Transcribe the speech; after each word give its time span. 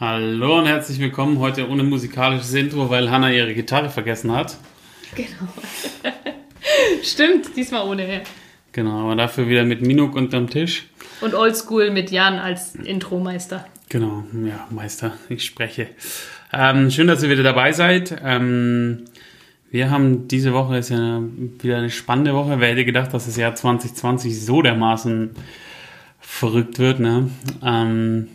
Hallo 0.00 0.60
und 0.60 0.66
herzlich 0.66 1.00
willkommen. 1.00 1.40
Heute 1.40 1.68
ohne 1.68 1.82
musikalisches 1.82 2.54
Intro, 2.54 2.88
weil 2.88 3.10
Hanna 3.10 3.32
ihre 3.32 3.52
Gitarre 3.52 3.90
vergessen 3.90 4.30
hat. 4.30 4.56
Genau. 5.16 5.52
Stimmt, 7.02 7.56
diesmal 7.56 7.84
ohne. 7.84 8.22
Genau, 8.70 9.00
aber 9.00 9.16
dafür 9.16 9.48
wieder 9.48 9.64
mit 9.64 9.82
Minuk 9.84 10.14
unterm 10.14 10.48
Tisch. 10.48 10.86
Und 11.20 11.34
Oldschool 11.34 11.90
mit 11.90 12.12
Jan 12.12 12.38
als 12.38 12.76
Intro-Meister. 12.76 13.66
Genau, 13.88 14.22
ja, 14.46 14.68
Meister, 14.70 15.14
ich 15.28 15.44
spreche. 15.44 15.88
Ähm, 16.52 16.92
schön, 16.92 17.08
dass 17.08 17.24
ihr 17.24 17.30
wieder 17.30 17.42
dabei 17.42 17.72
seid. 17.72 18.22
Ähm, 18.24 19.06
wir 19.72 19.90
haben 19.90 20.28
diese 20.28 20.52
Woche 20.52 20.78
ist 20.78 20.90
ja 20.90 21.20
wieder 21.60 21.78
eine 21.78 21.90
spannende 21.90 22.34
Woche. 22.34 22.60
Wer 22.60 22.68
hätte 22.68 22.84
gedacht, 22.84 23.12
dass 23.12 23.26
das 23.26 23.36
Jahr 23.36 23.56
2020 23.56 24.40
so 24.40 24.62
dermaßen 24.62 25.30
verrückt 26.20 26.78
wird, 26.78 27.00
ne? 27.00 27.30
Ähm, 27.64 28.28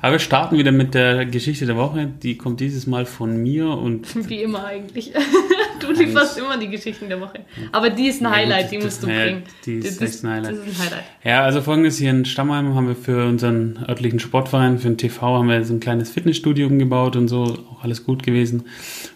aber 0.00 0.12
wir 0.12 0.18
starten 0.18 0.58
wieder 0.58 0.72
mit 0.72 0.94
der 0.94 1.26
Geschichte 1.26 1.66
der 1.66 1.76
Woche. 1.76 2.08
Die 2.22 2.36
kommt 2.36 2.60
dieses 2.60 2.86
Mal 2.86 3.06
von 3.06 3.42
mir 3.42 3.68
und. 3.68 4.06
Wie 4.28 4.42
immer 4.42 4.64
eigentlich. 4.64 5.12
du 5.80 5.92
lieferst 5.92 6.38
immer 6.38 6.56
die 6.58 6.68
Geschichten 6.68 7.08
der 7.08 7.20
Woche. 7.20 7.40
Aber 7.72 7.90
die 7.90 8.06
ist 8.06 8.22
ein 8.22 8.30
Highlight, 8.30 8.72
ja, 8.72 8.78
die 8.78 8.84
musst 8.84 9.02
du 9.02 9.08
ja, 9.08 9.24
bringen. 9.24 9.42
Die 9.64 9.74
ist 9.74 10.00
das, 10.00 10.14
echt 10.14 10.24
ein 10.24 10.30
Highlight. 10.30 10.52
Das 10.52 10.66
ist 10.66 10.80
ein 10.80 10.86
Highlight. 10.86 11.04
Ja, 11.24 11.42
also 11.42 11.62
folgendes: 11.62 11.98
Hier 11.98 12.10
in 12.10 12.24
Stammheim 12.24 12.74
haben 12.74 12.88
wir 12.88 12.96
für 12.96 13.26
unseren 13.26 13.84
örtlichen 13.88 14.20
Sportverein, 14.20 14.78
für 14.78 14.88
den 14.88 14.98
TV, 14.98 15.38
haben 15.38 15.48
wir 15.48 15.64
so 15.64 15.74
ein 15.74 15.80
kleines 15.80 16.10
Fitnessstudio 16.10 16.66
umgebaut 16.68 17.16
und 17.16 17.28
so. 17.28 17.58
Auch 17.72 17.82
alles 17.82 18.04
gut 18.04 18.22
gewesen. 18.22 18.64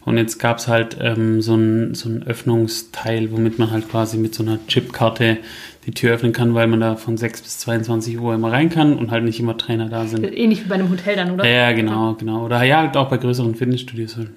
Und 0.04 0.16
jetzt 0.16 0.38
gab 0.38 0.58
es 0.58 0.68
halt 0.68 0.96
ähm, 1.00 1.42
so, 1.42 1.54
ein, 1.54 1.94
so 1.94 2.08
ein 2.08 2.24
Öffnungsteil, 2.24 3.30
womit 3.30 3.58
man 3.58 3.70
halt 3.70 3.88
quasi 3.88 4.16
mit 4.16 4.34
so 4.34 4.42
einer 4.42 4.58
Chipkarte 4.66 5.38
die 5.86 5.90
Tür 5.92 6.14
öffnen 6.14 6.32
kann, 6.32 6.54
weil 6.54 6.68
man 6.68 6.80
da 6.80 6.96
von 6.96 7.16
6 7.16 7.42
bis 7.42 7.58
22 7.58 8.18
Uhr 8.18 8.34
immer 8.34 8.52
rein 8.52 8.70
kann 8.70 8.96
und 8.96 9.10
halt 9.10 9.24
nicht 9.24 9.40
immer 9.40 9.56
Trainer 9.58 9.88
da 9.88 10.06
sind. 10.06 10.24
Ähnlich 10.24 10.64
wie 10.64 10.68
bei 10.68 10.76
einem 10.76 10.90
Hotel 10.90 11.16
dann, 11.16 11.32
oder? 11.32 11.48
Ja, 11.48 11.72
genau, 11.72 12.14
genau. 12.14 12.44
Oder 12.44 12.62
ja, 12.62 12.78
halt 12.78 12.96
auch 12.96 13.08
bei 13.08 13.16
größeren 13.16 13.54
Fitnessstudios 13.54 14.16
halt. 14.16 14.28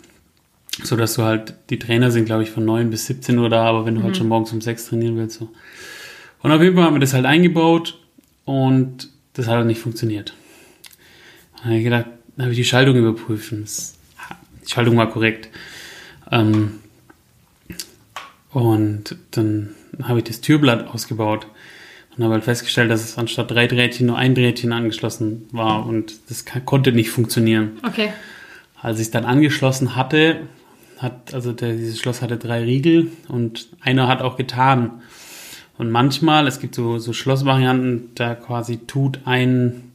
So 0.84 0.96
dass 0.96 1.14
du 1.14 1.24
halt, 1.24 1.54
die 1.70 1.80
Trainer 1.80 2.12
sind, 2.12 2.26
glaube 2.26 2.44
ich, 2.44 2.52
von 2.52 2.66
9 2.66 2.90
bis 2.90 3.06
17 3.06 3.38
Uhr 3.38 3.50
da, 3.50 3.64
aber 3.64 3.86
wenn 3.86 3.96
du 3.96 4.00
halt 4.00 4.04
mhm. 4.04 4.08
halt 4.08 4.18
schon 4.18 4.28
morgens 4.28 4.52
um 4.52 4.62
6 4.62 4.88
trainieren 4.88 5.18
willst, 5.18 5.40
so. 5.40 5.50
Und 6.42 6.52
auf 6.52 6.62
jeden 6.62 6.76
Fall 6.76 6.86
haben 6.86 6.96
wir 6.96 7.00
das 7.00 7.14
halt 7.14 7.26
eingebaut 7.26 7.98
und 8.44 9.10
das 9.34 9.48
hat 9.48 9.56
halt 9.56 9.68
nicht 9.68 9.80
funktioniert. 9.80 10.34
Dann 11.58 11.66
habe 11.66 11.78
ich 11.78 11.84
gedacht, 11.84 12.06
dann 12.36 12.46
habe 12.46 12.52
ich 12.52 12.58
die 12.58 12.66
Schaltung 12.66 12.96
überprüft. 12.96 13.52
Die 13.52 14.70
Schaltung 14.70 14.98
war 14.98 15.10
korrekt. 15.10 15.50
Ähm, 16.32 16.80
und 18.52 19.16
dann 19.32 19.72
habe 20.04 20.20
ich 20.20 20.26
das 20.26 20.42
Türblatt 20.42 20.88
ausgebaut 20.88 21.48
und 22.16 22.24
habe 22.24 22.34
halt 22.36 22.44
festgestellt, 22.44 22.90
dass 22.90 23.04
es 23.04 23.18
anstatt 23.18 23.52
drei 23.52 23.68
Drähtchen 23.68 24.08
nur 24.08 24.18
ein 24.18 24.36
Drähtchen 24.36 24.72
angeschlossen 24.72 25.48
war 25.52 25.86
und 25.86 26.16
das 26.30 26.46
konnte 26.66 26.92
nicht 26.92 27.10
funktionieren. 27.10 27.78
Okay. 27.86 28.10
Als 28.82 29.00
ich 29.00 29.08
es 29.08 29.12
dann 29.12 29.26
angeschlossen 29.26 29.96
hatte, 29.96 30.42
hat, 30.98 31.34
also 31.34 31.52
der, 31.52 31.74
dieses 31.74 32.00
Schloss 32.00 32.22
hatte 32.22 32.38
drei 32.38 32.64
Riegel 32.64 33.12
und 33.28 33.70
einer 33.82 34.08
hat 34.08 34.22
auch 34.22 34.38
getan. 34.38 35.02
Und 35.78 35.92
manchmal, 35.92 36.48
es 36.48 36.60
gibt 36.60 36.76
so, 36.76 37.00
so 37.00 37.12
Schlossvarianten, 37.12 38.12
da 38.16 38.36
quasi 38.36 38.78
tut 38.78 39.20
ein, 39.26 39.92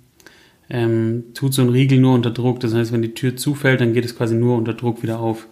ähm, 0.69 1.25
tut 1.34 1.55
so 1.55 1.62
ein 1.62 1.71
Riegel 1.71 1.98
nur 1.98 2.15
unter 2.15 2.31
Druck. 2.31 2.61
Das 2.61 2.75
heißt, 2.75 2.93
wenn 2.93 3.03
die 3.03 3.15
Tür 3.15 3.37
zufällt, 3.37 3.81
dann 3.81 3.95
geht 3.95 4.05
es 4.05 4.17
quasi 4.17 4.34
nur 4.34 4.56
unter 4.56 4.75
Druck 4.75 5.03
wieder 5.03 5.21
auf. 5.21 5.47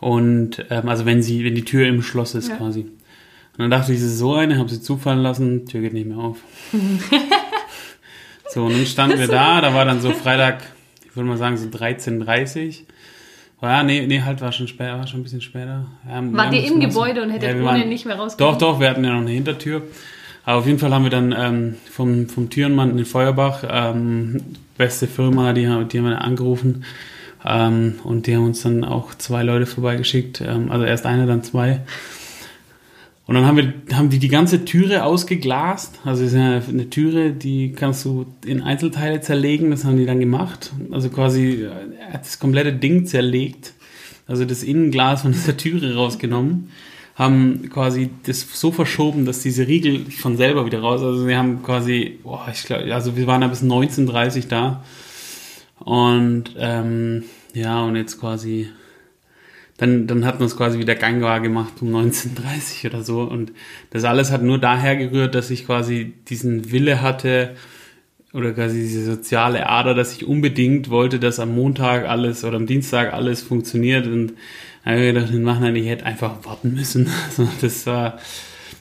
Und 0.00 0.64
ähm, 0.68 0.88
also 0.88 1.06
wenn 1.06 1.22
sie, 1.22 1.42
wenn 1.44 1.54
die 1.54 1.64
Tür 1.64 1.86
im 1.86 2.02
Schloss 2.02 2.34
ist 2.34 2.48
ja. 2.48 2.56
quasi. 2.56 2.86
Und 3.56 3.62
dann 3.62 3.70
dachte 3.70 3.92
ich, 3.92 4.00
das 4.00 4.08
ist 4.08 4.18
so 4.18 4.34
eine, 4.34 4.58
habe 4.58 4.68
sie 4.68 4.80
zufallen 4.80 5.20
lassen, 5.20 5.66
Tür 5.66 5.80
geht 5.80 5.92
nicht 5.92 6.06
mehr 6.06 6.18
auf. 6.18 6.38
so, 8.50 8.64
und 8.64 8.72
dann 8.72 8.86
standen 8.86 9.18
wir 9.18 9.28
da, 9.28 9.60
da 9.60 9.72
war 9.74 9.84
dann 9.84 10.00
so 10.00 10.10
Freitag, 10.10 10.62
ich 11.04 11.16
würde 11.16 11.28
mal 11.28 11.38
sagen 11.38 11.56
so 11.56 11.68
13.30 11.68 12.84
ja, 13.62 13.82
nee, 13.82 14.06
nee, 14.06 14.20
halt 14.20 14.40
war 14.40 14.52
schon 14.52 14.68
später, 14.68 14.98
war 14.98 15.06
schon 15.06 15.20
ein 15.20 15.22
bisschen 15.22 15.40
später. 15.40 15.86
Ja, 16.08 16.22
Wart 16.32 16.52
ihr 16.54 16.64
im 16.64 16.80
Gebäude 16.80 17.22
und 17.22 17.30
hättet 17.30 17.56
ja, 17.56 17.70
ohne 17.70 17.86
nicht 17.86 18.06
mehr 18.06 18.16
rauskommen? 18.16 18.52
Doch, 18.52 18.58
doch, 18.58 18.80
wir 18.80 18.90
hatten 18.90 19.04
ja 19.04 19.12
noch 19.12 19.20
eine 19.20 19.30
Hintertür. 19.30 19.82
Aber 20.44 20.58
auf 20.58 20.66
jeden 20.66 20.78
Fall 20.78 20.92
haben 20.92 21.02
wir 21.02 21.10
dann 21.10 21.34
ähm, 21.36 21.74
vom, 21.90 22.28
vom 22.28 22.50
Türenmann 22.50 22.96
in 22.96 23.04
Feuerbach, 23.04 23.64
ähm, 23.68 24.40
beste 24.76 25.08
Firma, 25.08 25.52
die, 25.52 25.62
die 25.62 25.66
haben 25.98 26.04
wir 26.04 26.20
angerufen. 26.20 26.84
Ähm, 27.44 27.94
und 28.04 28.26
die 28.26 28.36
haben 28.36 28.44
uns 28.44 28.62
dann 28.62 28.84
auch 28.84 29.14
zwei 29.14 29.42
Leute 29.42 29.66
vorbeigeschickt. 29.66 30.42
Ähm, 30.42 30.70
also 30.70 30.84
erst 30.84 31.06
einer, 31.06 31.26
dann 31.26 31.42
zwei. 31.42 31.80
Und 33.26 33.34
dann 33.34 33.44
haben 33.44 33.56
wir, 33.56 33.74
haben 33.92 34.08
die 34.08 34.20
die 34.20 34.28
ganze 34.28 34.64
Türe 34.64 35.02
ausgeglast. 35.02 35.98
Also 36.04 36.24
ist 36.24 36.34
ja 36.34 36.60
eine 36.60 36.90
Türe, 36.90 37.32
die 37.32 37.72
kannst 37.72 38.04
du 38.04 38.26
in 38.44 38.62
Einzelteile 38.62 39.20
zerlegen. 39.20 39.72
Das 39.72 39.84
haben 39.84 39.96
die 39.96 40.06
dann 40.06 40.20
gemacht. 40.20 40.72
Also 40.92 41.10
quasi 41.10 41.64
äh, 41.64 41.70
das 42.12 42.38
komplette 42.38 42.72
Ding 42.72 43.04
zerlegt. 43.06 43.72
Also 44.28 44.44
das 44.44 44.62
Innenglas 44.62 45.22
von 45.22 45.32
dieser 45.32 45.56
Türe 45.56 45.96
rausgenommen. 45.96 46.70
Haben 47.16 47.68
quasi 47.70 48.10
das 48.26 48.46
so 48.52 48.70
verschoben, 48.70 49.24
dass 49.24 49.40
diese 49.40 49.66
Riegel 49.66 50.04
von 50.04 50.36
selber 50.36 50.64
wieder 50.64 50.80
raus. 50.80 51.02
Also 51.02 51.26
wir 51.26 51.38
haben 51.38 51.62
quasi, 51.64 52.18
boah, 52.22 52.46
ich 52.52 52.62
glaube, 52.64 52.94
also 52.94 53.16
wir 53.16 53.26
waren 53.26 53.40
da 53.40 53.48
bis 53.48 53.62
1930 53.62 54.46
da. 54.46 54.84
Und 55.80 56.54
ähm, 56.58 57.24
ja, 57.54 57.82
und 57.82 57.96
jetzt 57.96 58.20
quasi 58.20 58.68
dann, 59.78 60.06
dann 60.06 60.24
hat 60.24 60.38
man 60.38 60.46
es 60.46 60.56
quasi 60.56 60.78
wieder 60.78 60.94
gangbar 60.94 61.40
gemacht 61.40 61.74
um 61.80 61.94
1930 61.94 62.86
oder 62.86 63.02
so. 63.02 63.22
Und 63.22 63.52
das 63.90 64.04
alles 64.04 64.30
hat 64.30 64.42
nur 64.42 64.58
daher 64.58 64.96
gerührt, 64.96 65.34
dass 65.34 65.50
ich 65.50 65.66
quasi 65.66 66.14
diesen 66.28 66.70
Wille 66.72 67.02
hatte 67.02 67.54
oder 68.32 68.52
quasi 68.52 68.80
diese 68.80 69.04
soziale 69.04 69.68
Ader, 69.68 69.94
dass 69.94 70.12
ich 70.12 70.26
unbedingt 70.26 70.90
wollte, 70.90 71.18
dass 71.18 71.40
am 71.40 71.54
Montag 71.54 72.08
alles 72.08 72.44
oder 72.44 72.56
am 72.56 72.66
Dienstag 72.66 73.12
alles 73.12 73.42
funktioniert. 73.42 74.06
Und 74.06 74.32
da 74.84 74.92
habe 74.92 75.00
ich 75.04 75.14
gedacht, 75.14 75.32
den 75.32 75.42
machen 75.42 75.76
ich 75.76 75.86
hätte 75.86 76.06
einfach 76.06 76.44
warten 76.44 76.74
müssen. 76.74 77.10
Also 77.28 77.48
das 77.60 77.86
war, 77.86 78.18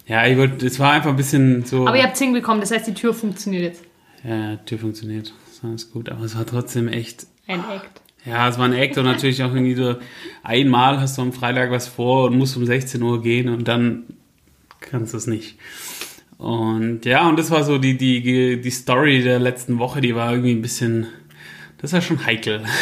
ja, 0.08 0.26
ich 0.28 0.38
wollte, 0.38 0.66
es 0.66 0.80
war 0.80 0.94
einfach 0.94 1.10
ein 1.10 1.16
bisschen 1.18 1.66
so. 1.66 1.88
Aber 1.88 1.98
ihr 1.98 2.04
habt 2.04 2.18
10 2.18 2.32
bekommen, 2.34 2.62
das 2.62 2.72
heißt, 2.72 2.88
die 2.88 2.94
Tür 2.94 3.14
funktioniert 3.14 3.64
jetzt. 3.64 3.84
Ja, 4.24 4.56
die 4.56 4.66
Tür 4.66 4.80
funktioniert. 4.80 5.34
Das 5.48 5.64
war 5.64 5.72
alles 5.72 5.92
gut. 5.92 6.10
Aber 6.10 6.24
es 6.24 6.38
war 6.38 6.46
trotzdem 6.46 6.88
echt. 6.88 7.28
Ein 7.48 7.60
Act. 7.60 8.02
Ja, 8.26 8.50
es 8.50 8.58
war 8.58 8.66
ein 8.66 8.74
Act 8.74 8.98
und 8.98 9.06
natürlich 9.06 9.44
auch 9.44 9.54
irgendwie 9.54 9.76
so, 9.76 9.96
einmal 10.44 11.00
hast 11.00 11.18
du 11.18 11.22
am 11.22 11.32
Freitag 11.32 11.70
was 11.72 11.88
vor 11.88 12.26
und 12.26 12.38
musst 12.38 12.58
um 12.58 12.66
16 12.66 13.02
Uhr 13.02 13.22
gehen 13.22 13.50
und 13.50 13.68
dann 13.68 14.04
kannst 14.80 15.14
du 15.14 15.18
es 15.18 15.28
nicht. 15.28 15.58
Und 16.38 17.06
ja, 17.06 17.30
und 17.30 17.38
das 17.38 17.52
war 17.52 17.64
so 17.64 17.78
die, 17.78 17.98
die, 17.98 18.60
die 18.60 18.70
Story 18.70 19.22
der 19.22 19.40
letzten 19.40 19.80
Woche, 19.80 20.02
die 20.02 20.16
war 20.16 20.32
irgendwie 20.32 20.52
ein 20.52 20.62
bisschen, 20.62 21.08
das 21.80 21.94
war 21.94 22.02
schon 22.02 22.26
heikel. 22.26 22.64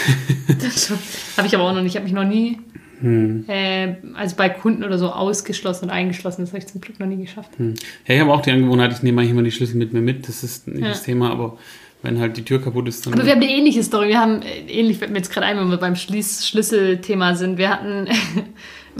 Das 0.47 0.91
habe 1.37 1.47
ich 1.47 1.55
aber 1.55 1.65
auch 1.65 1.73
noch 1.73 1.81
nicht, 1.81 1.91
ich 1.91 1.95
habe 1.97 2.05
mich 2.05 2.13
noch 2.13 2.23
nie, 2.23 2.57
hm. 3.01 3.45
äh, 3.47 3.95
also 4.13 4.35
bei 4.35 4.49
Kunden 4.49 4.83
oder 4.83 4.97
so 4.97 5.11
ausgeschlossen 5.11 5.85
und 5.85 5.91
eingeschlossen, 5.91 6.41
das 6.41 6.51
habe 6.51 6.59
ich 6.59 6.67
zum 6.67 6.79
Glück 6.79 6.99
noch 6.99 7.07
nie 7.07 7.17
geschafft. 7.17 7.51
Hm. 7.57 7.73
Ja, 8.07 8.15
ich 8.15 8.21
habe 8.21 8.31
auch 8.31 8.41
die 8.41 8.51
Angewohnheit, 8.51 8.93
ich 8.93 9.03
nehme 9.03 9.21
eigentlich 9.21 9.31
immer 9.31 9.43
die 9.43 9.51
Schlüssel 9.51 9.75
mit 9.75 9.91
mir 9.93 10.01
mit, 10.01 10.27
das 10.27 10.43
ist 10.43 10.67
nicht 10.67 10.81
ja. 10.81 10.89
das 10.89 11.03
Thema, 11.03 11.31
aber 11.31 11.57
wenn 12.03 12.19
halt 12.19 12.37
die 12.37 12.43
Tür 12.43 12.61
kaputt 12.61 12.87
ist, 12.87 13.05
dann. 13.05 13.13
Aber 13.13 13.25
wir 13.25 13.31
haben 13.31 13.41
eine 13.41 13.49
ähnliche 13.49 13.81
Story. 13.81 14.09
Wir 14.09 14.19
haben, 14.19 14.41
äh, 14.43 14.59
ähnlich 14.67 14.99
fällt 14.99 15.11
mir 15.11 15.17
jetzt 15.17 15.31
gerade 15.31 15.47
ein, 15.47 15.57
wenn 15.57 15.69
wir 15.71 15.77
beim 15.77 15.95
Schließ 15.95 16.45
Schlüsselthema 16.47 17.33
sind. 17.35 17.57
Wir 17.57 17.69
hatten, 17.69 18.07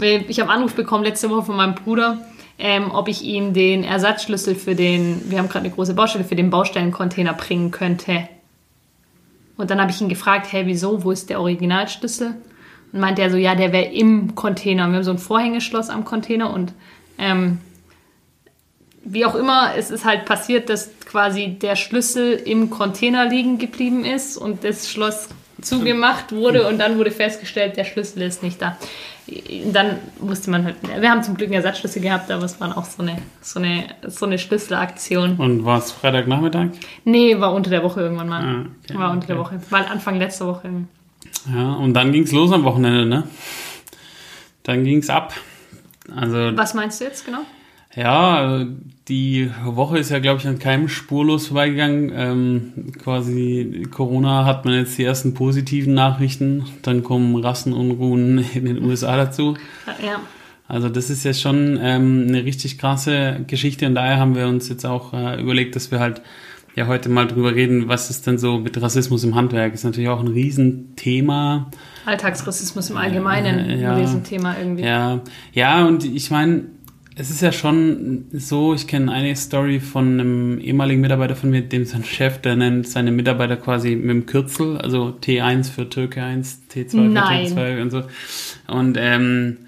ich 0.00 0.40
habe 0.40 0.50
Anruf 0.50 0.74
bekommen 0.74 1.04
letzte 1.04 1.30
Woche 1.30 1.44
von 1.44 1.56
meinem 1.56 1.74
Bruder, 1.74 2.26
ähm, 2.58 2.90
ob 2.90 3.08
ich 3.08 3.22
ihm 3.22 3.52
den 3.52 3.84
Ersatzschlüssel 3.84 4.54
für 4.54 4.74
den, 4.74 5.30
wir 5.30 5.38
haben 5.38 5.48
gerade 5.48 5.66
eine 5.66 5.74
große 5.74 5.94
Baustelle, 5.94 6.24
für 6.24 6.34
den 6.34 6.48
Baustellencontainer 6.48 7.34
bringen 7.34 7.70
könnte. 7.70 8.28
Und 9.56 9.70
dann 9.70 9.80
habe 9.80 9.90
ich 9.90 10.00
ihn 10.00 10.08
gefragt, 10.08 10.50
hey, 10.50 10.66
wieso, 10.66 11.04
wo 11.04 11.10
ist 11.10 11.28
der 11.28 11.40
Originalschlüssel? 11.40 12.34
Und 12.92 13.00
meinte 13.00 13.20
er 13.22 13.30
so, 13.30 13.36
ja, 13.36 13.54
der 13.54 13.72
wäre 13.72 13.92
im 13.92 14.34
Container. 14.34 14.88
Wir 14.88 14.96
haben 14.96 15.04
so 15.04 15.10
ein 15.10 15.18
Vorhängeschloss 15.18 15.90
am 15.90 16.04
Container 16.06 16.52
und 16.52 16.72
ähm, 17.18 17.58
wie 19.04 19.26
auch 19.26 19.34
immer, 19.34 19.74
es 19.76 19.90
ist 19.90 20.06
halt 20.06 20.24
passiert, 20.24 20.70
dass 20.70 20.90
quasi 21.14 21.56
der 21.62 21.76
Schlüssel 21.76 22.32
im 22.32 22.70
Container 22.70 23.28
liegen 23.28 23.58
geblieben 23.58 24.04
ist 24.04 24.36
und 24.36 24.64
das 24.64 24.90
Schloss 24.90 25.28
zugemacht 25.62 26.32
wurde 26.32 26.66
und 26.66 26.78
dann 26.78 26.98
wurde 26.98 27.12
festgestellt, 27.12 27.76
der 27.76 27.84
Schlüssel 27.84 28.22
ist 28.22 28.42
nicht 28.42 28.60
da. 28.60 28.76
Dann 29.72 30.00
musste 30.18 30.50
man 30.50 30.64
halt, 30.64 30.74
wir 30.82 31.08
haben 31.08 31.22
zum 31.22 31.36
Glück 31.36 31.50
einen 31.50 31.54
Ersatzschlüssel 31.54 32.02
gehabt, 32.02 32.32
aber 32.32 32.42
es 32.42 32.60
war 32.60 32.76
auch 32.76 32.84
so 32.84 33.00
eine, 33.00 33.18
so 33.40 33.60
eine, 33.60 33.84
so 34.08 34.26
eine 34.26 34.40
Schlüsselaktion. 34.40 35.36
Und 35.36 35.64
war 35.64 35.78
es 35.78 35.92
Freitagnachmittag? 35.92 36.70
Nee, 37.04 37.38
war 37.38 37.54
unter 37.54 37.70
der 37.70 37.84
Woche 37.84 38.00
irgendwann 38.00 38.28
mal. 38.28 38.42
Ah, 38.42 38.66
okay, 38.82 38.98
war 38.98 39.12
unter 39.12 39.18
okay. 39.18 39.26
der 39.28 39.38
Woche, 39.38 39.60
war 39.70 39.88
Anfang 39.88 40.18
letzter 40.18 40.48
Woche. 40.48 40.68
Ja, 41.54 41.74
und 41.74 41.94
dann 41.94 42.10
ging 42.10 42.24
es 42.24 42.32
los 42.32 42.50
am 42.50 42.64
Wochenende, 42.64 43.06
ne? 43.06 43.22
Dann 44.64 44.82
ging 44.82 44.98
es 44.98 45.08
ab. 45.08 45.32
Also, 46.12 46.56
Was 46.56 46.74
meinst 46.74 47.00
du 47.00 47.04
jetzt 47.04 47.24
genau? 47.24 47.42
Ja, 47.96 48.66
die 49.08 49.50
Woche 49.64 49.98
ist 49.98 50.10
ja, 50.10 50.18
glaube 50.18 50.40
ich, 50.40 50.48
an 50.48 50.58
keinem 50.58 50.88
spurlos 50.88 51.48
vorbeigegangen. 51.48 52.10
Ähm, 52.14 52.72
quasi 52.98 53.86
Corona 53.90 54.44
hat 54.44 54.64
man 54.64 54.74
jetzt 54.74 54.98
die 54.98 55.04
ersten 55.04 55.34
positiven 55.34 55.94
Nachrichten, 55.94 56.64
dann 56.82 57.02
kommen 57.02 57.36
Rassenunruhen 57.36 58.44
in 58.54 58.64
den 58.64 58.82
USA 58.82 59.16
dazu. 59.16 59.56
Ja. 60.04 60.20
Also 60.66 60.88
das 60.88 61.10
ist 61.10 61.24
jetzt 61.24 61.42
schon 61.42 61.78
ähm, 61.80 62.24
eine 62.28 62.44
richtig 62.44 62.78
krasse 62.78 63.40
Geschichte 63.46 63.86
und 63.86 63.94
daher 63.94 64.16
haben 64.18 64.34
wir 64.34 64.48
uns 64.48 64.68
jetzt 64.68 64.86
auch 64.86 65.12
äh, 65.12 65.40
überlegt, 65.40 65.76
dass 65.76 65.90
wir 65.90 66.00
halt 66.00 66.22
ja 66.74 66.86
heute 66.86 67.10
mal 67.10 67.26
drüber 67.26 67.54
reden, 67.54 67.86
was 67.88 68.08
ist 68.10 68.26
denn 68.26 68.38
so 68.38 68.58
mit 68.58 68.80
Rassismus 68.80 69.22
im 69.24 69.34
Handwerk? 69.34 69.74
Ist 69.74 69.84
natürlich 69.84 70.08
auch 70.08 70.20
ein 70.20 70.28
Riesenthema. 70.28 71.70
Alltagsrassismus 72.06 72.90
im 72.90 72.96
Allgemeinen, 72.96 73.58
Äh, 73.70 73.80
ja. 73.82 73.92
ein 73.94 74.00
Riesenthema 74.00 74.56
irgendwie. 74.58 74.84
Ja, 74.84 75.20
ja, 75.52 75.84
und 75.86 76.04
ich 76.04 76.30
meine, 76.30 76.64
es 77.16 77.30
ist 77.30 77.42
ja 77.42 77.52
schon 77.52 78.26
so, 78.32 78.74
ich 78.74 78.88
kenne 78.88 79.12
eine 79.12 79.36
Story 79.36 79.78
von 79.78 80.14
einem 80.14 80.58
ehemaligen 80.58 81.00
Mitarbeiter 81.00 81.36
von 81.36 81.50
mir, 81.50 81.62
dem 81.62 81.84
sein 81.84 82.02
Chef, 82.02 82.40
der 82.40 82.56
nennt 82.56 82.88
seine 82.88 83.12
Mitarbeiter 83.12 83.56
quasi 83.56 83.94
mit 83.94 84.10
dem 84.10 84.26
Kürzel, 84.26 84.78
also 84.78 85.16
T1 85.22 85.70
für 85.70 85.88
Türke 85.88 86.22
1, 86.22 86.62
T2 86.72 86.90
für. 86.90 87.14
Türke 87.14 87.46
2 87.54 87.82
und 87.82 87.90
so. 87.90 88.02
Und 88.66 88.96
ähm, 88.98 89.58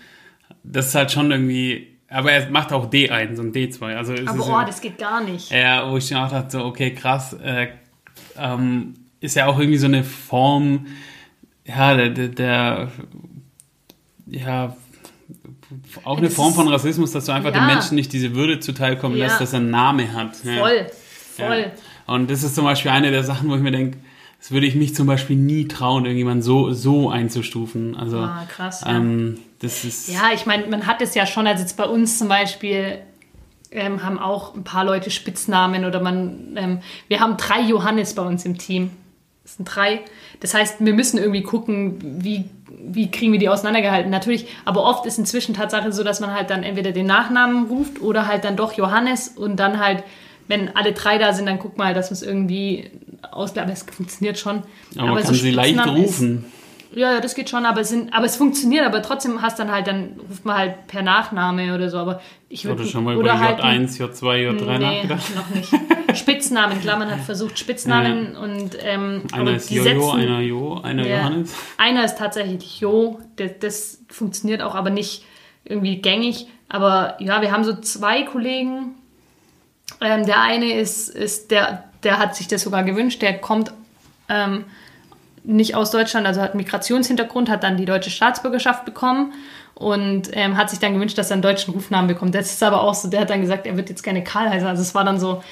das 0.65 0.89
ist 0.89 0.95
halt 0.97 1.13
schon 1.13 1.31
irgendwie, 1.31 1.87
aber 2.09 2.33
er 2.33 2.51
macht 2.51 2.73
auch 2.73 2.91
D1 2.91 3.39
und 3.39 3.55
D2. 3.55 3.95
Also 3.95 4.15
Aber 4.27 4.63
oh, 4.63 4.67
das 4.67 4.81
geht 4.81 4.99
gar 4.99 5.23
nicht. 5.23 5.53
ja, 5.53 5.89
wo 5.89 5.99
ich 5.99 6.09
dann 6.09 6.25
auch 6.25 6.31
dachte, 6.31 6.51
so, 6.59 6.65
okay, 6.65 6.95
krass, 6.95 7.35
äh, 7.35 7.69
ähm, 8.37 8.95
ist 9.21 9.37
ja 9.37 9.47
auch 9.47 9.59
irgendwie 9.59 9.79
so 9.79 9.87
eine 9.87 10.03
Form, 10.03 10.87
ja, 11.65 11.95
der, 11.95 12.09
der, 12.11 12.29
der 12.29 12.89
ja, 14.27 14.77
auch 16.05 16.19
eine 16.19 16.31
Form 16.31 16.55
von 16.55 16.69
Rassismus, 16.69 17.13
dass 17.13 17.25
du 17.27 17.33
einfach 17.33 17.53
Ja. 17.55 17.61
dem 17.61 17.67
Menschen 17.67 17.95
nicht 17.97 18.13
diese 18.13 18.35
Würde 18.35 18.61
zuteilkommen 18.61 19.17
Ja. 19.19 19.27
lässt, 19.27 19.41
dass 19.41 19.53
er 19.53 19.61
einen 19.61 19.71
Namen 19.71 20.13
hat. 20.13 20.33
Ja. 20.45 20.59
Voll, 20.61 20.87
voll. 21.37 21.73
Und 22.07 22.31
das 22.31 22.43
ist 22.43 22.55
zum 22.55 22.65
Beispiel 22.65 22.91
eine 22.93 23.11
der 23.11 23.25
Sachen, 23.25 23.49
wo 23.51 23.57
ich 23.57 23.63
mir 23.63 23.73
denke, 23.73 23.99
das 24.39 24.51
würde 24.53 24.67
ich 24.67 24.75
mich 24.77 24.95
zum 24.95 25.07
Beispiel 25.07 25.35
nie 25.37 25.67
trauen, 25.67 26.05
irgendjemand 26.05 26.45
so, 26.45 26.73
so 26.73 27.11
einzustufen. 27.11 27.97
Also, 27.97 28.19
Ah, 28.19 28.47
krass, 28.49 28.83
ja. 28.87 28.97
ähm, 28.97 29.39
das 29.61 29.85
ist, 29.85 30.09
Ja, 30.09 30.31
ich 30.35 30.47
meine, 30.47 30.67
man 30.69 30.87
hat 30.87 31.03
es 31.03 31.15
ja 31.15 31.27
schon, 31.27 31.47
also 31.47 31.63
jetzt 31.63 31.77
bei 31.77 31.85
uns 31.87 32.19
zum 32.19 32.29
Beispiel 32.29 32.99
ähm, 33.73 34.05
haben 34.05 34.19
auch 34.19 34.55
ein 34.55 34.63
paar 34.63 34.85
Leute 34.85 35.11
Spitznamen 35.11 35.85
oder 35.85 36.01
man, 36.01 36.57
ähm, 36.57 36.79
wir 37.09 37.19
haben 37.21 37.37
drei 37.37 37.61
Johannes 37.63 38.15
bei 38.15 38.23
uns 38.23 38.45
im 38.45 38.57
Team. 38.59 38.91
Das 39.47 39.55
sind 39.59 39.67
drei. 39.67 40.01
Das 40.41 40.55
heißt, 40.55 40.79
wir 40.81 40.93
müssen 40.93 41.19
irgendwie 41.19 41.43
gucken, 41.43 42.19
wie, 42.21 42.47
wie 42.85 43.13
kriegen 43.13 43.31
wir 43.31 43.39
die 43.39 43.49
auseinandergehalten. 43.49 44.11
Natürlich, 44.11 44.49
aber 44.65 44.83
oft 44.83 45.07
ist 45.07 45.21
inzwischen 45.21 45.55
Tatsache 45.55 45.93
so, 45.93 46.03
dass 46.03 46.19
man 46.19 46.35
halt 46.35 46.51
dann 46.51 46.65
entweder 46.65 46.91
den 46.91 47.07
Nachnamen 47.07 47.69
ruft 47.69 48.03
oder 48.03 48.27
halt 48.27 48.43
dann 48.45 48.57
doch 48.57 48.73
Johannes 48.73 49.29
und 49.29 49.55
dann 49.61 49.79
halt, 49.79 50.03
wenn 50.49 50.75
alle 50.75 50.91
drei 50.91 51.19
da 51.19 51.33
sind, 51.33 51.47
dann 51.47 51.61
guckt 51.61 51.79
man 51.79 51.87
halt, 51.87 51.97
dass 51.97 52.11
man 52.11 52.15
es 52.15 52.23
irgendwie 52.25 52.91
ausbleibt. 53.31 53.71
Das 53.71 53.85
funktioniert 53.85 54.37
schon. 54.37 54.65
aber 54.99 55.11
man 55.13 55.23
kann 55.23 55.35
sie 55.35 55.53
leicht 55.53 55.75
Spitznamen 55.75 56.03
ist- 56.03 56.09
rufen. 56.21 56.45
Ja, 56.95 57.15
ja, 57.15 57.21
das 57.21 57.35
geht 57.35 57.51
schon, 57.51 57.67
aber 57.67 57.81
es, 57.81 57.89
sind, 57.89 58.13
aber 58.15 58.27
es 58.27 58.37
funktioniert, 58.37 58.87
aber 58.87 59.03
trotzdem 59.03 59.43
hast 59.43 59.59
dann 59.59 59.71
halt, 59.71 59.87
dann 59.87 60.21
ruft 60.29 60.45
man 60.45 60.57
halt 60.57 60.87
per 60.87 61.03
Nachname 61.03 61.75
oder 61.75 61.91
so, 61.91 61.99
aber 61.99 62.21
ich 62.49 62.65
würde 62.65 62.83
Oder 62.83 62.91
schon 62.91 63.05
mal 63.05 63.17
über 63.17 63.39
halt 63.39 63.61
J1, 63.61 63.99
J2, 63.99 64.51
J3 64.51 64.79
nee, 64.79 64.79
nachgedacht? 64.79 65.35
noch 65.35 65.51
nicht. 65.51 65.71
Spitznamen, 66.19 66.81
klar, 66.81 66.99
man 66.99 67.11
hat 67.11 67.21
versucht 67.21 67.59
Spitznamen 67.59 68.37
und 68.37 68.77
ähm, 68.81 69.23
Einer 69.33 69.57
ist 69.57 69.71
die 69.71 69.77
Jojo, 69.77 70.11
setzen, 70.11 70.21
einer 70.21 70.41
Jo, 70.41 70.81
einer 70.81 71.07
ja, 71.07 71.19
Johannes. 71.19 71.55
Einer 71.77 72.05
ist 72.05 72.19
tatsächlich 72.19 72.81
Jo, 72.81 73.21
das, 73.37 73.51
das 73.61 74.01
funktioniert 74.09 74.63
auch, 74.63 74.75
aber 74.75 74.91
nicht 74.91 75.25
irgendwie 75.65 75.97
gängig. 75.97 76.47
Aber 76.69 77.17
ja, 77.21 77.43
wir 77.43 77.53
haben 77.53 77.65
so 77.65 77.75
zwei 77.81 78.23
Kollegen. 78.23 78.95
Ähm, 80.01 80.27
der 80.27 80.41
eine 80.41 80.79
ist, 80.79 81.09
ist 81.09 81.51
der, 81.51 81.85
der 82.03 82.19
hat 82.19 82.37
sich 82.37 82.49
das 82.49 82.63
sogar 82.63 82.85
gewünscht, 82.85 83.23
der 83.23 83.39
kommt 83.39 83.73
ähm, 84.29 84.65
nicht 85.47 85.75
aus 85.75 85.91
Deutschland, 85.91 86.27
also 86.27 86.41
hat 86.43 86.55
Migrationshintergrund, 86.55 87.49
hat 87.49 87.63
dann 87.63 87.77
die 87.77 87.85
deutsche 87.85 88.11
Staatsbürgerschaft 88.11 88.85
bekommen 88.85 89.33
und 89.75 90.31
ähm, 90.33 90.57
hat 90.57 90.71
sich 90.71 90.79
dann 90.79 90.95
gewünscht, 90.95 91.17
dass 91.19 91.31
er 91.31 91.35
einen 91.35 91.43
deutschen 91.43 91.73
Rufnamen 91.75 92.09
bekommt. 92.09 92.35
Das 92.35 92.53
ist 92.53 92.63
aber 92.63 92.83
auch 92.83 92.95
so, 92.95 93.09
der 93.09 93.21
hat 93.21 93.31
dann 93.31 93.41
gesagt, 93.41 93.67
er 93.67 93.77
wird 93.77 93.89
jetzt 93.89 94.03
gerne 94.03 94.25
Karl 94.25 94.49
heißen. 94.51 94.67
Also 94.67 94.83
es 94.83 94.95
war 94.95 95.05
dann 95.05 95.21
so, 95.21 95.43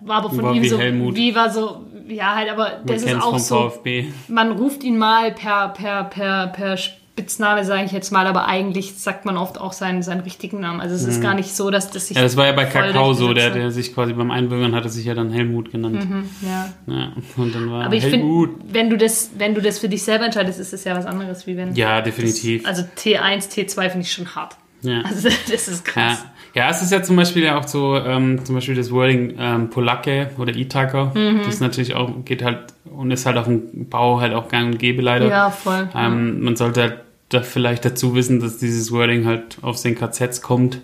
war 0.00 0.18
aber 0.18 0.30
von 0.30 0.42
War 0.44 0.54
ihm 0.54 0.62
wie 0.62 0.68
so, 0.68 0.78
Helmut. 0.78 1.14
wie 1.16 1.34
war 1.34 1.50
so, 1.50 1.84
ja 2.08 2.34
halt, 2.34 2.50
aber 2.50 2.64
Man 2.64 2.86
das 2.86 2.96
ist 3.02 3.06
kennt 3.06 3.20
es 3.20 3.24
auch 3.24 3.38
so, 3.38 3.70
VfB. 3.70 4.06
man 4.28 4.52
ruft 4.52 4.84
ihn 4.84 4.98
mal 4.98 5.32
per, 5.32 5.68
per, 5.70 6.04
per, 6.04 6.48
per 6.48 6.76
Spitzname, 7.16 7.64
sage 7.64 7.84
ich 7.84 7.92
jetzt 7.92 8.12
mal, 8.12 8.26
aber 8.26 8.46
eigentlich 8.46 8.94
sagt 8.98 9.24
man 9.24 9.38
oft 9.38 9.58
auch 9.58 9.72
seinen, 9.72 10.02
seinen 10.02 10.20
richtigen 10.20 10.60
Namen. 10.60 10.82
Also 10.82 10.94
es 10.94 11.04
ist 11.04 11.22
gar 11.22 11.32
nicht 11.34 11.56
so, 11.56 11.70
dass 11.70 11.90
das 11.90 12.08
sich. 12.08 12.14
Mhm. 12.14 12.18
Ja, 12.18 12.22
das 12.24 12.36
war 12.36 12.44
ja 12.46 12.52
bei 12.52 12.66
Kakao 12.66 13.14
so, 13.14 13.32
der, 13.32 13.48
der 13.50 13.70
sich 13.70 13.94
quasi 13.94 14.12
beim 14.12 14.30
Einbürgern 14.30 14.74
hat 14.74 14.84
er 14.84 14.90
sich 14.90 15.06
ja 15.06 15.14
dann 15.14 15.30
Helmut 15.32 15.72
genannt. 15.72 15.98
hat. 15.98 16.06
Ja. 16.42 16.68
Ja, 16.94 17.12
und 17.38 17.54
dann 17.54 17.70
war 17.70 17.86
Aber 17.86 17.94
ich 17.94 18.04
Helmut. 18.04 18.50
finde, 18.58 18.74
wenn 18.74 18.90
du 18.90 18.98
das, 18.98 19.30
wenn 19.38 19.54
du 19.54 19.62
das 19.62 19.78
für 19.78 19.88
dich 19.88 20.02
selber 20.02 20.26
entscheidest, 20.26 20.60
ist 20.60 20.74
es 20.74 20.84
ja 20.84 20.94
was 20.94 21.06
anderes, 21.06 21.46
wie 21.46 21.56
wenn. 21.56 21.74
Ja, 21.74 22.02
definitiv. 22.02 22.66
Also 22.66 22.82
T1, 22.98 23.48
T2 23.50 23.80
finde 23.88 24.00
ich 24.00 24.12
schon 24.12 24.34
hart. 24.34 24.56
ja. 24.82 25.00
Also 25.08 25.30
das 25.50 25.68
ist 25.68 25.86
Ja. 25.86 25.92
krass. 25.92 26.24
ja, 26.54 26.68
es 26.68 26.82
ist 26.82 26.92
ja 26.92 27.02
zum 27.02 27.16
Beispiel 27.16 27.44
ja 27.44 27.58
auch 27.58 27.66
so, 27.66 27.96
ähm, 27.96 28.44
zum 28.44 28.56
Beispiel 28.56 28.74
das 28.74 28.90
Wording 28.90 29.36
ähm, 29.38 29.70
Polacke 29.70 30.32
oder 30.36 30.54
E-Taker. 30.54 31.12
Mhm. 31.14 31.38
Das 31.46 31.54
ist 31.54 31.60
natürlich 31.60 31.94
auch, 31.94 32.10
geht 32.26 32.44
halt 32.44 32.58
und 32.84 33.10
ist 33.10 33.24
halt 33.24 33.38
auf 33.38 33.46
dem 33.46 33.88
Bau 33.88 34.20
halt 34.20 34.34
auch 34.34 34.48
gang 34.48 34.66
und 34.72 34.78
gäbe 34.78 35.00
leider. 35.00 35.28
Ja, 35.30 35.48
voll. 35.50 35.88
Ähm, 35.94 36.42
man 36.44 36.56
sollte 36.56 36.82
halt 36.82 36.96
da 37.28 37.42
vielleicht 37.42 37.84
dazu 37.84 38.14
wissen, 38.14 38.40
dass 38.40 38.58
dieses 38.58 38.92
Wording 38.92 39.26
halt 39.26 39.58
aus 39.62 39.82
den 39.82 39.94
KZs 39.96 40.42
kommt. 40.42 40.80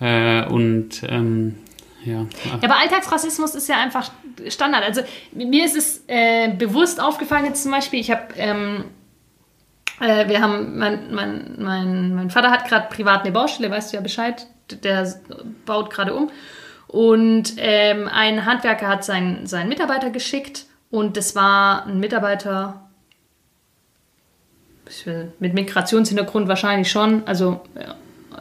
Äh, 0.00 0.44
und 0.46 1.02
ähm, 1.08 1.56
ja. 2.04 2.26
Ja, 2.44 2.54
aber 2.62 2.78
Alltagsrassismus 2.78 3.54
ist 3.54 3.68
ja 3.68 3.80
einfach 3.80 4.10
Standard. 4.48 4.84
Also 4.84 5.02
mir 5.32 5.64
ist 5.64 5.76
es 5.76 6.04
äh, 6.06 6.52
bewusst 6.54 7.00
aufgefallen 7.00 7.46
jetzt 7.46 7.62
zum 7.62 7.72
Beispiel, 7.72 8.00
ich 8.00 8.10
habe, 8.10 8.34
ähm, 8.36 8.84
äh, 10.00 10.28
wir 10.28 10.40
haben, 10.40 10.78
mein, 10.78 11.14
mein, 11.14 11.56
mein, 11.58 12.14
mein 12.14 12.30
Vater 12.30 12.50
hat 12.50 12.68
gerade 12.68 12.88
privat 12.88 13.22
eine 13.22 13.32
Baustelle, 13.32 13.70
weißt 13.70 13.92
du 13.92 13.96
ja 13.96 14.02
Bescheid, 14.02 14.46
der 14.84 15.12
baut 15.64 15.90
gerade 15.90 16.14
um. 16.14 16.30
Und 16.86 17.54
ähm, 17.56 18.08
ein 18.12 18.44
Handwerker 18.44 18.86
hat 18.88 19.04
seinen, 19.04 19.46
seinen 19.46 19.68
Mitarbeiter 19.68 20.10
geschickt 20.10 20.66
und 20.90 21.16
das 21.16 21.34
war 21.34 21.86
ein 21.86 21.98
Mitarbeiter 21.98 22.85
mit 25.40 25.54
Migrationshintergrund 25.54 26.48
wahrscheinlich 26.48 26.90
schon. 26.90 27.22
Also 27.26 27.60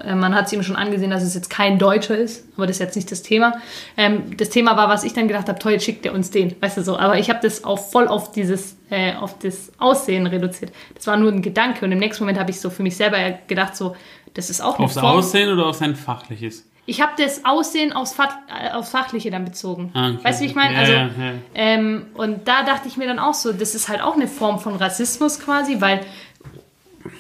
äh, 0.04 0.16
man 0.16 0.36
hat 0.36 0.48
es 0.48 0.54
ihm 0.54 0.64
schon 0.64 0.76
angesehen, 0.76 1.10
dass 1.10 1.24
es 1.24 1.34
jetzt 1.34 1.50
kein 1.50 1.80
Deutscher 1.80 2.18
ist, 2.18 2.46
aber 2.56 2.68
das 2.68 2.76
ist 2.78 2.82
jetzt 2.82 2.96
nicht 2.96 3.12
das 3.12 3.22
Thema. 3.22 3.54
Ähm, 3.98 4.38
das 4.38 4.50
Thema 4.50 4.78
war, 4.78 4.90
was 4.90 5.04
ich 5.04 5.14
dann 5.14 5.28
gedacht 5.28 5.48
habe, 5.48 5.58
toll, 5.60 5.74
jetzt 5.74 5.86
schickt 5.86 6.06
er 6.06 6.14
uns 6.14 6.32
den, 6.32 6.56
weißt 6.62 6.78
du 6.78 6.84
so. 6.84 6.98
Aber 6.98 7.18
ich 7.18 7.30
habe 7.30 7.40
das 7.42 7.64
auch 7.64 7.80
voll 7.80 8.08
auf 8.08 8.32
dieses, 8.32 8.76
äh, 8.90 9.16
auf 9.16 9.40
das 9.40 9.72
Aussehen 9.80 10.28
reduziert. 10.28 10.72
Das 10.94 11.08
war 11.08 11.18
nur 11.18 11.32
ein 11.32 11.42
Gedanke 11.42 11.86
und 11.86 11.92
im 11.92 12.00
nächsten 12.00 12.24
Moment 12.24 12.40
habe 12.40 12.52
ich 12.52 12.60
so 12.60 12.70
für 12.70 12.84
mich 12.84 12.98
selber 12.98 13.18
gedacht, 13.48 13.76
so, 13.76 13.96
das 14.34 14.50
ist 14.50 14.62
auch 14.62 14.80
Aufs. 14.80 14.98
Aussehen 14.98 15.52
oder 15.52 15.68
auf 15.68 15.78
sein 15.78 15.96
Fachliches? 15.96 16.66
Ich 16.88 17.02
habe 17.02 17.14
das 17.18 17.46
Aussehen 17.46 17.94
aufs, 17.94 18.14
Fach, 18.14 18.36
äh, 18.48 18.72
aufs 18.72 18.90
Fachliche 18.90 19.32
dann 19.32 19.44
bezogen. 19.44 19.90
Ah, 19.96 20.10
okay. 20.10 20.20
Weißt 20.24 20.40
du, 20.40 20.44
wie 20.44 20.50
ich 20.50 20.56
meine? 20.56 20.74
Ja, 20.76 20.80
Also, 20.82 20.94
ja, 20.94 21.06
ja. 21.08 21.34
Ähm, 21.56 22.06
und 22.14 22.48
da 22.48 22.64
dachte 22.64 22.88
ich 22.88 22.98
mir 22.98 23.08
dann 23.08 23.18
auch 23.18 23.34
so, 23.34 23.54
das 23.54 23.74
ist 23.74 23.90
halt 23.90 24.02
auch 24.04 24.16
eine 24.16 24.28
Form 24.28 24.60
von 24.60 24.76
Rassismus 24.76 25.40
quasi, 25.40 25.82
weil 25.82 26.02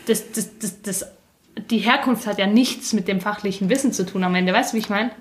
das, 0.07 0.31
das, 0.31 0.57
das, 0.59 0.81
das, 0.81 1.05
die 1.69 1.79
Herkunft 1.79 2.27
hat 2.27 2.37
ja 2.37 2.47
nichts 2.47 2.93
mit 2.93 3.07
dem 3.07 3.21
fachlichen 3.21 3.69
Wissen 3.69 3.91
zu 3.93 4.05
tun 4.05 4.23
am 4.23 4.35
Ende. 4.35 4.53
Weißt 4.53 4.73
du, 4.73 4.77
wie 4.77 4.81
ich 4.81 4.89
meine? 4.89 5.11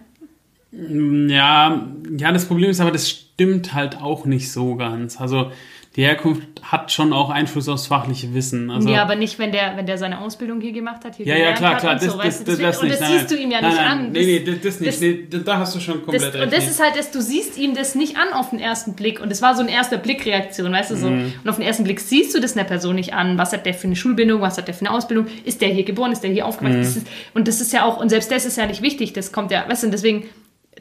Ja, 0.73 1.87
ja, 2.19 2.33
das 2.33 2.47
Problem 2.47 2.71
ist 2.71 2.81
aber, 2.81 2.91
das 2.91 3.09
stimmt 3.09 3.75
halt 3.75 4.01
auch 4.01 4.25
nicht 4.25 4.51
so 4.51 4.75
ganz. 4.77 5.21
Also 5.21 5.53
die 5.97 6.03
Herkunft 6.03 6.43
hat 6.63 6.91
schon 6.91 7.13
auch 7.13 7.31
Einfluss 7.31 7.69
aufs 7.69 7.87
fachliche 7.87 8.35
Wissen. 8.35 8.69
Also, 8.69 8.89
ja, 8.89 9.03
aber 9.03 9.15
nicht, 9.15 9.39
wenn 9.39 9.53
der, 9.53 9.77
wenn 9.77 9.87
der 9.87 9.97
seine 9.97 10.21
Ausbildung 10.21 10.61
hier 10.61 10.73
gemacht 10.73 11.05
hat. 11.05 11.17
Hier 11.17 11.27
ja, 11.27 11.37
ja, 11.37 11.53
klar, 11.53 11.77
klar, 11.77 11.93
und 11.93 12.03
das, 12.03 12.13
so, 12.13 12.19
das, 12.19 12.43
das, 12.43 12.59
das 12.59 12.79
Und 12.83 12.89
das 12.89 13.01
nein, 13.01 13.11
siehst 13.13 13.31
du 13.31 13.37
ihm 13.37 13.51
ja 13.53 13.61
nein, 13.61 13.71
nicht 13.71 13.81
an. 13.81 14.13
Nee, 14.13 14.25
nee, 14.25 14.41
das, 14.41 14.61
das 14.61 14.81
nicht. 14.81 14.93
das- 14.93 15.01
nee, 15.01 15.27
da- 15.45 15.59
hast 15.59 15.75
du 15.77 15.79
schon 15.81 16.03
komplett 16.03 16.23
Das, 16.23 16.35
recht. 16.35 16.45
und 16.45 16.53
das 16.53 16.67
ist 16.69 16.83
halt, 16.83 16.97
dass 16.97 17.13
du 17.13 17.23
siehst 17.23 17.57
ihm 17.59 17.75
das 17.77 17.95
nicht 17.95 18.17
an 18.17 18.33
auf 18.33 18.51
den 18.51 18.59
ersten 18.59 18.95
Blick. 18.95 19.21
Und 19.21 19.31
es 19.31 19.41
war 19.41 19.55
so 19.55 19.63
eine 19.63 19.71
erste 19.71 19.97
Blickreaktion, 19.99 20.73
weißt 20.73 20.91
du 20.91 20.97
so. 20.97 21.11
Mhm. 21.11 21.33
Und 21.45 21.49
auf 21.51 21.57
den 21.57 21.65
ersten 21.65 21.85
Blick 21.85 22.01
siehst 22.01 22.35
du 22.35 22.41
das 22.41 22.57
einer 22.57 22.65
Person 22.65 22.97
nicht 22.97 23.15
an. 23.15 23.39
Was 23.39 23.53
hat 23.53 23.65
der 23.65 23.75
für 23.75 23.87
eine 23.87 23.95
Schulbildung? 23.95 24.41
Was 24.41 24.59
hat 24.59 24.67
der 24.67 24.75
für 24.75 24.87
eine 24.87 24.91
Ausbildung? 24.91 25.27
Ist 25.45 25.61
der 25.61 25.69
hier 25.69 25.85
geboren? 25.85 26.11
Ist 26.11 26.23
der 26.25 26.31
hier 26.31 26.47
aufgewachsen? 26.47 26.79
Mhm. 26.79 26.83
Das 26.83 26.97
ist, 26.97 27.07
und 27.35 27.47
das 27.47 27.61
ist 27.61 27.73
ja 27.73 27.85
auch, 27.85 27.99
und 27.99 28.09
selbst 28.09 28.33
das 28.33 28.45
ist 28.47 28.57
ja 28.59 28.67
nicht 28.67 28.83
wichtig. 28.83 29.13
Das 29.13 29.31
kommt 29.31 29.53
ja, 29.53 29.65
weißt 29.69 29.85
du, 29.85 29.87
und 29.87 29.93
deswegen, 29.93 30.25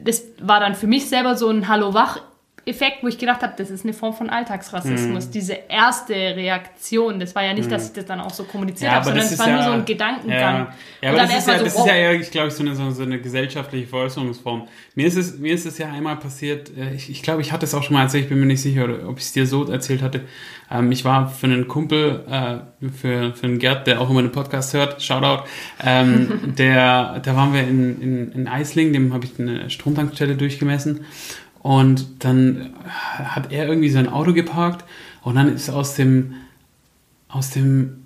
das 0.02 0.24
war 0.40 0.58
dann 0.58 0.74
für 0.74 0.88
mich 0.88 1.06
selber 1.08 1.36
so 1.36 1.48
ein 1.50 1.68
Hallo-Wach. 1.68 2.20
Effekt, 2.66 3.02
wo 3.02 3.08
ich 3.08 3.18
gedacht 3.18 3.42
habe, 3.42 3.52
das 3.56 3.70
ist 3.70 3.84
eine 3.84 3.92
Form 3.92 4.14
von 4.14 4.26
Mhm. 4.28 4.32
Alltagsrassismus. 4.32 5.30
Diese 5.30 5.56
erste 5.68 6.14
Reaktion, 6.14 7.20
das 7.20 7.34
war 7.34 7.44
ja 7.44 7.52
nicht, 7.52 7.70
dass 7.70 7.88
ich 7.88 7.92
das 7.92 8.06
dann 8.06 8.20
auch 8.20 8.30
so 8.30 8.44
kommuniziert 8.44 8.90
Ja, 8.90 8.96
habe, 8.96 9.04
sondern 9.06 9.24
es 9.24 9.38
war 9.38 9.46
nur 9.48 9.56
ja- 9.58 9.64
so 9.64 9.70
ein 9.72 9.84
Gedankengang. 9.84 10.32
Ja, 10.40 10.74
ja 11.02 11.08
aber 11.10 11.18
das 11.18 11.38
ist 11.38 11.48
ja, 11.48 11.58
so, 11.58 11.64
das 11.64 11.76
oh, 11.76 11.80
ist 11.80 11.86
ja 11.86 11.94
eher, 11.94 12.14
ich 12.14 12.30
glaube, 12.30 12.50
so 12.50 12.62
eine, 12.62 12.74
so, 12.74 13.02
eine 13.02 13.20
gesellschaftliche 13.20 13.86
Veräußerungsform. 13.86 14.68
Mir 14.94 15.06
ist 15.06 15.16
es, 15.16 15.38
mir 15.38 15.52
ist 15.54 15.66
es 15.66 15.78
ja 15.78 15.90
einmal 15.90 16.16
passiert, 16.16 16.70
äh, 16.76 16.94
ich, 16.94 17.10
ich 17.10 17.22
glaube, 17.22 17.42
ich 17.42 17.52
hatte 17.52 17.66
es 17.66 17.74
auch 17.74 17.82
schon 17.82 17.94
mal 17.94 18.02
erzählt, 18.02 18.24
ich 18.24 18.28
bin 18.30 18.40
mir 18.40 18.46
nicht 18.46 18.62
sicher, 18.62 18.88
ob 19.08 19.18
ich 19.18 19.24
es 19.24 19.32
dir 19.32 19.46
so 19.46 19.64
erzählt 19.70 20.02
hatte. 20.02 20.22
Ähm, 20.70 20.90
ich 20.90 21.04
war 21.04 21.28
für 21.28 21.46
einen 21.46 21.68
Kumpel, 21.68 22.24
äh, 22.30 22.88
für, 22.88 23.34
für 23.34 23.46
einen 23.46 23.58
Gerd, 23.58 23.86
der 23.86 24.00
auch 24.00 24.08
immer 24.08 24.22
den 24.22 24.32
Podcast 24.32 24.72
hört, 24.74 25.02
Shoutout, 25.02 25.44
ähm, 25.84 26.54
der, 26.58 27.20
da 27.20 27.36
waren 27.36 27.52
wir 27.52 27.62
in, 27.62 28.00
in, 28.00 28.32
in 28.32 28.48
Eisling, 28.48 28.92
dem 28.92 29.12
habe 29.12 29.26
ich 29.26 29.38
eine 29.38 29.68
Stromtankstelle 29.70 30.36
durchgemessen. 30.36 31.04
Und 31.64 32.22
dann 32.22 32.74
hat 32.86 33.50
er 33.50 33.66
irgendwie 33.66 33.88
sein 33.88 34.06
Auto 34.06 34.34
geparkt 34.34 34.84
und 35.22 35.36
dann 35.36 35.54
ist 35.54 35.70
aus 35.70 35.94
dem, 35.94 36.34
aus 37.26 37.48
dem 37.52 38.04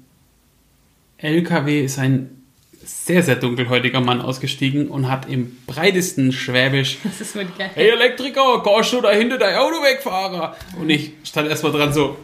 LKW 1.17 1.85
ist 1.85 1.99
ein 1.99 2.45
sehr, 2.85 3.25
sehr 3.25 3.35
dunkelhäutiger 3.35 4.01
Mann 4.01 4.21
ausgestiegen 4.21 4.87
und 4.87 5.11
hat 5.11 5.29
im 5.29 5.57
breitesten 5.67 6.31
Schwäbisch 6.31 6.99
Das 7.03 7.21
ist 7.21 7.35
wirklich 7.35 7.59
geil. 7.59 7.71
Hey 7.75 7.89
Elektriker, 7.89 8.63
kannst 8.63 8.93
du 8.93 9.01
da 9.01 9.11
hinter 9.11 9.39
dein 9.39 9.57
Auto 9.57 9.83
wegfahren? 9.83 10.53
Und 10.81 10.89
ich 10.89 11.15
stand 11.25 11.49
erstmal 11.49 11.73
dran 11.73 11.93
so, 11.93 12.17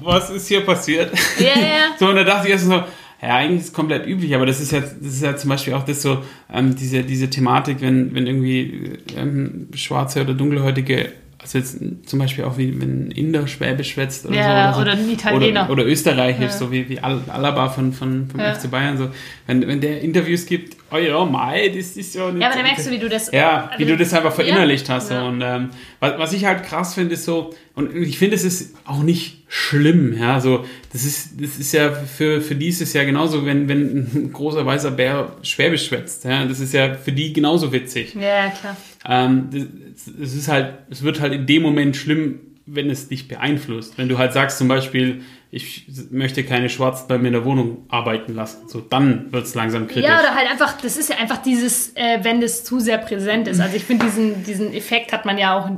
was 0.00 0.30
ist 0.30 0.46
hier 0.46 0.60
passiert? 0.60 1.12
Ja, 1.40 1.60
ja. 1.60 1.94
So, 1.98 2.06
und 2.06 2.14
da 2.14 2.22
dachte 2.22 2.46
ich 2.46 2.52
erst 2.52 2.66
so, 2.66 2.84
ja, 3.24 3.36
eigentlich 3.36 3.60
ist 3.60 3.68
es 3.68 3.72
komplett 3.72 4.06
üblich, 4.06 4.34
aber 4.34 4.44
das 4.44 4.60
ist 4.60 4.70
ja, 4.70 4.80
das 4.80 5.14
ist 5.14 5.22
ja 5.22 5.34
zum 5.34 5.48
Beispiel 5.48 5.72
auch 5.72 5.84
das 5.84 6.02
so, 6.02 6.18
ähm, 6.52 6.76
diese, 6.76 7.02
diese 7.04 7.30
Thematik, 7.30 7.80
wenn, 7.80 8.14
wenn 8.14 8.26
irgendwie 8.26 8.98
ähm, 9.16 9.68
schwarze 9.74 10.20
oder 10.20 10.34
dunkelhäutige, 10.34 11.10
also 11.44 11.58
jetzt 11.58 11.78
zum 12.06 12.18
Beispiel 12.18 12.44
auch 12.44 12.56
wie 12.58 12.80
wenn 12.80 13.08
ein 13.08 13.10
Inder 13.10 13.46
Schwäbisch 13.46 13.92
schwätzt 13.92 14.24
oder 14.26 14.34
Ja, 14.36 14.72
so. 14.74 14.80
oder 14.80 14.92
ein 14.92 15.10
Italiener. 15.10 15.64
Oder, 15.64 15.72
oder 15.72 15.86
Österreichisch, 15.86 16.40
Ja. 16.42 16.48
so 16.50 16.72
wie, 16.72 16.88
wie 16.88 16.98
Al- 16.98 17.20
Alaba 17.28 17.68
von, 17.68 17.92
von, 17.92 18.28
vom 18.30 18.40
Ja. 18.40 18.54
FC 18.54 18.70
Bayern, 18.70 18.96
so. 18.98 19.08
Wenn, 19.46 19.66
wenn 19.68 19.80
der 19.80 20.00
Interviews 20.00 20.46
gibt, 20.46 20.76
oh 20.90 20.96
ja, 20.96 21.22
Mai, 21.24 21.68
das 21.68 21.96
ist 21.98 22.14
ja 22.14 22.30
nicht. 22.30 22.40
Ja, 22.40 22.48
aber 22.48 22.56
dann 22.56 22.64
merkst 22.64 22.86
du, 22.86 22.90
wie 22.90 22.98
du 22.98 23.08
das. 23.08 23.30
Ja, 23.30 23.70
wie 23.76 23.84
also- 23.84 23.92
du 23.94 23.98
das 23.98 24.12
einfach 24.14 24.32
verinnerlicht 24.32 24.88
hast. 24.88 25.08
So. 25.08 25.14
Und 25.16 25.42
ähm, 25.42 25.68
was, 26.00 26.18
was 26.18 26.32
ich 26.32 26.44
halt 26.46 26.64
krass 26.64 26.94
finde, 26.94 27.14
ist 27.14 27.24
so, 27.26 27.52
und 27.74 27.94
ich 27.94 28.18
finde, 28.18 28.36
es 28.36 28.44
ist 28.44 28.74
auch 28.86 29.02
nicht 29.02 29.42
schlimm, 29.48 30.16
ja, 30.18 30.40
so, 30.40 30.64
das 30.92 31.04
ist, 31.04 31.40
das 31.40 31.58
ist 31.58 31.72
ja 31.72 31.90
für, 31.92 32.40
für 32.40 32.54
die 32.54 32.68
ist 32.68 32.80
es 32.80 32.92
ja 32.92 33.04
genauso, 33.04 33.44
wenn, 33.46 33.68
wenn 33.68 33.98
ein 34.14 34.30
großer 34.32 34.64
weißer 34.64 34.90
Bär 34.92 35.32
Schwäbisch 35.42 35.86
schwätzt, 35.86 36.24
ja, 36.24 36.44
das 36.46 36.58
ist 36.60 36.72
ja 36.72 36.94
für 36.94 37.12
die 37.12 37.32
genauso 37.32 37.72
witzig. 37.72 38.14
Ja, 38.14 38.48
klar. 38.48 38.76
Ähm, 39.06 39.48
es 39.94 40.34
ist 40.34 40.48
halt, 40.48 40.74
es 40.90 41.02
wird 41.02 41.20
halt 41.20 41.32
in 41.32 41.46
dem 41.46 41.62
Moment 41.62 41.96
schlimm, 41.96 42.40
wenn 42.66 42.88
es 42.88 43.08
dich 43.08 43.28
beeinflusst. 43.28 43.98
Wenn 43.98 44.08
du 44.08 44.16
halt 44.16 44.32
sagst 44.32 44.58
zum 44.58 44.68
Beispiel, 44.68 45.22
ich 45.50 45.86
möchte 46.10 46.42
keine 46.42 46.68
Schwarzen 46.68 47.06
bei 47.06 47.18
mir 47.18 47.28
in 47.28 47.34
der 47.34 47.44
Wohnung 47.44 47.84
arbeiten 47.88 48.34
lassen, 48.34 48.68
so, 48.68 48.80
dann 48.80 49.30
wird 49.32 49.44
es 49.44 49.54
langsam 49.54 49.86
kritisch. 49.86 50.10
Ja, 50.10 50.18
oder 50.18 50.34
halt 50.34 50.50
einfach, 50.50 50.80
das 50.80 50.96
ist 50.96 51.10
ja 51.10 51.16
einfach 51.16 51.36
dieses, 51.42 51.90
äh, 51.94 52.18
wenn 52.22 52.40
das 52.40 52.64
zu 52.64 52.80
sehr 52.80 52.98
präsent 52.98 53.46
ist. 53.46 53.60
Also 53.60 53.76
ich 53.76 53.84
finde, 53.84 54.06
diesen, 54.06 54.42
diesen 54.44 54.72
Effekt 54.72 55.12
hat 55.12 55.26
man 55.26 55.38
ja 55.38 55.56
auch. 55.56 55.70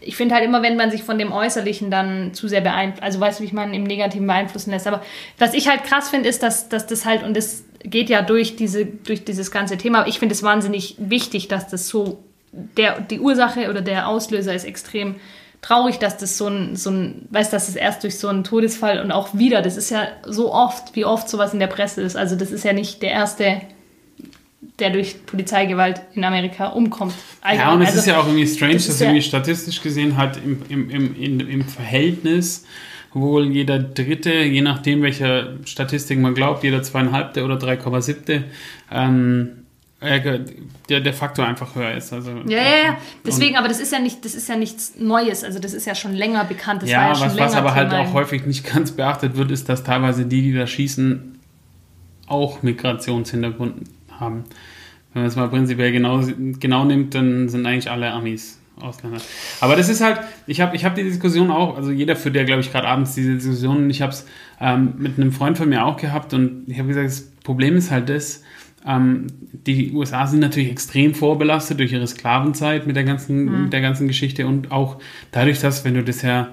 Ich 0.00 0.14
finde 0.14 0.34
halt 0.34 0.44
immer, 0.44 0.62
wenn 0.62 0.76
man 0.76 0.90
sich 0.90 1.02
von 1.02 1.18
dem 1.18 1.32
Äußerlichen 1.32 1.90
dann 1.90 2.34
zu 2.34 2.46
sehr 2.46 2.60
beeinflusst, 2.60 3.02
also 3.02 3.18
weißt 3.18 3.40
du, 3.40 3.42
wie 3.42 3.48
ich 3.48 3.52
meine, 3.52 3.74
im 3.74 3.84
Negativen 3.84 4.26
beeinflussen 4.26 4.70
lässt. 4.70 4.86
Aber 4.86 5.02
was 5.38 5.54
ich 5.54 5.68
halt 5.68 5.84
krass 5.84 6.10
finde, 6.10 6.28
ist, 6.28 6.42
dass, 6.42 6.68
dass 6.68 6.86
das 6.86 7.04
halt, 7.06 7.24
und 7.24 7.36
das 7.36 7.64
geht 7.82 8.10
ja 8.10 8.22
durch, 8.22 8.56
diese, 8.56 8.84
durch 8.84 9.24
dieses 9.24 9.50
ganze 9.50 9.78
Thema, 9.78 10.06
ich 10.06 10.18
finde 10.18 10.34
es 10.34 10.42
wahnsinnig 10.42 10.96
wichtig, 10.98 11.48
dass 11.48 11.66
das 11.66 11.88
so, 11.88 12.22
der, 12.52 13.00
die 13.00 13.20
Ursache 13.20 13.68
oder 13.70 13.82
der 13.82 14.08
Auslöser 14.08 14.54
ist 14.54 14.64
extrem 14.64 15.16
traurig, 15.62 15.98
dass 15.98 16.16
das 16.16 16.38
so 16.38 16.48
ein, 16.48 16.76
so 16.76 16.90
ein, 16.90 17.26
weißt 17.30 17.52
dass 17.52 17.68
es 17.68 17.76
erst 17.76 18.04
durch 18.04 18.18
so 18.18 18.28
einen 18.28 18.44
Todesfall 18.44 19.00
und 19.00 19.10
auch 19.12 19.34
wieder, 19.34 19.62
das 19.62 19.76
ist 19.76 19.90
ja 19.90 20.06
so 20.24 20.52
oft, 20.52 20.94
wie 20.94 21.04
oft 21.04 21.28
sowas 21.28 21.52
in 21.52 21.60
der 21.60 21.66
Presse 21.66 22.02
ist. 22.02 22.16
Also 22.16 22.36
das 22.36 22.52
ist 22.52 22.64
ja 22.64 22.72
nicht 22.72 23.02
der 23.02 23.10
erste, 23.10 23.60
der 24.78 24.90
durch 24.90 25.24
Polizeigewalt 25.26 26.00
in 26.14 26.24
Amerika 26.24 26.68
umkommt. 26.68 27.14
Ja, 27.52 27.72
und 27.72 27.80
es 27.82 27.88
Also, 27.88 28.00
ist 28.00 28.06
ja 28.06 28.20
auch 28.20 28.26
irgendwie 28.26 28.46
strange, 28.46 28.74
das 28.74 28.86
dass 28.86 29.00
ja- 29.00 29.06
irgendwie 29.06 29.22
statistisch 29.22 29.82
gesehen 29.82 30.16
halt 30.16 30.36
im, 30.36 30.62
im, 30.68 30.90
im, 30.90 31.16
in, 31.16 31.40
im 31.40 31.64
Verhältnis 31.64 32.64
wohl 33.12 33.46
jeder 33.46 33.78
Dritte, 33.78 34.30
je 34.34 34.60
nachdem 34.60 35.02
welcher 35.02 35.54
Statistik 35.64 36.18
man 36.18 36.34
glaubt, 36.34 36.62
jeder 36.64 36.82
zweieinhalbte 36.82 37.44
oder 37.44 37.56
3,7. 37.56 38.42
Ähm, 38.92 39.48
äh, 39.48 39.65
der, 40.00 41.00
der 41.00 41.14
Faktor 41.14 41.46
einfach 41.46 41.74
höher 41.74 41.94
ist. 41.94 42.12
Also, 42.12 42.30
ja, 42.46 42.58
ja, 42.58 42.76
ja. 42.84 42.96
Deswegen, 43.24 43.56
aber 43.56 43.68
das 43.68 43.80
ist 43.80 43.92
ja 43.92 43.98
nicht, 43.98 44.24
das 44.24 44.34
ist 44.34 44.48
ja 44.48 44.56
nichts 44.56 44.94
Neues. 44.98 45.42
Also 45.42 45.58
das 45.58 45.72
ist 45.72 45.86
ja 45.86 45.94
schon 45.94 46.12
länger 46.12 46.44
bekannt. 46.44 46.82
Das 46.82 46.90
war 46.90 46.94
ja, 46.94 47.08
ja 47.08 47.14
schon 47.14 47.26
was, 47.28 47.34
länger 47.34 47.48
was 47.48 47.56
aber 47.56 47.74
halt 47.74 47.92
auch 47.92 48.12
häufig 48.12 48.44
nicht 48.44 48.70
ganz 48.72 48.92
beachtet 48.92 49.36
wird, 49.36 49.50
ist, 49.50 49.68
dass 49.68 49.84
teilweise 49.84 50.26
die, 50.26 50.42
die 50.42 50.52
da 50.52 50.66
schießen, 50.66 51.38
auch 52.26 52.62
Migrationshintergrund 52.62 53.88
haben. 54.10 54.44
Wenn 55.12 55.22
man 55.22 55.28
es 55.28 55.36
mal 55.36 55.48
prinzipiell 55.48 55.92
genau, 55.92 56.20
genau 56.60 56.84
nimmt, 56.84 57.14
dann 57.14 57.48
sind 57.48 57.64
eigentlich 57.64 57.90
alle 57.90 58.10
Amis 58.10 58.58
Ausländer. 58.80 59.20
Aber 59.60 59.76
das 59.76 59.88
ist 59.88 60.02
halt, 60.02 60.20
ich 60.46 60.60
habe 60.60 60.76
ich 60.76 60.84
hab 60.84 60.94
die 60.94 61.02
Diskussion 61.02 61.50
auch, 61.50 61.76
also 61.76 61.90
jeder 61.90 62.14
führt 62.14 62.36
ja, 62.36 62.44
glaube 62.44 62.60
ich, 62.60 62.70
gerade 62.70 62.86
abends 62.86 63.14
diese 63.14 63.34
Diskussion. 63.34 63.88
Ich 63.88 64.02
habe 64.02 64.12
es 64.12 64.26
ähm, 64.60 64.94
mit 64.98 65.18
einem 65.18 65.32
Freund 65.32 65.56
von 65.56 65.68
mir 65.68 65.86
auch 65.86 65.96
gehabt 65.96 66.34
und 66.34 66.64
ich 66.66 66.78
habe 66.78 66.88
gesagt, 66.88 67.06
das 67.06 67.22
Problem 67.42 67.76
ist 67.76 67.90
halt 67.90 68.10
das, 68.10 68.42
ähm, 68.86 69.26
die 69.66 69.92
USA 69.92 70.26
sind 70.26 70.40
natürlich 70.40 70.70
extrem 70.70 71.14
vorbelastet 71.14 71.80
durch 71.80 71.92
ihre 71.92 72.06
Sklavenzeit 72.06 72.86
mit 72.86 72.94
der 72.96 73.04
ganzen, 73.04 73.62
mit 73.64 73.72
der 73.72 73.80
ganzen 73.80 74.06
Geschichte 74.06 74.46
und 74.46 74.70
auch 74.70 74.98
dadurch, 75.32 75.60
dass, 75.60 75.84
wenn 75.84 75.94
du 75.94 76.04
das 76.04 76.22
ja, 76.22 76.48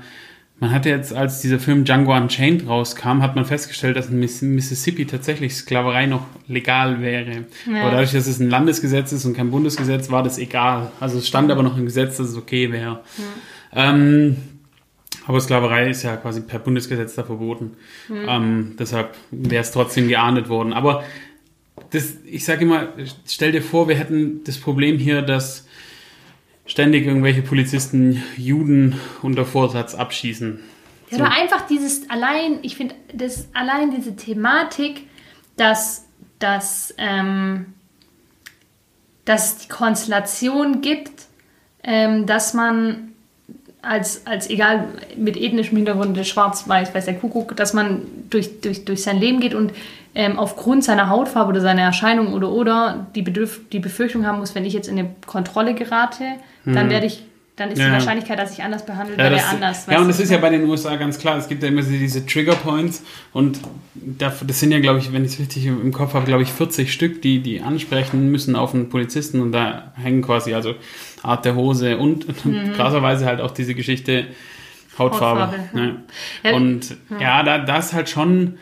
man 0.60 0.72
hatte 0.72 0.90
jetzt, 0.90 1.13
als 1.13 1.42
dieser 1.42 1.60
Film 1.60 1.84
Django 1.84 2.16
Unchained 2.16 2.68
rauskam, 2.68 3.22
hat 3.22 3.36
man 3.36 3.44
festgestellt, 3.46 3.98
dass 3.98 4.10
in 4.10 4.20
Miss- 4.20 4.42
Mississippi 4.42 5.06
tatsächlich 5.06 5.56
Sklaverei 5.56 6.06
noch 6.06 6.25
legal 6.48 7.02
wäre. 7.02 7.46
Ja. 7.70 7.82
Aber 7.82 7.92
dadurch, 7.92 8.13
dass 8.13 8.28
es 8.28 8.40
ein 8.40 8.50
Landesgesetz 8.50 9.12
ist 9.12 9.25
und 9.25 9.36
kein 9.36 9.52
Bundesgesetz, 9.52 10.10
war 10.10 10.24
das 10.24 10.38
egal. 10.38 10.92
Also 11.00 11.18
es 11.18 11.28
stand 11.28 11.52
aber 11.52 11.63
noch 11.63 11.78
im 11.78 11.86
Gesetz, 11.86 12.18
dass 12.18 12.30
es 12.30 12.38
okay 12.38 12.72
wäre. 12.72 13.02
Ähm, 13.74 14.38
aber 15.25 15.40
Sklaverei 15.40 15.90
ist 15.90 16.04
ja 16.04 16.16
quasi 16.18 16.42
per 16.42 16.60
Bundesgesetz 16.60 17.16
da 17.16 17.24
verboten. 17.24 17.72
Ähm, 18.28 18.75
deshalb 18.80 19.16
wäre 19.32 19.62
es 19.62 19.72
trotzdem 19.72 20.08
geahndet 20.08 20.50
worden. 20.50 20.74
Aber 20.74 21.04
das, 21.94 22.16
ich 22.26 22.44
sage 22.44 22.64
immer, 22.64 22.90
stell 23.28 23.52
dir 23.52 23.62
vor, 23.62 23.88
wir 23.88 23.96
hätten 23.96 24.44
das 24.46 24.58
Problem 24.58 24.98
hier, 24.98 25.22
dass 25.22 25.68
ständig 26.66 27.06
irgendwelche 27.06 27.44
Polizisten 27.44 28.24
Juden 28.36 29.00
unter 29.22 29.46
Vorsatz 29.46 29.94
abschießen. 29.94 30.60
Ja, 31.12 31.18
oder 31.18 31.32
einfach 31.32 31.68
dieses 31.68 32.10
allein, 32.10 32.60
ich 32.64 32.76
finde, 32.76 32.96
das 33.14 33.48
allein 33.54 33.92
diese 33.92 34.16
Thematik, 34.16 35.04
dass, 35.56 36.06
dass, 36.40 36.96
ähm, 36.98 37.68
dass 39.26 39.54
es 39.54 39.58
die 39.60 39.68
Konstellation 39.68 40.82
gibt, 40.82 41.28
ähm, 41.84 42.26
dass 42.26 42.56
man 42.56 43.14
als, 43.84 44.26
als 44.26 44.50
egal 44.50 44.88
mit 45.18 45.38
ethnischem 45.38 45.76
Hintergrund, 45.76 46.18
der 46.18 46.24
schwarz, 46.24 46.68
weiß, 46.68 46.96
weiß 46.96 47.06
der 47.06 47.16
Kuckuck, 47.16 47.56
dass 47.56 47.74
man 47.74 48.02
durch, 48.30 48.62
durch, 48.62 48.86
durch 48.86 49.04
sein 49.04 49.20
Leben 49.20 49.42
geht 49.42 49.54
und 49.54 49.74
ähm, 50.15 50.38
aufgrund 50.38 50.84
seiner 50.84 51.10
Hautfarbe 51.10 51.50
oder 51.51 51.62
seiner 51.62 51.82
Erscheinung 51.82 52.34
oder 52.34 52.50
oder 52.51 53.08
die, 53.15 53.22
Bedürf 53.24 53.62
die 53.72 53.79
Befürchtung 53.79 54.25
haben 54.25 54.39
muss, 54.39 54.53
wenn 54.55 54.65
ich 54.65 54.74
jetzt 54.74 54.88
in 54.88 55.00
eine 55.00 55.10
Kontrolle 55.25 55.74
gerate, 55.74 56.24
dann 56.65 56.89
werde 56.89 57.08
ich, 57.08 57.24
dann 57.55 57.70
ist 57.72 57.79
Ja. 57.79 57.88
die 57.88 57.91
Wahrscheinlichkeit, 57.93 58.38
dass 58.39 58.53
ich 58.53 58.63
anders 58.63 58.86
behandelt 58.86 59.17
Ja, 59.17 59.25
werde, 59.25 59.43
anders. 59.43 59.86
ja 59.89 60.00
und 60.00 60.08
das 60.08 60.20
ist 60.20 60.32
ja 60.32 60.38
bei 60.38 60.50
den 60.50 60.63
USA 60.70 60.96
ganz 60.96 61.17
klar. 61.20 61.38
Es 61.38 61.48
gibt 61.48 61.62
ja 61.63 61.70
immer 61.70 61.82
diese 61.82 62.25
Trigger 62.25 62.55
Points 62.55 63.03
und 63.34 63.60
da- 63.96 64.32
das 64.46 64.60
sind 64.60 64.72
ja, 64.72 64.79
glaube 64.79 65.00
ich, 65.00 65.12
wenn 65.13 65.25
ich 65.25 65.34
es 65.34 65.39
richtig 65.39 65.65
im 65.65 65.91
Kopf 65.91 66.13
habe, 66.13 66.25
glaube 66.25 66.43
ich, 66.43 66.51
40 66.51 66.91
Stück, 66.93 67.22
die, 67.22 67.39
die 67.41 67.62
ansprechen 67.62 68.32
müssen 68.32 68.55
auf 68.55 68.74
einen 68.74 68.89
Polizisten 68.89 69.41
und 69.41 69.51
da 69.51 69.93
hängen 69.96 70.22
quasi 70.22 70.53
also 70.53 70.74
Art 71.24 71.43
der 71.46 71.55
Hose 71.55 71.98
und 71.98 72.25
krasserweise 72.75 73.25
halt 73.25 73.41
auch 73.41 73.51
diese 73.51 73.74
Geschichte 73.75 74.25
Hautfarbe. 74.98 75.58
Mhm. 75.74 75.79
Hautfarbe? 75.79 75.96
Ja, 76.43 76.53
Und 76.53 76.98
ja, 77.20 77.43
da 77.43 77.58
das 77.60 77.93
halt 77.93 78.10
schon. 78.10 78.58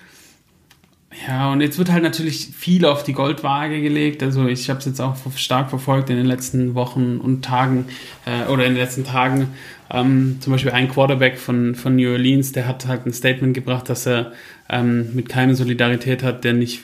Ja, 1.27 1.51
und 1.51 1.59
jetzt 1.59 1.77
wird 1.77 1.91
halt 1.91 2.03
natürlich 2.03 2.47
viel 2.55 2.85
auf 2.85 3.03
die 3.03 3.13
Goldwaage 3.13 3.81
gelegt. 3.81 4.23
Also 4.23 4.47
ich 4.47 4.69
habe 4.69 4.79
es 4.79 4.85
jetzt 4.85 5.01
auch 5.01 5.15
stark 5.35 5.69
verfolgt 5.69 6.09
in 6.09 6.15
den 6.15 6.25
letzten 6.25 6.73
Wochen 6.73 7.17
und 7.17 7.43
Tagen 7.43 7.85
äh, 8.25 8.49
oder 8.49 8.65
in 8.65 8.73
den 8.73 8.81
letzten 8.81 9.03
Tagen. 9.03 9.49
Ähm, 9.91 10.37
zum 10.39 10.53
Beispiel 10.53 10.71
ein 10.71 10.89
Quarterback 10.89 11.37
von, 11.37 11.75
von 11.75 11.97
New 11.97 12.11
Orleans, 12.11 12.53
der 12.53 12.65
hat 12.67 12.87
halt 12.87 13.05
ein 13.05 13.13
Statement 13.13 13.53
gebracht, 13.53 13.89
dass 13.89 14.07
er 14.07 14.31
ähm, 14.69 15.13
mit 15.13 15.27
keinem 15.27 15.53
Solidarität 15.53 16.23
hat, 16.23 16.45
der 16.45 16.53
nicht, 16.53 16.81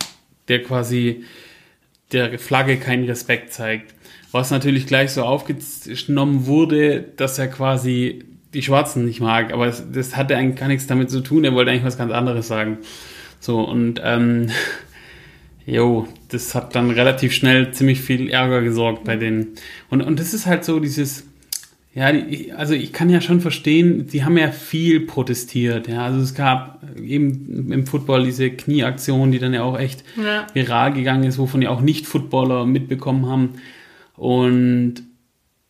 der 0.50 0.62
quasi 0.62 1.24
der 2.12 2.38
Flagge 2.38 2.78
keinen 2.78 3.06
Respekt 3.06 3.54
zeigt. 3.54 3.94
Was 4.34 4.52
natürlich 4.52 4.88
gleich 4.88 5.12
so 5.12 5.24
aufgenommen 5.24 6.48
wurde, 6.48 7.02
dass 7.16 7.40
er 7.40 7.48
quasi 7.48 8.26
die 8.54 8.62
Schwarzen 8.62 9.06
nicht 9.06 9.22
mag, 9.22 9.54
aber 9.54 9.68
das, 9.68 9.84
das 9.90 10.18
hatte 10.18 10.36
eigentlich 10.36 10.60
gar 10.60 10.68
nichts 10.68 10.88
damit 10.88 11.10
zu 11.10 11.22
tun, 11.22 11.46
er 11.46 11.54
wollte 11.54 11.72
eigentlich 11.72 11.86
was 11.86 11.98
ganz 11.98 12.12
anderes 12.12 12.48
sagen. 12.48 12.80
So, 13.40 13.62
und 13.62 14.02
ähm, 14.04 14.50
jo, 15.66 16.08
das 16.30 16.56
hat 16.56 16.76
dann 16.76 16.92
relativ 16.92 17.34
schnell 17.34 17.72
ziemlich 17.72 18.02
viel 18.02 18.30
Ärger 18.30 18.62
gesorgt 18.62 19.04
bei 19.04 19.16
denen. 19.16 19.50
Und, 19.90 20.02
und 20.02 20.20
das 20.20 20.34
ist 20.34 20.46
halt 20.46 20.66
so 20.66 20.80
dieses, 20.80 21.26
ja, 21.94 22.12
die, 22.12 22.52
also 22.54 22.74
ich 22.74 22.94
kann 22.94 23.10
ja 23.10 23.22
schon 23.22 23.42
verstehen, 23.42 24.08
sie 24.08 24.24
haben 24.24 24.38
ja 24.38 24.52
viel 24.52 25.02
protestiert, 25.02 25.88
ja. 25.88 26.06
Also 26.06 26.20
es 26.20 26.36
gab 26.36 26.82
eben 27.00 27.72
im 27.72 27.88
Football 27.88 28.24
diese 28.24 28.52
Knieaktion, 28.52 29.32
die 29.32 29.40
dann 29.40 29.54
ja 29.54 29.64
auch 29.64 29.80
echt 29.80 30.04
Ja. 30.16 30.46
viral 30.54 30.94
gegangen 30.94 31.24
ist, 31.24 31.38
wovon 31.38 31.62
ja 31.62 31.70
auch 31.70 31.82
Nicht-Footballer 31.82 32.66
mitbekommen 32.66 33.26
haben. 33.28 33.56
Und 34.16 35.04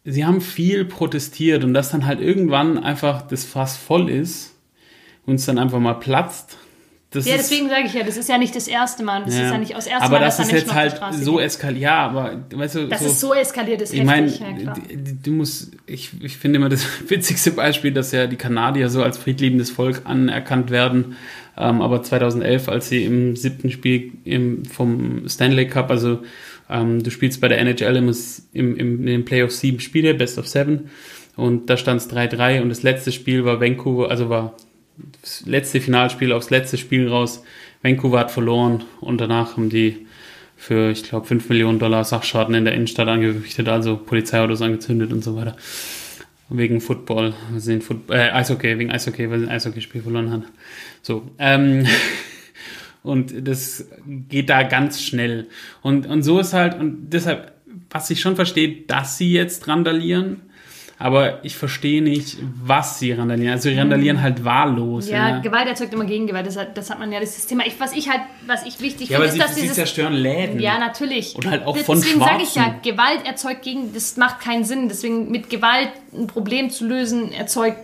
sie 0.04 0.26
haben 0.26 0.42
viel 0.42 0.86
protestiert 0.86 1.64
und 1.64 1.74
dass 1.74 1.92
dann 1.92 2.06
halt 2.06 2.22
irgendwann 2.22 2.78
einfach 2.78 3.22
das 3.24 3.44
Fass 3.46 3.78
voll 3.78 4.10
ist 4.10 4.56
und 5.26 5.36
es 5.36 5.46
dann 5.46 5.58
einfach 5.58 5.80
mal 5.80 5.96
platzt. 5.96 6.58
Das 7.18 7.26
Ja, 7.26 7.36
ist- 7.36 7.50
deswegen 7.52 7.70
sage 7.70 7.84
ich 7.86 7.94
ja, 7.94 8.04
das 8.04 8.18
ist 8.18 8.30
ja 8.30 8.38
nicht 8.38 8.56
das 8.56 8.68
erste 8.68 9.04
Mal. 9.04 9.24
Das 9.26 9.34
ist 9.34 9.40
ja 9.40 9.58
nicht 9.58 9.76
aus 9.76 9.88
ersten 9.88 10.04
aber 10.06 10.20
Mal, 10.20 10.26
das 10.26 10.38
dass 10.38 10.48
ist 10.48 10.52
jetzt 10.54 10.74
halt 10.74 11.00
so 11.14 11.40
eskaliert. 11.40 11.82
Ja, 11.82 11.98
aber 12.08 12.44
weißt 12.54 12.76
du, 12.76 12.88
Dass 12.88 13.02
so, 13.02 13.06
es 13.08 13.20
so 13.20 13.34
eskaliert 13.34 13.82
ist, 13.82 13.94
ich 13.94 14.04
meine, 14.04 14.28
ja, 14.28 14.74
du 15.24 15.32
musst, 15.32 15.72
ich, 15.86 16.12
ich 16.22 16.38
finde 16.38 16.58
immer 16.58 16.70
das 16.70 16.86
witzigste 17.10 17.52
Beispiel, 17.52 17.92
dass 17.92 18.12
ja 18.12 18.28
die 18.28 18.36
Kanadier 18.36 18.90
so 18.90 19.04
als 19.04 19.18
friedliebendes 19.18 19.70
Volk 19.72 20.02
anerkannt 20.06 20.70
werden. 20.72 21.16
Ähm, 21.58 21.82
aber 21.82 22.04
2011, 22.04 22.70
als 22.70 22.90
sie 22.90 23.04
im 23.04 23.36
siebten 23.36 23.72
Spiel 23.72 24.12
im, 24.26 24.64
vom 24.66 25.28
Stanley 25.28 25.68
Cup, 25.68 25.90
also 25.90 26.20
ähm, 26.70 27.02
du 27.02 27.10
spielst 27.10 27.42
bei 27.42 27.48
der 27.48 27.60
NHL 27.60 27.96
im, 27.96 28.14
im, 28.54 28.76
im, 28.78 29.00
in 29.00 29.06
den 29.08 29.26
Playoffs 29.26 29.60
sieben 29.60 29.80
Spiele, 29.80 30.14
Best 30.14 30.38
of 30.38 30.48
Seven. 30.48 30.90
Und 31.36 31.70
da 31.70 31.78
stand 31.78 32.02
es 32.02 32.10
3-3 32.10 32.62
und 32.62 32.70
das 32.70 32.84
letzte 32.84 33.12
Spiel 33.12 33.46
war 33.46 33.60
Vancouver, 33.62 34.10
also 34.12 34.30
war 34.30 34.54
das 34.56 34.67
letzte 35.46 35.82
Finalspiel 35.82 36.32
aufs 36.32 36.50
letzte 36.50 36.78
Spiel 36.78 37.08
raus. 37.08 37.44
Vancouver 37.82 38.20
hat 38.20 38.32
verloren 38.32 38.84
und 39.02 39.22
danach 39.22 39.58
haben 39.58 39.70
die 39.70 40.08
für, 40.56 40.90
ich 40.90 41.04
glaube, 41.04 41.28
5 41.28 41.50
Millionen 41.50 41.80
Dollar 41.80 42.04
Sachschaden 42.04 42.56
in 42.56 42.66
der 42.66 42.74
Innenstadt 42.74 43.08
angerichtet, 43.08 43.68
also 43.70 43.96
Polizeiautos 43.96 44.62
angezündet 44.62 45.14
und 45.14 45.24
so 45.24 45.36
weiter. 45.36 45.56
Wegen 46.50 46.82
Football, 46.82 47.36
also 47.54 47.72
in 47.72 47.82
Foot 47.82 48.10
äh, 48.10 48.32
Eishockey, 48.32 48.80
wegen 48.80 48.90
Eishockey, 48.90 49.30
weil 49.30 49.40
sie 49.40 49.46
ein 49.46 49.52
Eishockeyspiel 49.52 50.02
verloren 50.02 50.32
haben. 50.32 50.46
So, 51.04 51.30
ähm, 51.38 51.86
und 53.04 53.48
das 53.48 53.88
geht 54.08 54.50
da 54.50 54.64
ganz 54.64 55.02
schnell. 55.02 55.48
Und, 55.82 56.08
und 56.08 56.24
so 56.24 56.40
ist 56.40 56.54
halt, 56.54 56.80
und 56.80 57.10
deshalb, 57.12 57.52
was 57.90 58.10
ich 58.10 58.20
schon 58.20 58.36
verstehe, 58.36 58.82
dass 58.88 59.18
sie 59.18 59.32
jetzt 59.32 59.68
randalieren, 59.68 60.42
aber 61.00 61.46
ich 61.46 61.56
verstehe 61.56 62.02
nicht, 62.02 62.38
was 62.64 62.98
sie 62.98 63.12
randalieren. 63.12 63.54
Also 63.54 63.70
sie 63.70 63.78
randalieren 63.78 64.22
halt 64.22 64.44
wahllos. 64.44 65.08
Ja, 65.08 65.30
ja. 65.30 65.40
Gewalt 65.40 65.68
erzeugt 65.68 65.94
immer 65.94 66.06
Gegengewalt. 66.06 66.48
Das 66.48 66.58
hat, 66.58 66.76
das 66.76 66.90
hat 66.90 66.98
man 66.98 67.12
ja, 67.12 67.20
das 67.20 67.38
ist 67.38 67.48
Thema. 67.48 67.68
Ich, 67.68 67.80
was 67.80 67.94
ich 67.94 68.10
halt, 68.10 68.22
was 68.48 68.66
ich 68.66 68.82
wichtig 68.82 69.10
ja, 69.10 69.20
finde, 69.20 69.28
ist, 69.28 69.34
sie, 69.34 69.40
dass 69.40 69.56
sie 69.56 69.62
dieses... 69.62 69.76
zerstören 69.76 70.14
Läden. 70.14 70.60
Ja, 70.60 70.80
natürlich. 70.80 71.36
Und 71.36 71.46
halt 71.46 71.66
auch 71.66 71.78
von 71.78 72.00
Deswegen 72.00 72.20
sage 72.20 72.42
ich 72.42 72.56
ja, 72.56 72.76
Gewalt 72.82 73.28
erzeugt 73.28 73.62
gegen, 73.62 73.94
das 73.94 74.18
macht 74.18 74.40
keinen 74.40 74.64
Sinn. 74.64 74.90
Deswegen 74.90 75.30
mit 75.30 75.52
Gewalt 75.52 75.92
ein 76.14 76.26
Problem 76.26 76.72
zu 76.72 76.88
lösen, 76.88 77.32
erzeugt 77.32 77.78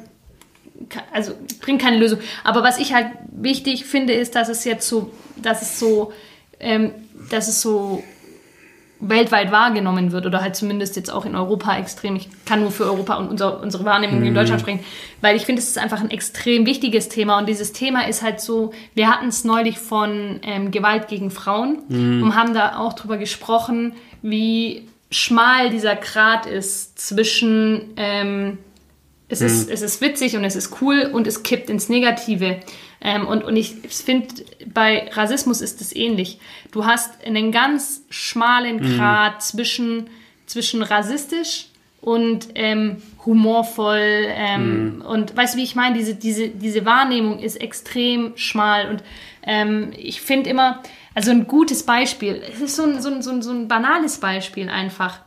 also 1.12 1.34
bringt 1.62 1.82
keine 1.82 1.98
Lösung. 1.98 2.20
Aber 2.44 2.64
was 2.64 2.80
ich 2.80 2.94
halt 2.94 3.08
wichtig 3.32 3.86
finde, 3.86 4.14
ist, 4.14 4.36
dass 4.36 4.50
es 4.50 4.66
jetzt 4.66 4.88
so, 4.88 5.12
dass 5.38 5.62
es 5.62 5.80
so, 5.80 6.12
ähm, 6.60 6.92
dass 7.30 7.48
es 7.48 7.62
so 7.62 8.04
weltweit 9.10 9.52
wahrgenommen 9.52 10.12
wird 10.12 10.26
oder 10.26 10.42
halt 10.42 10.56
zumindest 10.56 10.96
jetzt 10.96 11.12
auch 11.12 11.26
in 11.26 11.36
Europa 11.36 11.78
extrem. 11.78 12.16
Ich 12.16 12.30
kann 12.46 12.62
nur 12.62 12.72
für 12.72 12.86
Europa 12.86 13.16
und 13.16 13.30
unser, 13.30 13.62
unsere 13.62 13.86
Wahrnehmung 13.86 14.20
mhm. 14.20 14.28
in 14.28 14.34
Deutschland 14.34 14.62
sprechen, 14.62 14.80
weil 15.22 15.36
ich 15.36 15.46
finde, 15.46 15.62
es 15.62 15.68
ist 15.68 15.78
einfach 15.78 16.02
ein 16.02 16.10
extrem 16.10 16.66
wichtiges 16.66 17.10
Thema 17.10 17.38
und 17.38 17.48
dieses 17.48 17.74
Thema 17.74 18.08
ist 18.08 18.22
halt 18.22 18.40
so, 18.40 18.72
wir 18.96 19.10
hatten 19.10 19.28
es 19.28 19.44
neulich 19.44 19.78
von 19.78 20.40
ähm, 20.44 20.72
Gewalt 20.72 21.08
gegen 21.08 21.32
Frauen 21.32 21.80
mhm. 21.90 22.24
und 22.24 22.36
haben 22.36 22.54
da 22.54 22.78
auch 22.78 22.94
drüber 22.94 23.18
gesprochen, 23.18 23.94
wie 24.22 24.88
schmal 25.12 25.70
dieser 25.70 25.96
Grat 25.96 26.46
ist 26.46 27.00
zwischen 27.00 27.94
ähm, 27.98 28.58
es, 29.30 29.42
mhm. 29.42 29.48
ist, 29.48 29.70
es 29.70 29.82
ist 29.82 30.02
witzig 30.02 30.36
und 30.38 30.44
es 30.44 30.56
ist 30.56 30.82
cool 30.82 31.10
und 31.12 31.28
es 31.28 31.44
kippt 31.44 31.70
ins 31.70 31.90
Negative. 31.90 32.60
Ähm, 33.04 33.28
und, 33.28 33.44
und 33.44 33.58
ich 33.58 33.76
finde, 33.90 34.28
bei 34.66 35.10
Rassismus 35.12 35.62
ist 35.62 35.82
es 35.82 35.94
ähnlich. 35.94 36.40
Du 36.72 36.86
hast 36.86 37.24
einen 37.26 37.52
ganz 37.52 38.04
schmalen. 38.10 38.80
Grad 38.80 39.36
mhm. 39.36 39.40
zwischen, 39.42 40.10
zwischen 40.46 40.82
rassistisch 40.82 41.66
und 42.00 42.48
ähm, 42.56 43.02
humorvoll. 43.26 44.26
Ähm, 44.30 44.96
mhm. 44.96 45.02
Und 45.02 45.36
weißt 45.36 45.54
du, 45.54 45.58
wie 45.58 45.64
ich 45.64 45.76
meine? 45.76 45.98
Diese, 45.98 46.16
diese, 46.16 46.48
diese 46.48 46.86
Wahrnehmung 46.86 47.40
ist 47.40 47.58
extrem 47.58 48.38
schmal. 48.38 48.90
Und 48.90 49.04
ähm, 49.46 49.92
ich 49.98 50.22
finde 50.22 50.50
immer, 50.50 50.82
also 51.14 51.32
ein 51.32 51.46
gutes 51.46 51.84
Beispiel, 51.84 52.42
es 52.54 52.62
ist 52.62 52.76
so 52.78 52.84
ein, 52.84 53.02
so 53.02 53.10
ein, 53.10 53.22
so 53.22 53.32
ein, 53.32 53.42
so 53.42 53.52
ein 53.52 53.68
banales 53.68 54.18
Beispiel 54.18 54.70
einfach. 54.70 55.20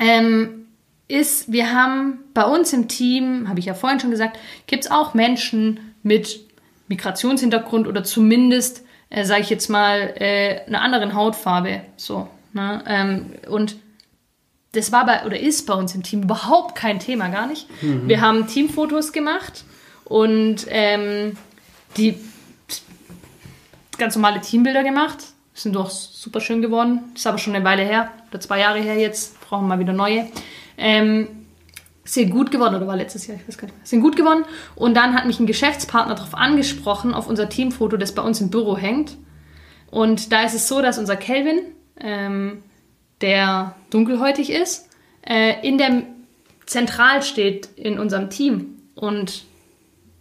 Ähm, 0.00 0.66
ist, 1.06 1.50
wir 1.50 1.72
haben 1.72 2.20
bei 2.34 2.44
uns 2.44 2.72
im 2.72 2.88
Team, 2.88 3.48
habe 3.48 3.58
ich 3.58 3.66
ja 3.66 3.74
vorhin 3.74 4.00
schon 4.00 4.10
gesagt, 4.10 4.38
gibt 4.66 4.84
es 4.84 4.90
auch 4.90 5.14
Menschen 5.14 5.94
mit 6.02 6.49
Migrationshintergrund 6.90 7.88
oder 7.88 8.04
zumindest, 8.04 8.84
äh, 9.08 9.24
sage 9.24 9.40
ich 9.40 9.50
jetzt 9.50 9.70
mal, 9.70 10.12
äh, 10.16 10.66
einer 10.66 10.82
anderen 10.82 11.14
Hautfarbe. 11.14 11.80
So, 11.96 12.28
ne? 12.52 12.84
ähm, 12.86 13.32
und 13.48 13.76
das 14.72 14.92
war 14.92 15.06
bei 15.06 15.24
oder 15.24 15.38
ist 15.38 15.66
bei 15.66 15.74
uns 15.74 15.94
im 15.94 16.02
Team 16.02 16.24
überhaupt 16.24 16.74
kein 16.74 16.98
Thema, 16.98 17.28
gar 17.28 17.46
nicht. 17.46 17.66
Mhm. 17.82 18.08
Wir 18.08 18.20
haben 18.20 18.46
Teamfotos 18.46 19.12
gemacht 19.12 19.64
und 20.04 20.66
ähm, 20.68 21.36
die 21.96 22.16
ganz 23.96 24.16
normale 24.16 24.40
Teambilder 24.40 24.82
gemacht. 24.82 25.18
Sind 25.54 25.74
doch 25.76 25.90
super 25.90 26.40
schön 26.40 26.62
geworden. 26.62 27.00
Ist 27.14 27.26
aber 27.26 27.38
schon 27.38 27.54
eine 27.54 27.64
Weile 27.64 27.82
her, 27.82 28.10
oder 28.30 28.40
zwei 28.40 28.60
Jahre 28.60 28.80
her 28.80 28.96
jetzt. 28.96 29.40
Brauchen 29.40 29.64
wir 29.64 29.76
mal 29.76 29.78
wieder 29.78 29.92
neue. 29.92 30.26
Ähm, 30.78 31.28
sind 32.12 32.30
gut 32.30 32.50
geworden, 32.50 32.74
oder 32.74 32.86
war 32.86 32.96
letztes 32.96 33.26
Jahr, 33.26 33.36
ich 33.36 33.46
weiß 33.46 33.56
gar 33.56 33.66
nicht 33.66 33.76
mehr, 33.76 33.86
sind 33.86 34.00
gut 34.00 34.16
geworden. 34.16 34.44
Und 34.74 34.94
dann 34.94 35.14
hat 35.14 35.26
mich 35.26 35.38
ein 35.38 35.46
Geschäftspartner 35.46 36.14
darauf 36.14 36.34
angesprochen, 36.34 37.14
auf 37.14 37.28
unser 37.28 37.48
Teamfoto, 37.48 37.96
das 37.96 38.14
bei 38.14 38.22
uns 38.22 38.40
im 38.40 38.50
Büro 38.50 38.76
hängt. 38.76 39.16
Und 39.90 40.32
da 40.32 40.42
ist 40.42 40.54
es 40.54 40.66
so, 40.66 40.82
dass 40.82 40.98
unser 40.98 41.16
Kelvin, 41.16 41.60
ähm, 42.00 42.62
der 43.20 43.74
dunkelhäutig 43.90 44.50
ist, 44.50 44.88
äh, 45.22 45.66
in 45.66 45.78
der 45.78 46.02
Zentral 46.66 47.22
steht 47.22 47.68
in 47.76 47.98
unserem 47.98 48.30
Team. 48.30 48.78
Und 48.94 49.44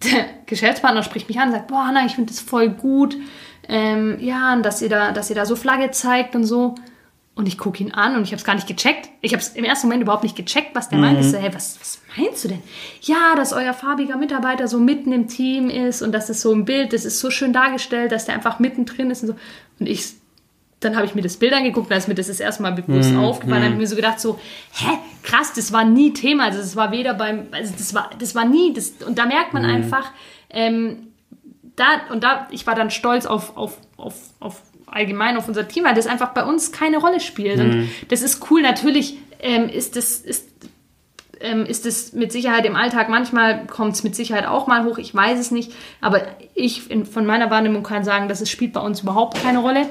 der 0.04 0.26
Geschäftspartner 0.46 1.04
spricht 1.04 1.28
mich 1.28 1.40
an 1.40 1.50
und 1.50 1.54
sagt, 1.56 1.68
boah, 1.68 1.88
Hanna, 1.88 2.06
ich 2.06 2.14
finde 2.14 2.32
das 2.32 2.40
voll 2.40 2.70
gut. 2.70 3.18
Ähm, 3.68 4.18
ja, 4.20 4.56
dass 4.58 4.82
ihr, 4.82 4.90
da, 4.90 5.12
dass 5.12 5.30
ihr 5.30 5.36
da 5.36 5.46
so 5.46 5.56
Flagge 5.56 5.92
zeigt 5.92 6.36
und 6.36 6.44
so. 6.44 6.76
Und 7.40 7.48
ich 7.48 7.58
gucke 7.58 7.82
ihn 7.82 7.94
an 7.94 8.18
und 8.18 8.24
ich 8.24 8.32
habe 8.32 8.36
es 8.36 8.44
gar 8.44 8.56
nicht 8.56 8.68
gecheckt. 8.68 9.08
Ich 9.22 9.32
habe 9.32 9.42
es 9.42 9.56
im 9.56 9.64
ersten 9.64 9.88
Moment 9.88 10.04
überhaupt 10.04 10.24
nicht 10.24 10.36
gecheckt, 10.36 10.76
was 10.76 10.90
der 10.90 10.98
mhm. 10.98 11.06
meint. 11.06 11.20
Ich 11.22 11.32
so, 11.32 11.38
hey, 11.38 11.50
was, 11.54 11.80
was 11.80 12.02
meinst 12.18 12.44
du 12.44 12.50
denn? 12.50 12.62
Ja, 13.02 13.34
dass 13.38 13.54
euer 13.54 13.74
farbiger 13.74 14.18
Mitarbeiter 14.18 14.68
so 14.68 14.78
mitten 14.78 15.14
im 15.14 15.30
Team 15.30 15.70
ist 15.70 16.02
und 16.02 16.12
das 16.12 16.30
ist 16.30 16.42
so 16.42 16.52
ein 16.54 16.66
Bild, 16.66 16.92
das 16.92 17.06
ist 17.06 17.18
so 17.22 17.32
schön 17.32 17.54
dargestellt, 17.54 18.12
dass 18.12 18.26
der 18.26 18.36
einfach 18.36 18.60
mittendrin 18.60 19.10
ist 19.10 19.22
und 19.22 19.30
so. 19.30 19.36
Und 19.80 19.88
ich, 19.88 20.16
dann 20.82 20.98
habe 20.98 21.06
ich 21.06 21.16
mir 21.16 21.22
das 21.22 21.38
Bild 21.38 21.54
angeguckt, 21.54 21.90
da 21.90 21.96
ist 21.96 22.10
mir 22.10 22.14
das 22.14 22.28
das 22.28 22.42
erste 22.42 22.62
Mal 22.62 22.74
bewusst 22.74 23.12
mhm. 23.12 23.20
aufgefallen. 23.20 23.62
Dann 23.62 23.72
habe 23.72 23.76
ich 23.76 23.80
mir 23.80 23.88
so 23.88 23.96
gedacht, 23.96 24.20
so, 24.20 24.38
hä, 24.74 24.98
krass, 25.24 25.54
das 25.54 25.72
war 25.72 25.86
nie 25.86 26.12
Thema. 26.12 26.44
Also 26.44 26.60
das 26.60 26.76
war 26.76 26.92
weder 26.92 27.14
beim, 27.14 27.48
also 27.52 27.74
das 27.78 27.94
war, 27.94 28.10
das 28.20 28.36
war 28.36 28.44
nie, 28.44 28.74
das, 28.74 28.96
und 29.08 29.18
da 29.18 29.26
merkt 29.26 29.54
man 29.54 29.64
mhm. 29.64 29.76
einfach, 29.76 30.12
ähm, 30.50 31.08
da, 31.78 31.86
und 32.12 32.22
da, 32.22 32.50
ich 32.52 32.68
war 32.68 32.76
dann 32.76 32.90
stolz 32.90 33.26
auf, 33.26 33.56
auf, 33.56 33.78
auf, 33.96 34.16
auf 34.42 34.62
allgemein 34.92 35.38
auf 35.38 35.48
unser 35.48 35.68
Team, 35.68 35.84
weil 35.84 35.96
das 35.96 36.08
einfach 36.08 36.30
bei 36.34 36.44
uns 36.44 36.72
keine 36.72 36.98
Rolle 36.98 37.20
spielt. 37.20 37.58
Mhm. 37.58 37.64
Und 37.64 37.90
das 38.10 38.22
ist 38.22 38.50
cool. 38.50 38.62
Natürlich 38.62 39.18
ähm, 39.40 39.70
ist 39.70 39.96
das, 39.96 40.18
ist, 40.18 40.48
ähm, 41.40 41.66
ist 41.66 41.86
es 41.86 42.14
mit 42.14 42.32
Sicherheit 42.32 42.66
im 42.66 42.76
Alltag, 42.76 43.10
manchmal 43.10 43.66
kommt 43.68 43.96
es 43.96 44.04
mit 44.04 44.16
Sicherheit 44.16 44.46
auch 44.46 44.68
mal 44.68 44.86
hoch, 44.86 44.98
ich 44.98 45.14
weiß 45.14 45.40
es 45.40 45.52
nicht. 45.52 45.72
Aber 46.02 46.22
ich 46.56 46.90
in, 46.90 47.06
von 47.06 47.26
meiner 47.26 47.50
Wahrnehmung 47.50 47.84
kann 47.84 48.04
sagen, 48.04 48.28
dass 48.28 48.42
es 48.42 48.50
spielt 48.50 48.74
bei 48.74 48.82
uns 48.82 49.02
überhaupt 49.02 49.42
keine 49.42 49.60
Rolle. 49.60 49.88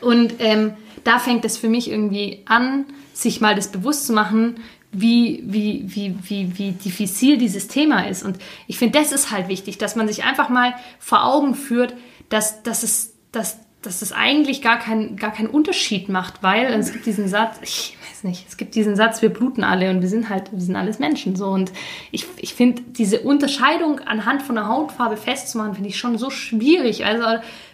Und 0.00 0.34
ähm, 0.40 0.74
da 1.04 1.18
fängt 1.18 1.44
es 1.44 1.56
für 1.56 1.68
mich 1.68 1.90
irgendwie 1.90 2.42
an, 2.46 2.84
sich 3.12 3.40
mal 3.40 3.54
das 3.54 3.68
bewusst 3.68 4.06
zu 4.06 4.12
machen, 4.12 4.56
wie, 4.92 5.42
wie, 5.44 5.84
wie, 5.86 6.16
wie, 6.22 6.58
wie 6.58 6.72
diffizil 6.72 7.38
dieses 7.38 7.68
Thema 7.68 8.08
ist. 8.08 8.24
Und 8.24 8.38
ich 8.66 8.78
finde, 8.78 8.98
das 8.98 9.12
ist 9.12 9.30
halt 9.30 9.48
wichtig, 9.48 9.78
dass 9.78 9.96
man 9.96 10.08
sich 10.08 10.24
einfach 10.24 10.48
mal 10.48 10.74
vor 10.98 11.24
Augen 11.24 11.54
führt, 11.54 11.94
dass, 12.28 12.62
dass, 12.62 12.82
es, 12.82 13.14
dass 13.30 13.58
dass 13.86 14.00
das 14.00 14.12
eigentlich 14.12 14.62
gar, 14.62 14.78
kein, 14.78 15.16
gar 15.16 15.32
keinen 15.32 15.48
Unterschied 15.48 16.08
macht, 16.08 16.42
weil 16.42 16.66
es 16.74 16.92
gibt 16.92 17.06
diesen 17.06 17.28
Satz, 17.28 17.58
ich 17.62 17.96
weiß 18.02 18.24
nicht, 18.24 18.46
es 18.48 18.56
gibt 18.56 18.74
diesen 18.74 18.96
Satz, 18.96 19.22
wir 19.22 19.28
bluten 19.28 19.64
alle 19.64 19.90
und 19.90 20.02
wir 20.02 20.08
sind 20.08 20.28
halt, 20.28 20.52
wir 20.52 20.60
sind 20.60 20.76
alles 20.76 20.98
Menschen 20.98 21.36
so. 21.36 21.46
Und 21.46 21.72
ich, 22.10 22.26
ich 22.38 22.54
finde, 22.54 22.82
diese 22.82 23.20
Unterscheidung 23.20 24.00
anhand 24.00 24.42
von 24.42 24.56
der 24.56 24.68
Hautfarbe 24.68 25.16
festzumachen, 25.16 25.74
finde 25.74 25.88
ich 25.88 25.98
schon 25.98 26.18
so 26.18 26.30
schwierig. 26.30 27.06
Also 27.06 27.24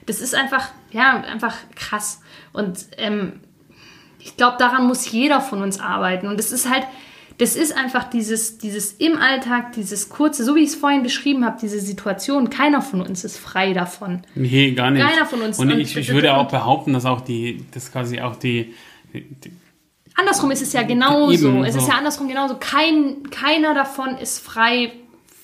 das 0.06 0.20
ist 0.20 0.34
einfach, 0.34 0.68
ja, 0.90 1.22
einfach 1.22 1.56
krass. 1.74 2.20
Und 2.52 2.86
ähm, 2.98 3.40
ich 4.18 4.36
glaube, 4.36 4.56
daran 4.58 4.86
muss 4.86 5.10
jeder 5.10 5.40
von 5.40 5.62
uns 5.62 5.80
arbeiten. 5.80 6.28
Und 6.28 6.38
es 6.38 6.52
ist 6.52 6.70
halt, 6.70 6.86
das 7.38 7.56
ist 7.56 7.76
einfach 7.76 8.04
dieses, 8.10 8.58
dieses 8.58 8.92
im 8.92 9.16
Alltag, 9.16 9.72
dieses 9.72 10.08
kurze, 10.08 10.44
so 10.44 10.54
wie 10.54 10.60
ich 10.60 10.70
es 10.70 10.74
vorhin 10.74 11.02
beschrieben 11.02 11.44
habe, 11.44 11.58
diese 11.60 11.80
Situation, 11.80 12.50
keiner 12.50 12.82
von 12.82 13.00
uns 13.00 13.24
ist 13.24 13.38
frei 13.38 13.72
davon. 13.72 14.22
Nee, 14.34 14.72
gar 14.72 14.90
nicht. 14.90 15.04
Keiner 15.04 15.26
von 15.26 15.42
uns. 15.42 15.58
Und, 15.58 15.72
und 15.72 15.80
ich, 15.80 15.96
ich 15.96 16.12
würde 16.12 16.34
auch 16.34 16.48
behaupten, 16.48 16.92
dass 16.92 17.04
auch 17.04 17.20
die, 17.20 17.64
das 17.72 17.90
quasi 17.90 18.20
auch 18.20 18.36
die, 18.36 18.74
die 19.12 19.52
Andersrum 20.14 20.50
ist 20.50 20.62
es 20.62 20.72
ja 20.72 20.82
genauso. 20.82 21.64
Es 21.64 21.74
ist 21.74 21.88
ja 21.88 21.94
andersrum 21.94 22.28
genauso. 22.28 22.56
Kein, 22.60 23.30
keiner 23.30 23.74
davon 23.74 24.16
ist 24.18 24.38
frei 24.40 24.92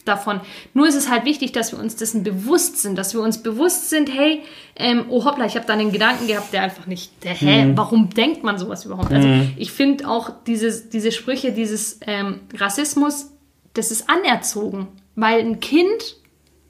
davon. 0.08 0.40
Nur 0.74 0.88
ist 0.88 0.94
es 0.94 1.10
halt 1.10 1.24
wichtig, 1.24 1.52
dass 1.52 1.72
wir 1.72 1.78
uns 1.78 1.96
dessen 1.96 2.22
bewusst 2.22 2.78
sind, 2.78 2.96
dass 2.96 3.14
wir 3.14 3.20
uns 3.20 3.42
bewusst 3.42 3.90
sind, 3.90 4.12
hey, 4.12 4.42
ähm, 4.76 5.04
oh 5.08 5.24
hoppla, 5.24 5.46
ich 5.46 5.54
habe 5.54 5.66
da 5.66 5.74
einen 5.74 5.92
Gedanken 5.92 6.26
gehabt, 6.26 6.52
der 6.52 6.62
einfach 6.62 6.86
nicht, 6.86 7.12
der, 7.22 7.34
hä, 7.34 7.66
mhm. 7.66 7.76
warum 7.76 8.10
denkt 8.10 8.42
man 8.42 8.58
sowas 8.58 8.84
überhaupt? 8.84 9.12
Also 9.12 9.28
mhm. 9.28 9.52
ich 9.56 9.70
finde 9.70 10.08
auch 10.08 10.30
dieses, 10.46 10.88
diese 10.88 11.12
Sprüche, 11.12 11.52
dieses 11.52 12.00
ähm, 12.06 12.40
Rassismus, 12.56 13.32
das 13.74 13.90
ist 13.90 14.08
anerzogen, 14.08 14.88
weil 15.14 15.40
ein 15.40 15.60
Kind, 15.60 16.16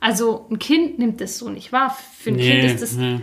also 0.00 0.46
ein 0.50 0.58
Kind 0.58 0.98
nimmt 0.98 1.20
das 1.20 1.38
so 1.38 1.48
nicht 1.48 1.72
wahr. 1.72 1.96
Für 2.18 2.30
ein 2.30 2.36
nee, 2.36 2.50
Kind 2.50 2.64
ist 2.72 2.82
das... 2.82 2.92
Nee 2.92 3.20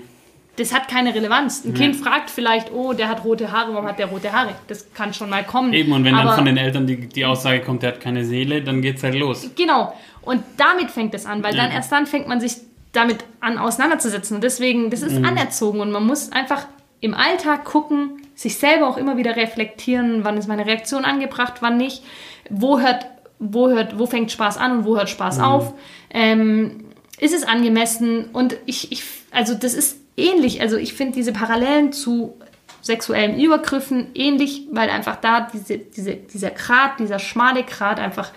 das 0.58 0.74
hat 0.74 0.88
keine 0.88 1.14
Relevanz. 1.14 1.64
Ein 1.66 1.74
ja. 1.74 1.78
Kind 1.78 1.96
fragt 1.96 2.30
vielleicht, 2.30 2.72
oh, 2.72 2.94
der 2.94 3.10
hat 3.10 3.24
rote 3.24 3.52
Haare, 3.52 3.74
warum 3.74 3.88
hat 3.88 4.00
der 4.00 4.08
rote 4.08 4.32
Haare? 4.32 4.52
Das 4.68 4.94
kann 4.94 5.14
schon 5.14 5.30
mal 5.30 5.44
kommen. 5.44 5.74
Eben, 5.74 5.92
und 5.92 6.04
wenn 6.06 6.16
Aber, 6.16 6.30
dann 6.30 6.36
von 6.36 6.46
den 6.46 6.58
Eltern 6.58 6.88
die, 6.88 7.08
die 7.08 7.26
Aussage 7.26 7.62
kommt, 7.62 7.84
der 7.84 7.94
hat 7.94 8.02
keine 8.02 8.24
Seele, 8.26 8.62
dann 8.62 8.82
geht's 8.82 9.04
halt 9.04 9.16
los. 9.16 9.50
Genau. 9.56 9.94
Und 10.22 10.44
damit 10.58 10.92
fängt 10.92 11.14
es 11.14 11.26
an, 11.26 11.44
weil 11.44 11.56
ja. 11.56 11.64
dann 11.64 11.72
erst 11.72 11.92
dann 11.92 12.08
fängt 12.08 12.28
man 12.28 12.40
sich 12.40 12.58
damit 12.94 13.26
an 13.42 13.58
auseinanderzusetzen. 13.58 14.36
Und 14.36 14.44
deswegen, 14.44 14.90
das 14.90 15.02
ist 15.02 15.18
anerzogen 15.24 15.82
und 15.82 15.92
man 15.92 16.06
muss 16.06 16.32
einfach 16.32 16.68
im 17.02 17.14
Alltag 17.14 17.66
gucken, 17.66 18.22
sich 18.36 18.58
selber 18.58 18.88
auch 18.88 18.98
immer 18.98 19.18
wieder 19.18 19.36
reflektieren, 19.36 20.24
wann 20.24 20.38
ist 20.38 20.48
meine 20.48 20.66
Reaktion 20.66 21.06
angebracht, 21.06 21.56
wann 21.60 21.78
nicht, 21.78 22.04
wo 22.50 22.80
hört, 22.80 23.06
wo 23.40 23.70
hört, 23.70 24.00
wo 24.00 24.06
fängt 24.06 24.32
Spaß 24.32 24.58
an 24.58 24.80
und 24.80 24.86
wo 24.86 24.98
hört 24.98 25.10
Spaß 25.10 25.40
auf, 25.40 25.74
ähm, 26.10 26.86
ist 27.20 27.34
es 27.34 27.44
angemessen 27.44 28.26
und 28.34 28.58
ich, 28.66 28.92
ich, 28.92 29.04
also 29.32 29.54
das 29.54 29.74
ist 29.74 29.98
ähnlich, 30.18 30.62
also 30.62 30.78
ich 30.78 30.94
finde 30.94 31.14
diese 31.14 31.34
Parallelen 31.34 31.92
zu 31.92 32.36
sexuellen 32.82 33.40
Übergriffen 33.40 34.08
ähnlich, 34.14 34.68
weil 34.72 34.90
einfach 34.90 35.16
da 35.16 35.48
diese, 35.52 35.78
diese, 35.78 36.16
dieser 36.16 36.52
Grad, 36.52 37.00
dieser 37.00 37.20
schmale 37.20 37.64
Grad 37.64 38.00
einfach 38.00 38.32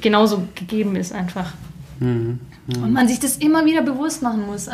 genauso 0.00 0.48
gegeben 0.54 0.96
ist 0.96 1.12
einfach. 1.12 1.52
Und 2.00 2.92
man 2.92 3.08
sich 3.08 3.20
das 3.20 3.36
immer 3.36 3.64
wieder 3.64 3.82
bewusst 3.82 4.22
machen 4.22 4.46
muss. 4.46 4.68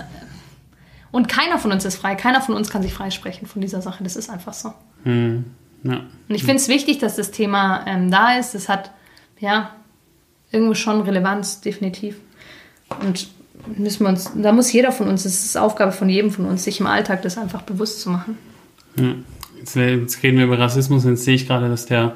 Und 1.12 1.28
keiner 1.28 1.58
von 1.58 1.72
uns 1.72 1.84
ist 1.84 1.96
frei. 1.96 2.14
Keiner 2.14 2.40
von 2.40 2.54
uns 2.54 2.70
kann 2.70 2.82
sich 2.82 2.94
freisprechen 2.94 3.46
von 3.46 3.60
dieser 3.60 3.82
Sache. 3.82 4.02
Das 4.04 4.16
ist 4.16 4.30
einfach 4.30 4.54
so. 4.54 4.72
Hm. 5.04 5.44
Ja. 5.82 6.00
Und 6.28 6.34
ich 6.34 6.44
finde 6.44 6.56
es 6.56 6.68
wichtig, 6.68 6.98
dass 6.98 7.16
das 7.16 7.30
Thema 7.30 7.84
ähm, 7.86 8.10
da 8.10 8.38
ist. 8.38 8.54
Das 8.54 8.68
hat, 8.68 8.92
ja, 9.38 9.74
irgendwo 10.52 10.74
schon 10.74 11.00
Relevanz, 11.00 11.60
definitiv. 11.60 12.16
Und 13.00 13.28
müssen 13.76 14.04
wir 14.04 14.10
uns, 14.10 14.30
da 14.34 14.52
muss 14.52 14.72
jeder 14.72 14.92
von 14.92 15.08
uns, 15.08 15.22
das 15.24 15.44
ist 15.44 15.56
Aufgabe 15.56 15.92
von 15.92 16.08
jedem 16.08 16.30
von 16.30 16.46
uns, 16.46 16.64
sich 16.64 16.80
im 16.80 16.86
Alltag 16.86 17.22
das 17.22 17.38
einfach 17.38 17.62
bewusst 17.62 18.00
zu 18.00 18.10
machen. 18.10 18.38
Ja. 18.96 19.14
Jetzt, 19.58 19.76
jetzt 19.76 20.22
reden 20.22 20.38
wir 20.38 20.44
über 20.46 20.58
Rassismus 20.58 21.04
und 21.04 21.12
jetzt 21.12 21.24
sehe 21.24 21.34
ich 21.34 21.46
gerade, 21.46 21.68
dass 21.68 21.86
der 21.86 22.14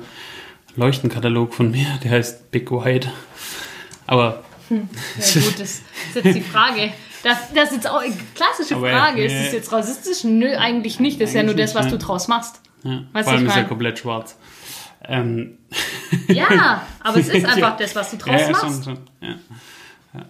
Leuchtenkatalog 0.76 1.54
von 1.54 1.70
mir, 1.70 1.86
der 2.02 2.12
heißt 2.12 2.50
Big 2.50 2.70
White. 2.70 3.10
Aber 4.06 4.42
Ja 4.70 4.76
gut, 5.16 5.60
das 5.60 5.60
ist 5.60 5.82
jetzt 6.14 6.34
die 6.34 6.40
Frage. 6.40 6.92
Das, 7.22 7.38
das 7.54 7.70
ist 7.70 7.76
jetzt 7.76 7.88
auch 7.88 8.00
eine 8.00 8.14
klassische 8.34 8.78
Frage. 8.78 9.22
äh, 9.22 9.26
ist 9.26 9.46
das 9.46 9.52
jetzt 9.52 9.72
rassistisch? 9.72 10.24
Nö, 10.24 10.54
eigentlich 10.56 11.00
nicht. 11.00 11.20
Das 11.20 11.30
ist 11.30 11.34
ja 11.34 11.42
nur 11.42 11.52
Eigentlich 11.54 11.72
das, 11.72 11.74
was 11.74 11.88
du 11.90 11.96
draus 11.98 12.28
machst. 12.28 12.60
ja, 12.82 13.02
Weißt 13.12 13.28
vor 13.28 13.38
allem 13.38 13.46
ist 13.46 13.56
er 13.56 13.64
komplett 13.64 13.98
schwarz. 13.98 14.36
Ähm, 15.06 15.58
Ja, 16.28 16.82
aber 17.00 17.18
es 17.18 17.28
ist 17.28 17.46
einfach 17.46 17.76
das, 17.76 17.94
was 17.94 18.10
du 18.10 18.16
draus 18.18 18.40
ja, 18.40 18.44
schon, 18.44 18.52
machst. 18.52 18.84
schon. 18.84 18.98
Ja. 19.20 19.36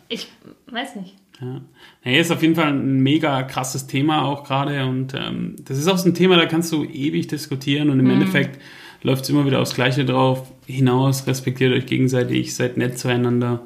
Ich 0.09 0.29
weiß 0.75 0.97
nicht. 0.97 1.15
Ja. 1.41 1.61
Nee, 2.05 2.21
ist 2.21 2.31
auf 2.31 2.43
jeden 2.43 2.55
Fall 2.55 2.69
ein 2.69 3.01
mega 3.01 3.43
krasses 3.43 3.87
Thema 3.87 4.25
auch 4.25 4.45
gerade 4.45 4.87
und 4.87 5.15
ähm, 5.15 5.57
das 5.65 5.79
ist 5.79 5.89
auch 5.89 5.99
so 5.99 6.09
ein 6.09 6.15
Thema, 6.15 6.37
da 6.37 6.47
kannst 6.47 6.71
du 6.73 6.85
ewig 6.85 7.27
diskutieren 7.27 7.91
und 7.91 7.99
im 7.99 8.09
Endeffekt 8.09 8.61
läuft 9.03 9.25
es 9.25 9.31
immer 9.31 9.45
wieder 9.45 9.61
aufs 9.61 9.75
Gleiche 9.75 10.05
drauf 10.05 10.53
hinaus, 10.67 11.27
respektiert 11.27 11.73
euch 11.73 11.87
gegenseitig, 11.87 12.55
seid 12.55 12.77
nett 12.77 12.99
zueinander 12.99 13.63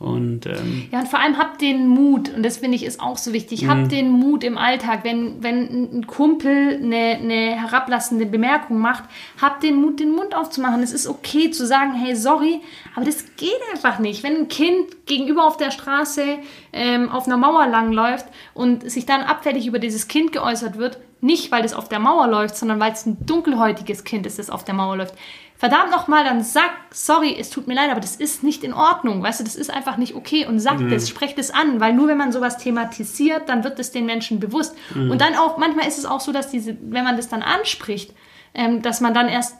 und 0.00 0.46
ähm, 0.46 0.88
Ja, 0.90 1.00
und 1.00 1.08
vor 1.08 1.20
allem 1.20 1.36
habt 1.36 1.60
den 1.60 1.86
Mut, 1.86 2.34
und 2.34 2.42
das 2.42 2.56
finde 2.56 2.74
ich 2.76 2.84
ist 2.86 3.00
auch 3.00 3.18
so 3.18 3.34
wichtig, 3.34 3.62
Mhm. 3.62 3.68
habt 3.68 3.92
den 3.92 4.08
Mut 4.10 4.42
im 4.42 4.56
Alltag, 4.56 5.00
wenn, 5.04 5.42
wenn 5.42 5.98
ein 5.98 6.06
Kumpel 6.06 6.80
eine, 6.82 7.18
eine 7.18 7.60
herablassende 7.60 8.24
Bemerkung 8.24 8.78
macht, 8.78 9.04
habt 9.40 9.62
den 9.62 9.76
Mut, 9.80 10.00
den 10.00 10.12
Mund 10.12 10.34
aufzumachen. 10.34 10.82
Es 10.82 10.92
ist 10.92 11.06
okay 11.06 11.50
zu 11.50 11.66
sagen, 11.66 11.94
hey, 11.94 12.16
sorry, 12.16 12.60
aber 12.96 13.04
das 13.04 13.36
geht 13.36 13.50
einfach 13.74 13.98
nicht. 13.98 14.22
Wenn 14.22 14.36
ein 14.36 14.48
Kind 14.48 15.06
gegenüber 15.06 15.46
auf 15.46 15.58
der 15.58 15.70
Straße 15.70 16.38
ähm, 16.72 17.10
auf 17.10 17.26
einer 17.26 17.36
Mauer 17.36 17.66
langläuft 17.66 18.24
und 18.54 18.90
sich 18.90 19.04
dann 19.04 19.20
abfällig 19.20 19.66
über 19.66 19.78
dieses 19.78 20.08
Kind 20.08 20.32
geäußert 20.32 20.78
wird, 20.78 20.98
nicht 21.20 21.52
weil 21.52 21.62
es 21.66 21.74
auf 21.74 21.90
der 21.90 21.98
Mauer 21.98 22.26
läuft, 22.26 22.56
sondern 22.56 22.80
weil 22.80 22.92
es 22.92 23.04
ein 23.04 23.18
dunkelhäutiges 23.26 24.04
Kind 24.04 24.24
ist, 24.24 24.38
das 24.38 24.48
auf 24.48 24.64
der 24.64 24.72
Mauer 24.74 24.96
läuft. 24.96 25.14
Verdammt 25.60 25.90
nochmal, 25.90 26.24
dann 26.24 26.42
sag, 26.42 26.70
sorry, 26.90 27.36
es 27.38 27.50
tut 27.50 27.66
mir 27.66 27.74
leid, 27.74 27.90
aber 27.90 28.00
das 28.00 28.16
ist 28.16 28.42
nicht 28.42 28.64
in 28.64 28.72
Ordnung, 28.72 29.22
weißt 29.22 29.40
du, 29.40 29.44
das 29.44 29.56
ist 29.56 29.70
einfach 29.70 29.98
nicht 29.98 30.14
okay. 30.14 30.46
Und 30.46 30.58
sagt 30.58 30.80
es, 30.90 31.06
sprecht 31.06 31.38
es 31.38 31.50
an, 31.50 31.80
weil 31.80 31.92
nur 31.92 32.08
wenn 32.08 32.16
man 32.16 32.32
sowas 32.32 32.56
thematisiert, 32.56 33.50
dann 33.50 33.62
wird 33.62 33.78
es 33.78 33.90
den 33.92 34.06
Menschen 34.06 34.40
bewusst. 34.40 34.74
Und 34.94 35.20
dann 35.20 35.34
auch, 35.34 35.58
manchmal 35.58 35.86
ist 35.86 35.98
es 35.98 36.06
auch 36.06 36.20
so, 36.20 36.32
dass 36.32 36.50
diese, 36.50 36.78
wenn 36.80 37.04
man 37.04 37.16
das 37.18 37.28
dann 37.28 37.42
anspricht, 37.42 38.14
ähm, 38.54 38.80
dass 38.80 39.02
man 39.02 39.12
dann 39.12 39.28
erst 39.28 39.54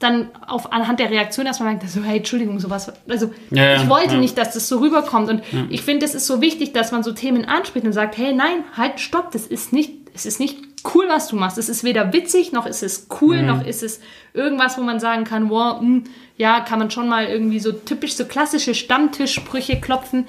dann 0.00 0.30
auf 0.44 0.72
anhand 0.72 0.98
der 0.98 1.10
Reaktion 1.10 1.46
erstmal 1.46 1.72
merkt, 1.72 1.88
so, 1.88 2.02
hey, 2.02 2.16
Entschuldigung, 2.16 2.58
sowas, 2.58 2.92
also 3.08 3.30
Ja, 3.50 3.64
ja, 3.64 3.76
ich 3.76 3.88
wollte 3.88 4.14
ja. 4.14 4.20
nicht, 4.20 4.36
dass 4.36 4.54
das 4.54 4.68
so 4.68 4.80
rüberkommt. 4.80 5.28
Und 5.30 5.42
ich 5.70 5.82
finde, 5.82 6.04
es 6.04 6.16
ist 6.16 6.26
so 6.26 6.40
wichtig, 6.40 6.72
dass 6.72 6.90
man 6.90 7.04
so 7.04 7.12
Themen 7.12 7.44
anspricht 7.44 7.86
und 7.86 7.92
sagt, 7.92 8.18
hey, 8.18 8.34
nein, 8.34 8.64
halt, 8.76 8.98
stopp, 8.98 9.30
das 9.30 9.46
ist 9.46 9.72
nicht, 9.72 9.92
es 10.14 10.26
ist 10.26 10.40
nicht 10.40 10.73
cool, 10.94 11.06
was 11.08 11.28
du 11.28 11.36
machst. 11.36 11.58
Es 11.58 11.68
ist 11.68 11.84
weder 11.84 12.12
witzig, 12.12 12.52
noch 12.52 12.66
ist 12.66 12.82
es 12.82 13.06
cool, 13.20 13.40
Mhm. 13.40 13.46
noch 13.46 13.66
ist 13.66 13.82
es 13.82 14.00
irgendwas, 14.32 14.76
wo 14.76 14.82
man 14.82 15.00
sagen 15.00 15.24
kann, 15.24 15.48
wow, 15.50 15.80
hm, 15.80 16.04
ja, 16.36 16.60
kann 16.60 16.78
man 16.78 16.90
schon 16.90 17.08
mal 17.08 17.26
irgendwie 17.26 17.60
so 17.60 17.72
typisch 17.72 18.14
so 18.14 18.24
klassische 18.24 18.74
Stammtischsprüche 18.74 19.80
klopfen. 19.80 20.26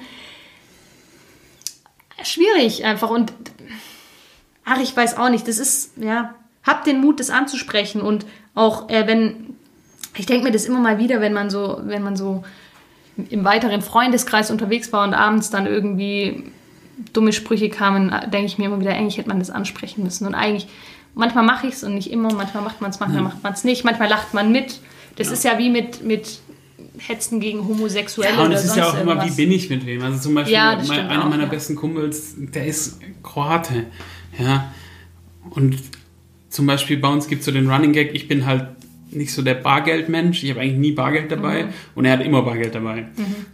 Schwierig 2.22 2.84
einfach 2.84 3.10
und 3.10 3.32
ach, 4.64 4.80
ich 4.80 4.96
weiß 4.96 5.18
auch 5.18 5.28
nicht, 5.28 5.46
das 5.48 5.58
ist, 5.58 5.92
ja, 5.98 6.34
habt 6.64 6.86
den 6.86 7.00
Mut, 7.00 7.20
das 7.20 7.30
anzusprechen 7.30 8.00
und 8.00 8.24
auch, 8.54 8.88
äh, 8.88 9.06
wenn, 9.06 9.54
ich 10.16 10.26
denke 10.26 10.44
mir 10.44 10.52
das 10.52 10.64
immer 10.64 10.80
mal 10.80 10.98
wieder, 10.98 11.20
wenn 11.20 11.32
man 11.34 11.50
so, 11.50 11.80
wenn 11.84 12.02
man 12.02 12.16
so 12.16 12.42
im 13.30 13.44
weiteren 13.44 13.82
Freundeskreis 13.82 14.50
unterwegs 14.50 14.92
war 14.92 15.04
und 15.04 15.14
abends 15.14 15.50
dann 15.50 15.66
irgendwie 15.66 16.50
dumme 17.12 17.32
Sprüche 17.32 17.68
kamen, 17.68 18.10
denke 18.32 18.46
ich 18.46 18.58
mir 18.58 18.66
immer 18.66 18.80
wieder, 18.80 18.92
eigentlich 18.94 19.18
hätte 19.18 19.28
man 19.28 19.38
das 19.38 19.50
ansprechen 19.50 20.02
müssen. 20.02 20.26
Und 20.26 20.34
eigentlich, 20.34 20.66
manchmal 21.14 21.44
mache 21.44 21.66
ich 21.66 21.74
es 21.74 21.84
und 21.84 21.94
nicht 21.94 22.10
immer, 22.10 22.32
manchmal 22.32 22.62
macht 22.62 22.80
man 22.80 22.90
es, 22.90 23.00
manchmal 23.00 23.22
macht 23.22 23.42
man 23.42 23.52
es 23.52 23.64
nicht, 23.64 23.84
manchmal 23.84 24.08
lacht 24.08 24.34
man 24.34 24.52
mit. 24.52 24.80
Das 25.16 25.30
ist 25.30 25.44
ja 25.44 25.58
wie 25.58 25.70
mit, 25.70 26.02
mit 26.04 26.40
Hetzen 26.98 27.40
gegen 27.40 27.66
Homosexuelle 27.66 28.34
Ja, 28.36 28.44
und 28.44 28.52
es 28.52 28.64
ist 28.64 28.76
ja 28.76 28.88
auch 28.88 29.00
immer, 29.00 29.22
wie 29.24 29.30
bin 29.30 29.50
ich 29.52 29.68
mit 29.70 29.84
wem? 29.86 30.02
Also 30.02 30.18
zum 30.18 30.34
Beispiel 30.34 30.54
Ja, 30.54 30.80
mein, 30.86 31.00
einer 31.08 31.24
auch, 31.24 31.28
meiner 31.28 31.44
ja. 31.44 31.48
besten 31.48 31.74
Kumpels, 31.76 32.34
der 32.38 32.66
ist 32.66 32.98
Kroate. 33.22 33.84
Ja. 34.38 34.72
Und 35.50 35.76
zum 36.48 36.66
Beispiel 36.66 36.96
bei 36.98 37.08
uns 37.08 37.28
gibt 37.28 37.40
es 37.40 37.46
so 37.46 37.52
den 37.52 37.70
Running 37.70 37.92
Gag, 37.92 38.14
ich 38.14 38.28
bin 38.28 38.46
halt 38.46 38.66
nicht 39.10 39.32
so 39.32 39.42
der 39.42 39.54
Bargeldmensch, 39.54 40.42
ich 40.42 40.50
habe 40.50 40.60
eigentlich 40.60 40.78
nie 40.78 40.92
Bargeld 40.92 41.30
dabei 41.30 41.64
Mhm. 41.64 41.68
und 41.94 42.04
er 42.06 42.12
hat 42.12 42.22
immer 42.24 42.42
Bargeld 42.42 42.74
dabei. 42.74 43.06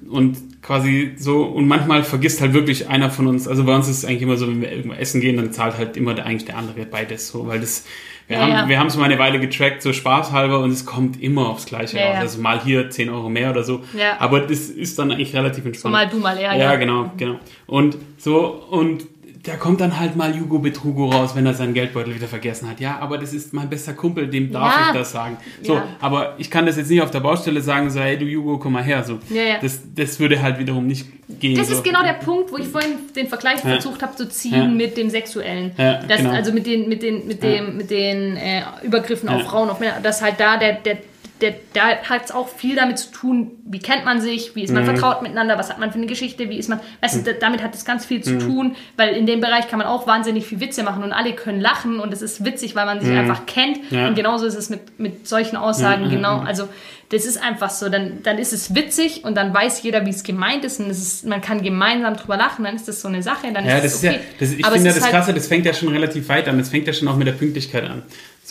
Und 0.09 0.39
quasi 0.63 1.13
so, 1.19 1.43
und 1.43 1.67
manchmal 1.67 2.05
vergisst 2.05 2.41
halt 2.41 2.55
wirklich 2.55 2.89
einer 2.89 3.11
von 3.11 3.27
uns, 3.27 3.49
also 3.49 3.65
bei 3.65 3.75
uns 3.75 3.89
ist 3.89 3.99
es 3.99 4.05
eigentlich 4.05 4.23
immer 4.23 4.37
so, 4.37 4.47
wenn 4.47 4.61
wir 4.61 4.71
irgendwo 4.71 4.95
essen 4.97 5.21
gehen, 5.21 5.37
dann 5.37 5.53
zahlt 5.53 5.77
halt 5.77 5.97
immer 5.97 6.15
der, 6.15 6.25
eigentlich 6.25 6.45
der 6.45 6.57
andere 6.57 6.87
beides 6.87 7.29
so, 7.29 7.47
weil 7.49 7.59
das, 7.61 7.85
wir 8.29 8.37
Ja, 8.37 8.43
haben 8.43 8.53
ja. 8.53 8.69
wir 8.69 8.79
haben 8.79 8.87
es 8.87 8.97
mal 8.97 9.05
eine 9.05 9.19
Weile 9.19 9.41
getrackt, 9.41 9.83
so 9.83 9.93
spaßhalber 9.93 10.61
und 10.61 10.71
es 10.71 10.87
kommt 10.87 11.21
immer 11.21 11.49
aufs 11.49 11.67
Gleiche 11.67 11.99
Ja, 11.99 12.11
raus. 12.11 12.17
Also 12.21 12.41
mal 12.41 12.63
hier 12.63 12.89
10 12.89 13.11
Euro 13.11 13.29
mehr 13.29 13.51
oder 13.51 13.65
so. 13.65 13.83
Ja. 13.99 14.21
Aber 14.21 14.41
das 14.41 14.69
ist 14.69 14.99
dann 14.99 15.11
eigentlich 15.11 15.35
relativ 15.35 15.65
So 15.65 15.69
entspannt. 15.69 15.93
mal 15.93 16.09
du, 16.09 16.19
mal 16.19 16.37
er, 16.39 16.53
ja, 16.53 16.73
ja. 16.73 16.77
genau, 16.77 17.11
genau. 17.17 17.41
Und 17.67 17.97
so, 18.17 18.65
und 18.71 19.07
da 19.45 19.57
kommt 19.57 19.81
dann 19.81 19.99
halt 19.99 20.15
mal 20.15 20.33
Hugo 20.39 20.61
Betrugo 20.61 21.11
raus, 21.11 21.35
wenn 21.35 21.45
er 21.47 21.55
seinen 21.55 21.75
Geldbeutel 21.75 22.15
wieder 22.15 22.29
vergessen 22.29 22.71
hat. 22.71 22.79
Ja, 22.79 22.99
aber 23.01 23.19
das 23.19 23.33
ist 23.33 23.53
mein 23.53 23.69
bester 23.69 23.93
Kumpel, 23.93 24.29
dem 24.29 24.53
darf 24.53 24.73
Ja. 24.73 24.87
ich 24.93 24.99
das 24.99 25.11
sagen. 25.11 25.37
So, 25.63 25.75
Ja. 25.75 25.85
aber 26.01 26.35
ich 26.39 26.49
kann 26.49 26.65
das 26.65 26.77
jetzt 26.77 26.91
nicht 26.91 27.03
auf 27.03 27.11
der 27.11 27.21
Baustelle 27.21 27.61
sagen, 27.61 27.91
so, 27.91 27.99
hey 27.99 28.17
du 28.17 28.25
Hugo, 28.25 28.59
komm 28.59 28.75
mal 28.75 28.85
her. 28.85 29.03
So. 29.03 29.19
Ja. 29.31 29.59
Das, 29.61 29.81
das 29.97 30.21
würde 30.21 30.41
halt 30.41 30.61
wiederum 30.61 30.87
nicht 30.87 31.07
gehen. 31.41 31.57
Das 31.57 31.69
so. 31.69 31.75
ist 31.75 31.83
genau 31.83 32.03
der 32.05 32.13
Punkt, 32.15 32.53
wo 32.53 32.57
ich 32.59 32.69
vorhin 32.69 32.93
den 33.17 33.27
Vergleich 33.27 33.61
versucht 33.61 34.03
habe 34.03 34.15
zu 34.15 34.29
ziehen 34.29 34.77
mit 34.77 34.97
dem 34.97 35.11
Sexuellen. 35.11 35.73
Das, 35.77 36.19
genau. 36.19 36.31
Also 36.31 36.53
mit 36.53 36.67
den, 36.67 36.89
mit 36.89 37.03
den, 37.03 37.27
mit 37.27 37.43
dem, 37.43 37.77
mit 37.79 37.91
den 37.91 38.37
äh, 38.37 38.63
Übergriffen 38.85 39.29
auf 39.29 39.43
Frauen, 39.43 39.71
auf 39.71 39.81
Männer. 39.81 39.97
Das 40.03 40.23
halt 40.23 40.39
da, 40.39 40.57
der, 40.57 40.75
der, 40.75 40.99
der, 41.41 41.55
da 41.73 41.97
hat 42.09 42.27
es 42.27 42.31
auch 42.31 42.47
viel 42.49 42.77
damit 42.77 42.99
zu 42.99 43.11
tun, 43.11 43.51
wie 43.65 43.81
kennt 43.81 44.05
man 44.05 44.21
sich, 44.21 44.55
wie 44.55 44.63
ist 44.63 44.71
Mhm. 44.71 44.77
man 44.77 44.85
vertraut 44.85 45.23
miteinander, 45.23 45.59
was 45.59 45.71
hat 45.71 45.81
man 45.81 45.91
für 45.91 45.99
eine 45.99 46.07
Geschichte, 46.07 46.49
wie 46.49 46.57
ist 46.57 46.69
man. 46.69 46.79
Weißt 47.01 47.17
du, 47.17 47.23
da- 47.33 47.39
damit 47.39 47.63
hat 47.65 47.75
es 47.75 47.85
ganz 47.85 48.05
viel 48.07 48.23
zu 48.23 48.39
tun, 48.39 48.77
weil 48.97 49.17
in 49.17 49.27
dem 49.27 49.41
Bereich 49.41 49.67
kann 49.69 49.79
man 49.81 49.89
auch 49.89 50.07
wahnsinnig 50.07 50.47
viel 50.47 50.61
Witze 50.61 50.85
machen 50.85 51.03
und 51.03 51.13
alle 51.13 51.33
können 51.33 51.61
lachen 51.61 51.99
und 51.99 52.13
es 52.13 52.23
ist 52.23 52.45
witzig, 52.45 52.77
weil 52.77 52.87
man 52.87 53.01
sich 53.01 53.11
einfach 53.11 53.47
kennt. 53.47 53.91
Mhm. 53.91 53.99
Ja. 53.99 54.07
Und 54.07 54.15
genauso 54.15 54.47
ist 54.47 54.55
es 54.55 54.71
mit, 54.71 55.01
mit 55.01 55.27
solchen 55.27 55.57
Aussagen, 55.57 56.03
Ja, 56.05 56.09
ja, 56.11 56.15
genau. 56.17 56.37
ja. 56.39 56.45
Also 56.45 56.69
das 57.09 57.27
ist 57.27 57.43
einfach 57.43 57.71
so, 57.71 57.89
dann, 57.89 58.23
dann 58.23 58.39
ist 58.39 58.53
es 58.53 58.75
witzig 58.75 59.25
und 59.25 59.35
dann 59.37 59.53
weiß 59.53 59.83
jeder, 59.83 60.07
wie 60.07 60.11
es 60.11 60.23
gemeint 60.23 60.65
ist 60.65 60.81
und 60.81 60.89
es 60.89 60.99
ist, 61.03 61.27
man 61.27 61.41
kann 61.43 61.61
gemeinsam 61.63 62.17
drüber 62.17 62.37
lachen, 62.37 62.65
dann 62.65 62.77
ist 62.77 62.87
das 62.89 63.01
so 63.03 63.09
eine 63.09 63.23
Sache, 63.23 63.53
dann 63.53 63.67
Ja, 63.67 63.77
ist 63.79 63.85
das 63.85 63.95
ist 63.97 64.03
ja, 64.05 64.11
okay. 64.13 64.21
das, 64.39 64.51
ich 64.53 64.65
Aber 64.65 64.75
finde 64.75 64.89
ja 64.91 64.95
das 64.95 65.03
halt- 65.05 65.13
Krasse, 65.13 65.35
das 65.35 65.47
fängt 65.49 65.67
ja 65.67 65.75
schon 65.75 65.89
relativ 65.89 66.29
weit 66.29 66.49
an. 66.49 66.57
Das 66.57 66.69
fängt 66.71 66.87
ja 66.87 66.93
schon 66.93 67.09
auch 67.09 67.17
mit 67.17 67.27
der 67.27 67.33
Pünktlichkeit 67.33 67.85
an. 67.85 68.03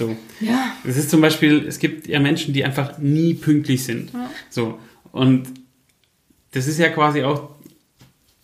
So. 0.01 0.15
Ja. 0.39 0.73
Es 0.83 0.97
ist 0.97 1.11
zum 1.11 1.21
Beispiel, 1.21 1.65
es 1.67 1.77
gibt 1.77 2.07
ja 2.07 2.19
Menschen, 2.19 2.53
die 2.53 2.65
einfach 2.65 2.97
nie 2.97 3.35
pünktlich 3.35 3.83
sind. 3.83 4.11
So. 4.49 4.79
Und 5.11 5.43
das 6.51 6.67
ist 6.67 6.79
ja 6.79 6.89
quasi 6.89 7.23
auch 7.23 7.49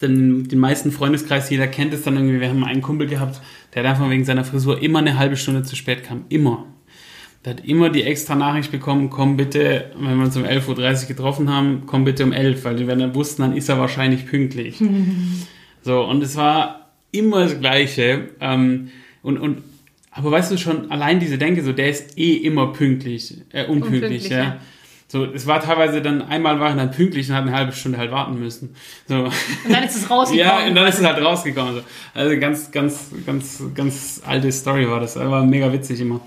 den, 0.02 0.48
den 0.48 0.60
meisten 0.60 0.92
Freundeskreis, 0.92 1.50
jeder 1.50 1.66
kennt 1.66 1.94
es 1.94 2.04
dann 2.04 2.16
irgendwie. 2.16 2.40
Wir 2.40 2.50
haben 2.50 2.64
einen 2.64 2.84
Kumpel 2.84 3.08
gehabt, 3.08 3.42
der 3.74 3.84
hat 3.84 3.90
einfach 3.90 4.10
wegen 4.10 4.24
seiner 4.24 4.44
Frisur 4.44 4.82
immer 4.84 5.00
eine 5.00 5.18
halbe 5.18 5.36
Stunde 5.36 5.64
zu 5.64 5.76
spät 5.76 6.04
kam. 6.04 6.26
Immer. 6.30 6.68
Der 7.44 7.54
hat 7.54 7.66
immer 7.66 7.90
die 7.90 8.04
extra 8.04 8.36
Nachricht 8.36 8.72
bekommen, 8.72 9.10
komm 9.10 9.36
bitte, 9.38 9.92
wenn 9.98 10.18
wir 10.18 10.26
uns 10.26 10.38
um 10.38 10.44
11.30 10.44 11.02
Uhr 11.02 11.08
getroffen 11.08 11.50
haben, 11.50 11.84
komm 11.88 12.04
bitte 12.04 12.24
um 12.24 12.34
11, 12.34 12.66
weil 12.66 12.86
wenn 12.86 13.00
er 13.00 13.16
wussten, 13.16 13.42
dann 13.42 13.58
ist 13.58 13.70
er 13.70 13.80
wahrscheinlich 13.80 14.28
pünktlich. 14.28 14.84
so, 15.82 16.04
und 16.04 16.22
es 16.22 16.36
war 16.36 16.92
immer 17.12 17.42
das 17.42 17.60
Gleiche. 17.60 18.30
Ähm, 18.40 18.90
und, 19.24 19.40
und, 19.40 19.64
aber 20.18 20.32
weißt 20.32 20.52
du 20.52 20.58
schon, 20.58 20.92
allein 20.92 21.20
diese 21.20 21.38
Denke, 21.38 21.64
so, 21.64 21.72
der 21.74 21.90
ist 21.90 22.18
eh 22.18 22.34
immer 22.34 22.74
pünktlich, 22.74 23.38
äh, 23.52 23.66
unpünktlich, 23.66 24.04
Unpünktlich, 24.04 24.30
ja. 24.30 24.38
ja. 24.38 24.58
So, 25.10 25.24
es 25.24 25.48
war 25.48 25.62
teilweise 25.62 26.02
dann, 26.02 26.22
einmal 26.22 26.60
waren 26.60 26.78
dann 26.78 26.92
pünktlich 26.92 27.30
und 27.30 27.36
hatten 27.36 27.48
eine 27.48 27.56
halbe 27.56 27.72
Stunde 27.72 27.98
halt 27.98 28.12
warten 28.12 28.38
müssen. 28.40 28.76
So. 29.08 29.24
Und 29.24 29.32
dann 29.70 29.84
ist 29.84 29.96
es 29.96 30.10
rausgekommen. 30.10 30.38
ja, 30.60 30.68
und 30.68 30.76
dann 30.76 30.86
ist 30.86 31.00
es 31.00 31.06
halt 31.06 31.24
rausgekommen. 31.24 31.76
So. 31.76 31.82
Also 32.14 32.38
ganz, 32.38 32.72
ganz, 32.72 33.12
ganz, 33.26 33.64
ganz 33.74 34.22
alte 34.26 34.52
Story 34.52 34.90
war 34.90 35.00
das. 35.00 35.16
War 35.16 35.46
mega 35.46 35.72
witzig 35.72 36.02
immer. 36.02 36.20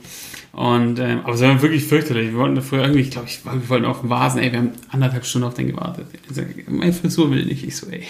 Und, 0.52 0.98
ähm, 0.98 1.20
aber 1.24 1.34
es 1.34 1.42
war 1.42 1.60
wirklich 1.60 1.84
fürchterlich. 1.84 2.30
Wir 2.30 2.38
wollten 2.38 2.54
da 2.54 2.62
früher 2.62 2.82
irgendwie, 2.82 3.02
ich 3.02 3.10
glaube, 3.10 3.28
ich, 3.28 3.44
wir 3.44 3.68
wollten 3.68 3.84
auf 3.84 4.00
den 4.00 4.08
Vasen, 4.08 4.40
ey, 4.40 4.50
wir 4.50 4.58
haben 4.58 4.72
anderthalb 4.88 5.26
Stunden 5.26 5.46
auf 5.46 5.54
den 5.54 5.68
gewartet. 5.68 6.06
Ich 6.28 6.34
sag, 6.34 6.46
meine 6.66 6.94
Frisur 6.94 7.30
will 7.30 7.44
nicht. 7.44 7.62
Ich 7.64 7.76
so, 7.76 7.86
ey. 7.90 8.04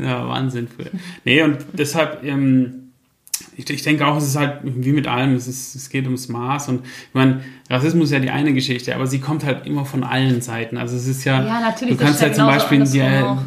Ja, 0.00 0.28
Wahnsinn. 0.28 0.68
Früher. 0.68 0.90
Nee, 1.24 1.42
und 1.42 1.58
deshalb, 1.72 2.22
ähm, 2.24 2.81
ich, 3.56 3.68
ich 3.68 3.82
denke 3.82 4.06
auch, 4.06 4.16
es 4.16 4.24
ist 4.24 4.36
halt 4.36 4.60
wie 4.62 4.92
mit 4.92 5.06
allem, 5.06 5.34
es, 5.34 5.46
ist, 5.46 5.74
es 5.74 5.90
geht 5.90 6.04
ums 6.04 6.28
Maß 6.28 6.68
und 6.68 6.84
ich 6.84 7.14
meine, 7.14 7.42
Rassismus 7.68 8.06
ist 8.06 8.12
ja 8.12 8.18
die 8.18 8.30
eine 8.30 8.52
Geschichte, 8.52 8.94
aber 8.94 9.06
sie 9.06 9.20
kommt 9.20 9.44
halt 9.44 9.66
immer 9.66 9.84
von 9.84 10.04
allen 10.04 10.40
Seiten. 10.40 10.76
Also 10.78 10.96
es 10.96 11.06
ist 11.06 11.24
ja, 11.24 11.42
Ja, 11.42 11.60
natürlich, 11.60 11.96
du 11.96 12.04
kannst 12.04 12.16
ist 12.16 12.22
halt 12.22 12.32
ja 12.32 12.38
zum 12.38 12.46
Beispiel, 12.46 12.84
die, 12.84 13.02
oh, 13.02 13.38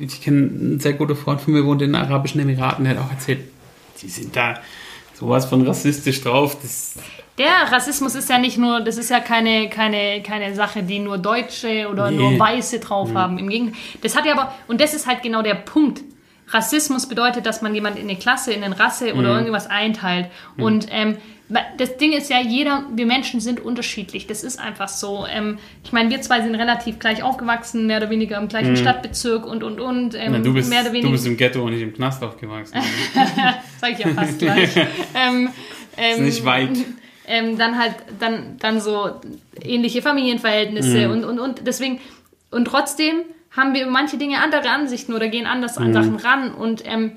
ich 0.00 0.20
kenne 0.20 0.38
einen 0.38 0.80
sehr 0.80 0.92
guten 0.94 1.16
Freund 1.16 1.40
von 1.40 1.52
mir, 1.54 1.64
wohnt 1.64 1.82
in 1.82 1.92
den 1.92 2.00
Arabischen 2.00 2.40
Emiraten, 2.40 2.84
der 2.84 2.96
hat 2.96 3.04
auch 3.04 3.10
erzählt, 3.10 3.40
die 4.02 4.08
sind 4.08 4.34
da 4.36 4.58
sowas 5.14 5.46
von 5.46 5.66
rassistisch 5.66 6.20
drauf, 6.22 6.56
das 6.62 6.94
Der 7.38 7.72
Rassismus 7.72 8.14
ist 8.14 8.28
ja 8.30 8.38
nicht 8.38 8.58
nur, 8.58 8.80
das 8.80 8.96
ist 8.96 9.10
ja 9.10 9.18
keine, 9.20 9.68
keine, 9.68 10.22
keine 10.22 10.54
Sache, 10.54 10.82
die 10.82 10.98
nur 11.00 11.18
Deutsche 11.18 11.88
oder 11.90 12.10
Nee. 12.10 12.16
nur 12.16 12.38
Weiße 12.38 12.78
drauf 12.80 13.14
haben. 13.14 13.38
Im 13.38 13.48
Gegenteil. 13.48 13.78
Das 14.02 14.16
hat 14.16 14.26
ja 14.26 14.32
aber, 14.32 14.54
und 14.68 14.80
das 14.80 14.94
ist 14.94 15.06
halt 15.06 15.22
genau 15.22 15.42
der 15.42 15.54
Punkt. 15.54 16.02
Rassismus 16.50 17.06
bedeutet, 17.06 17.46
dass 17.46 17.62
man 17.62 17.74
jemand 17.74 17.96
in 17.98 18.08
eine 18.08 18.18
Klasse, 18.18 18.52
in 18.52 18.62
eine 18.64 18.78
Rasse 18.78 19.14
oder 19.14 19.36
irgendwas 19.38 19.68
einteilt. 19.68 20.26
Und 20.56 20.86
ähm, 20.90 21.16
das 21.78 21.96
Ding 21.96 22.12
ist 22.12 22.28
ja, 22.30 22.40
jeder, 22.40 22.84
wir 22.94 23.06
Menschen 23.06 23.40
sind 23.40 23.60
unterschiedlich. 23.60 24.26
Das 24.26 24.44
ist 24.44 24.58
einfach 24.60 24.88
so. 24.88 25.26
Ähm, 25.30 25.58
ich 25.82 25.92
meine, 25.92 26.10
wir 26.10 26.20
zwei 26.20 26.42
sind 26.42 26.54
relativ 26.54 26.98
gleich 26.98 27.22
aufgewachsen, 27.22 27.86
mehr 27.86 27.98
oder 27.98 28.10
weniger 28.10 28.38
im 28.38 28.48
gleichen 28.48 28.76
Stadtbezirk 28.76 29.46
und 29.46 29.62
und 29.62 29.80
und. 29.80 30.14
Ähm, 30.14 30.32
Na, 30.32 30.38
du, 30.40 30.52
bist, 30.52 30.68
mehr 30.68 30.80
oder 30.80 30.90
du 30.90 30.94
weniger. 30.96 31.12
bist 31.12 31.26
im 31.26 31.36
Ghetto 31.36 31.62
und 31.64 31.72
nicht 31.72 31.82
im 31.82 31.94
Knast 31.94 32.22
aufgewachsen. 32.22 32.78
Sag 33.80 33.92
ich 33.92 33.98
ja 33.98 34.08
fast 34.08 34.38
gleich. 34.38 34.76
ähm, 35.14 35.48
ähm, 35.96 36.24
nicht 36.24 36.44
weit. 36.44 36.70
Ähm, 37.26 37.58
dann 37.58 37.78
halt, 37.78 37.94
dann, 38.20 38.56
dann 38.58 38.80
so 38.80 39.10
ähnliche 39.62 40.00
Familienverhältnisse 40.00 41.08
Mhm. 41.08 41.12
und, 41.12 41.24
und, 41.24 41.38
und 41.40 41.66
deswegen, 41.66 42.00
und 42.50 42.64
trotzdem 42.66 43.22
haben 43.58 43.74
wir 43.74 43.86
manche 43.86 44.16
Dinge 44.16 44.40
andere 44.40 44.70
Ansichten 44.70 45.12
oder 45.12 45.28
gehen 45.28 45.46
anders 45.46 45.78
Mhm. 45.78 45.86
an 45.86 45.92
Sachen 45.92 46.16
ran 46.16 46.54
und 46.54 46.82
ähm, 46.86 47.12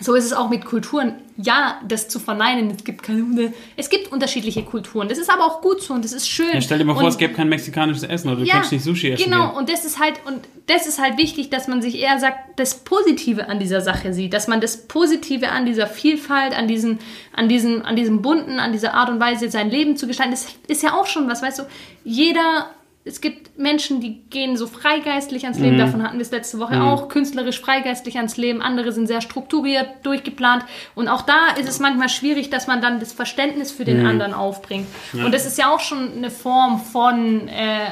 so 0.00 0.14
ist 0.14 0.24
es 0.24 0.32
auch 0.32 0.48
mit 0.48 0.64
Kulturen. 0.64 1.14
Ja, 1.36 1.80
das 1.86 2.08
zu 2.08 2.18
verneinen, 2.18 2.70
es 2.70 2.84
gibt 2.84 3.02
keine, 3.02 3.52
es 3.76 3.90
gibt 3.90 4.10
unterschiedliche 4.12 4.62
Kulturen. 4.64 5.08
Das 5.08 5.18
ist 5.18 5.30
aber 5.30 5.44
auch 5.44 5.60
gut 5.60 5.82
so 5.82 5.94
und 5.94 6.04
das 6.04 6.12
ist 6.12 6.28
schön. 6.28 6.52
Ja, 6.52 6.60
stell 6.60 6.78
dir 6.78 6.84
mal 6.84 6.94
vor, 6.94 7.02
und, 7.02 7.08
es 7.08 7.18
gäbe 7.18 7.32
kein 7.34 7.48
mexikanisches 7.48 8.02
Essen 8.02 8.28
oder 8.28 8.40
du 8.40 8.46
kannst 8.46 8.72
nicht 8.72 8.82
Sushi 8.84 9.10
essen. 9.10 9.24
Genau, 9.24 9.48
gehen. 9.48 9.56
und 9.56 9.68
das 9.68 9.84
ist 9.84 10.00
halt 10.00 10.14
und 10.24 10.40
das 10.66 10.86
ist 10.86 11.00
halt 11.00 11.16
wichtig, 11.16 11.50
dass 11.50 11.68
man 11.68 11.80
sich 11.80 11.98
eher 11.98 12.18
sagt, 12.18 12.58
das 12.58 12.76
Positive 12.84 13.48
an 13.48 13.58
dieser 13.58 13.80
Sache 13.80 14.12
sieht, 14.12 14.34
dass 14.34 14.48
man 14.48 14.60
das 14.60 14.88
Positive 14.88 15.48
an 15.50 15.64
dieser 15.66 15.86
Vielfalt, 15.86 16.56
an 16.56 16.66
diesen, 16.68 16.98
an 17.34 17.48
diesen, 17.48 17.82
an 17.82 17.96
diesem 17.96 18.20
bunten, 18.22 18.58
an 18.58 18.72
dieser 18.72 18.94
Art 18.94 19.08
und 19.08 19.20
Weise 19.20 19.50
sein 19.50 19.70
Leben 19.70 19.96
zu 19.96 20.06
gestalten, 20.06 20.32
das 20.32 20.46
ist 20.66 20.82
ja 20.82 20.94
auch 20.94 21.06
schon 21.06 21.28
was, 21.28 21.42
weißt 21.42 21.60
du, 21.60 21.62
jeder 22.04 22.70
es 23.08 23.20
gibt 23.20 23.58
Menschen, 23.58 24.00
die 24.00 24.20
gehen 24.30 24.56
so 24.56 24.66
freigeistlich 24.66 25.44
ans 25.44 25.58
Mhm. 25.58 25.64
Leben, 25.64 25.78
davon 25.78 26.02
hatten 26.02 26.16
wir 26.18 26.22
es 26.22 26.30
letzte 26.30 26.58
Woche 26.58 26.80
auch, 26.82 27.08
künstlerisch 27.08 27.60
freigeistlich 27.60 28.16
ans 28.18 28.36
Leben, 28.36 28.62
andere 28.62 28.92
sind 28.92 29.06
sehr 29.06 29.20
strukturiert, 29.20 29.88
durchgeplant 30.04 30.64
und 30.94 31.08
auch 31.08 31.22
da 31.22 31.54
ist 31.58 31.68
es 31.68 31.80
manchmal 31.80 32.08
schwierig, 32.08 32.50
dass 32.50 32.66
man 32.66 32.80
dann 32.80 33.00
das 33.00 33.12
Verständnis 33.12 33.72
für 33.72 33.82
Mhm. 33.82 33.86
den 33.86 34.06
anderen 34.06 34.34
aufbringt. 34.34 34.86
Und 35.14 35.32
das 35.32 35.46
ist 35.46 35.58
ja 35.58 35.72
auch 35.74 35.80
schon 35.80 36.12
eine 36.16 36.30
Form 36.30 36.80
von 36.80 37.48
äh, 37.48 37.86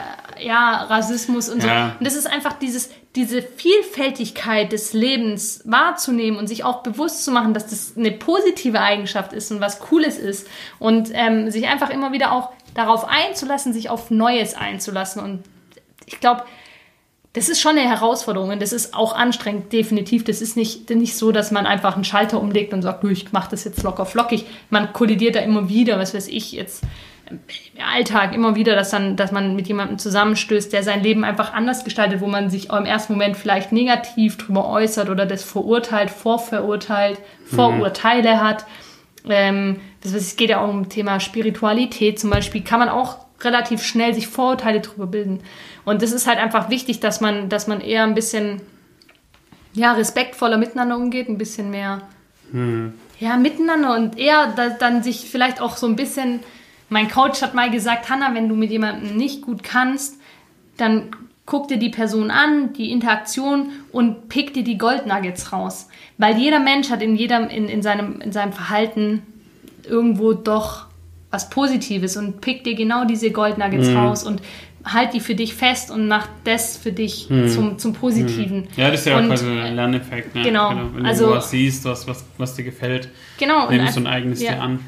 ja, 0.44 0.82
Rassismus 0.84 1.48
und 1.48 1.62
so. 1.62 1.68
Ja. 1.68 1.96
Und 1.98 2.06
das 2.06 2.14
ist 2.14 2.26
einfach 2.26 2.52
dieses, 2.54 2.90
diese 3.14 3.40
Vielfältigkeit 3.42 4.72
des 4.72 4.92
Lebens 4.92 5.62
wahrzunehmen 5.64 6.38
und 6.38 6.46
sich 6.46 6.64
auch 6.64 6.82
bewusst 6.82 7.24
zu 7.24 7.30
machen, 7.32 7.54
dass 7.54 7.66
das 7.68 7.94
eine 7.96 8.10
positive 8.12 8.80
Eigenschaft 8.80 9.32
ist 9.32 9.50
und 9.50 9.60
was 9.60 9.78
Cooles 9.80 10.18
ist. 10.18 10.46
Und 10.78 11.10
ähm, 11.14 11.50
sich 11.50 11.66
einfach 11.66 11.90
immer 11.90 12.12
wieder 12.12 12.32
auch 12.32 12.50
darauf 12.76 13.06
einzulassen, 13.08 13.72
sich 13.72 13.90
auf 13.90 14.10
Neues 14.10 14.54
einzulassen. 14.54 15.22
Und 15.22 15.42
ich 16.04 16.20
glaube, 16.20 16.44
das 17.32 17.48
ist 17.48 17.60
schon 17.60 17.76
eine 17.76 17.88
Herausforderung 17.88 18.50
und 18.50 18.62
das 18.62 18.72
ist 18.72 18.94
auch 18.94 19.14
anstrengend, 19.14 19.72
definitiv. 19.72 20.24
Das 20.24 20.40
ist 20.40 20.56
nicht, 20.56 20.88
nicht 20.90 21.16
so, 21.16 21.32
dass 21.32 21.50
man 21.50 21.66
einfach 21.66 21.94
einen 21.94 22.04
Schalter 22.04 22.40
umlegt 22.40 22.72
und 22.72 22.82
sagt, 22.82 23.02
du, 23.02 23.08
ich 23.08 23.32
mache 23.32 23.50
das 23.50 23.64
jetzt 23.64 23.82
locker 23.82 24.06
flockig. 24.06 24.46
Man 24.70 24.92
kollidiert 24.92 25.34
da 25.34 25.40
immer 25.40 25.68
wieder, 25.68 25.98
was 25.98 26.14
weiß 26.14 26.28
ich 26.28 26.52
jetzt 26.52 26.82
im 27.28 27.40
Alltag 27.84 28.34
immer 28.34 28.54
wieder, 28.54 28.76
dass, 28.76 28.90
dann, 28.90 29.16
dass 29.16 29.32
man 29.32 29.56
mit 29.56 29.68
jemandem 29.68 29.98
zusammenstößt, 29.98 30.72
der 30.72 30.82
sein 30.82 31.02
Leben 31.02 31.24
einfach 31.24 31.52
anders 31.52 31.84
gestaltet, 31.84 32.20
wo 32.20 32.26
man 32.26 32.50
sich 32.50 32.70
im 32.70 32.84
ersten 32.84 33.14
Moment 33.14 33.36
vielleicht 33.36 33.72
negativ 33.72 34.38
drüber 34.38 34.68
äußert 34.68 35.08
oder 35.10 35.26
das 35.26 35.42
verurteilt, 35.42 36.10
vorverurteilt, 36.10 37.18
Vorurteile 37.44 38.40
hat. 38.40 38.64
Ähm, 39.28 39.80
heißt, 40.12 40.26
es 40.26 40.36
geht 40.36 40.50
ja 40.50 40.60
auch 40.60 40.68
um 40.68 40.88
Thema 40.88 41.20
Spiritualität 41.20 42.18
zum 42.18 42.30
Beispiel, 42.30 42.62
kann 42.62 42.78
man 42.78 42.88
auch 42.88 43.18
relativ 43.40 43.82
schnell 43.82 44.14
sich 44.14 44.28
Vorurteile 44.28 44.80
drüber 44.80 45.06
bilden. 45.06 45.40
Und 45.84 46.02
das 46.02 46.12
ist 46.12 46.26
halt 46.26 46.38
einfach 46.38 46.70
wichtig, 46.70 47.00
dass 47.00 47.20
man, 47.20 47.48
dass 47.48 47.66
man 47.66 47.80
eher 47.80 48.02
ein 48.02 48.14
bisschen 48.14 48.62
ja, 49.74 49.92
respektvoller 49.92 50.56
miteinander 50.56 50.96
umgeht, 50.96 51.28
ein 51.28 51.38
bisschen 51.38 51.70
mehr 51.70 52.02
ja, 53.18 53.36
miteinander 53.36 53.94
und 53.94 54.18
eher 54.18 54.52
da, 54.56 54.70
dann 54.70 55.02
sich 55.02 55.28
vielleicht 55.30 55.60
auch 55.60 55.76
so 55.76 55.86
ein 55.86 55.96
bisschen. 55.96 56.40
Mein 56.88 57.10
Coach 57.10 57.42
hat 57.42 57.54
mal 57.54 57.70
gesagt, 57.70 58.08
Hanna, 58.08 58.34
wenn 58.34 58.48
du 58.48 58.54
mit 58.54 58.70
jemandem 58.70 59.16
nicht 59.16 59.42
gut 59.42 59.64
kannst, 59.64 60.20
dann 60.76 61.10
guck 61.44 61.68
dir 61.68 61.78
die 61.78 61.88
Person 61.88 62.30
an, 62.30 62.72
die 62.74 62.92
Interaktion 62.92 63.70
und 63.90 64.28
pick 64.28 64.54
dir 64.54 64.62
die 64.62 64.78
Goldnuggets 64.78 65.52
raus. 65.52 65.88
Weil 66.18 66.36
jeder 66.36 66.60
Mensch 66.60 66.90
hat 66.90 67.02
in 67.02 67.16
jedem, 67.16 67.48
in, 67.48 67.68
in, 67.68 67.82
seinem, 67.82 68.20
in 68.20 68.30
seinem 68.30 68.52
Verhalten 68.52 69.22
irgendwo 69.88 70.32
doch 70.32 70.86
was 71.30 71.50
Positives 71.50 72.16
und 72.16 72.40
pick 72.40 72.64
dir 72.64 72.74
genau 72.74 73.04
diese 73.04 73.30
Goldnuggets 73.30 73.88
raus 73.94 74.22
und 74.24 74.40
halt 74.84 75.12
die 75.14 75.20
für 75.20 75.34
dich 75.34 75.54
fest 75.54 75.90
und 75.90 76.06
mach 76.06 76.28
das 76.44 76.76
für 76.76 76.92
dich 76.92 77.26
zum, 77.52 77.76
zum 77.78 77.92
Positiven. 77.92 78.68
Ja, 78.76 78.90
das 78.90 79.00
ist 79.00 79.06
ja 79.06 79.16
auch 79.16 79.20
Und, 79.20 79.28
quasi 79.28 79.46
ein 79.46 79.74
Lerneffekt. 79.74 80.34
Ne? 80.36 80.42
genau, 80.44 80.72
Wenn 80.94 81.04
also- 81.04 81.26
du 81.26 81.32
was 81.32 81.50
siehst, 81.50 81.84
was, 81.84 82.06
was, 82.06 82.24
was 82.38 82.54
dir 82.54 82.62
gefällt, 82.62 83.08
Genau. 83.38 83.68
nimmst 83.68 83.96
du 83.96 84.00
ein 84.00 84.06
eigenes 84.06 84.40
ja. 84.40 84.52
dir 84.54 84.62
an. 84.62 84.78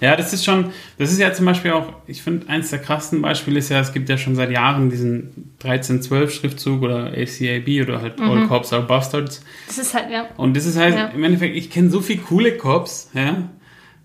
Ja, 0.00 0.16
das 0.16 0.32
ist 0.32 0.44
schon, 0.44 0.72
das 0.98 1.12
ist 1.12 1.20
ja 1.20 1.32
zum 1.32 1.44
Beispiel 1.46 1.72
auch, 1.72 1.92
ich 2.08 2.22
finde, 2.22 2.48
eins 2.48 2.70
der 2.70 2.80
krassen 2.80 3.20
Beispiele 3.22 3.58
ist 3.58 3.68
ja, 3.68 3.78
es 3.78 3.92
gibt 3.92 4.08
ja 4.08 4.16
schon 4.18 4.34
seit 4.34 4.50
Jahren 4.50 4.88
diesen 4.90 5.52
1312-Schriftzug 5.62 6.82
oder 6.82 7.12
ACAB 7.12 7.82
oder 7.82 8.00
halt 8.00 8.20
All 8.20 8.46
Cops 8.48 8.72
are 8.72 8.82
Bastards. 8.82 9.44
Das 9.66 9.78
ist 9.78 9.94
halt, 9.94 10.10
ja. 10.10 10.24
Und 10.36 10.56
das 10.56 10.66
ist 10.66 10.76
halt, 10.78 10.94
Ja. 10.96 11.06
im 11.08 11.22
Endeffekt, 11.22 11.56
ich 11.56 11.70
kenne 11.70 11.90
so 11.90 12.00
viele 12.00 12.20
coole 12.22 12.56
Cops, 12.56 13.10
ja. 13.14 13.48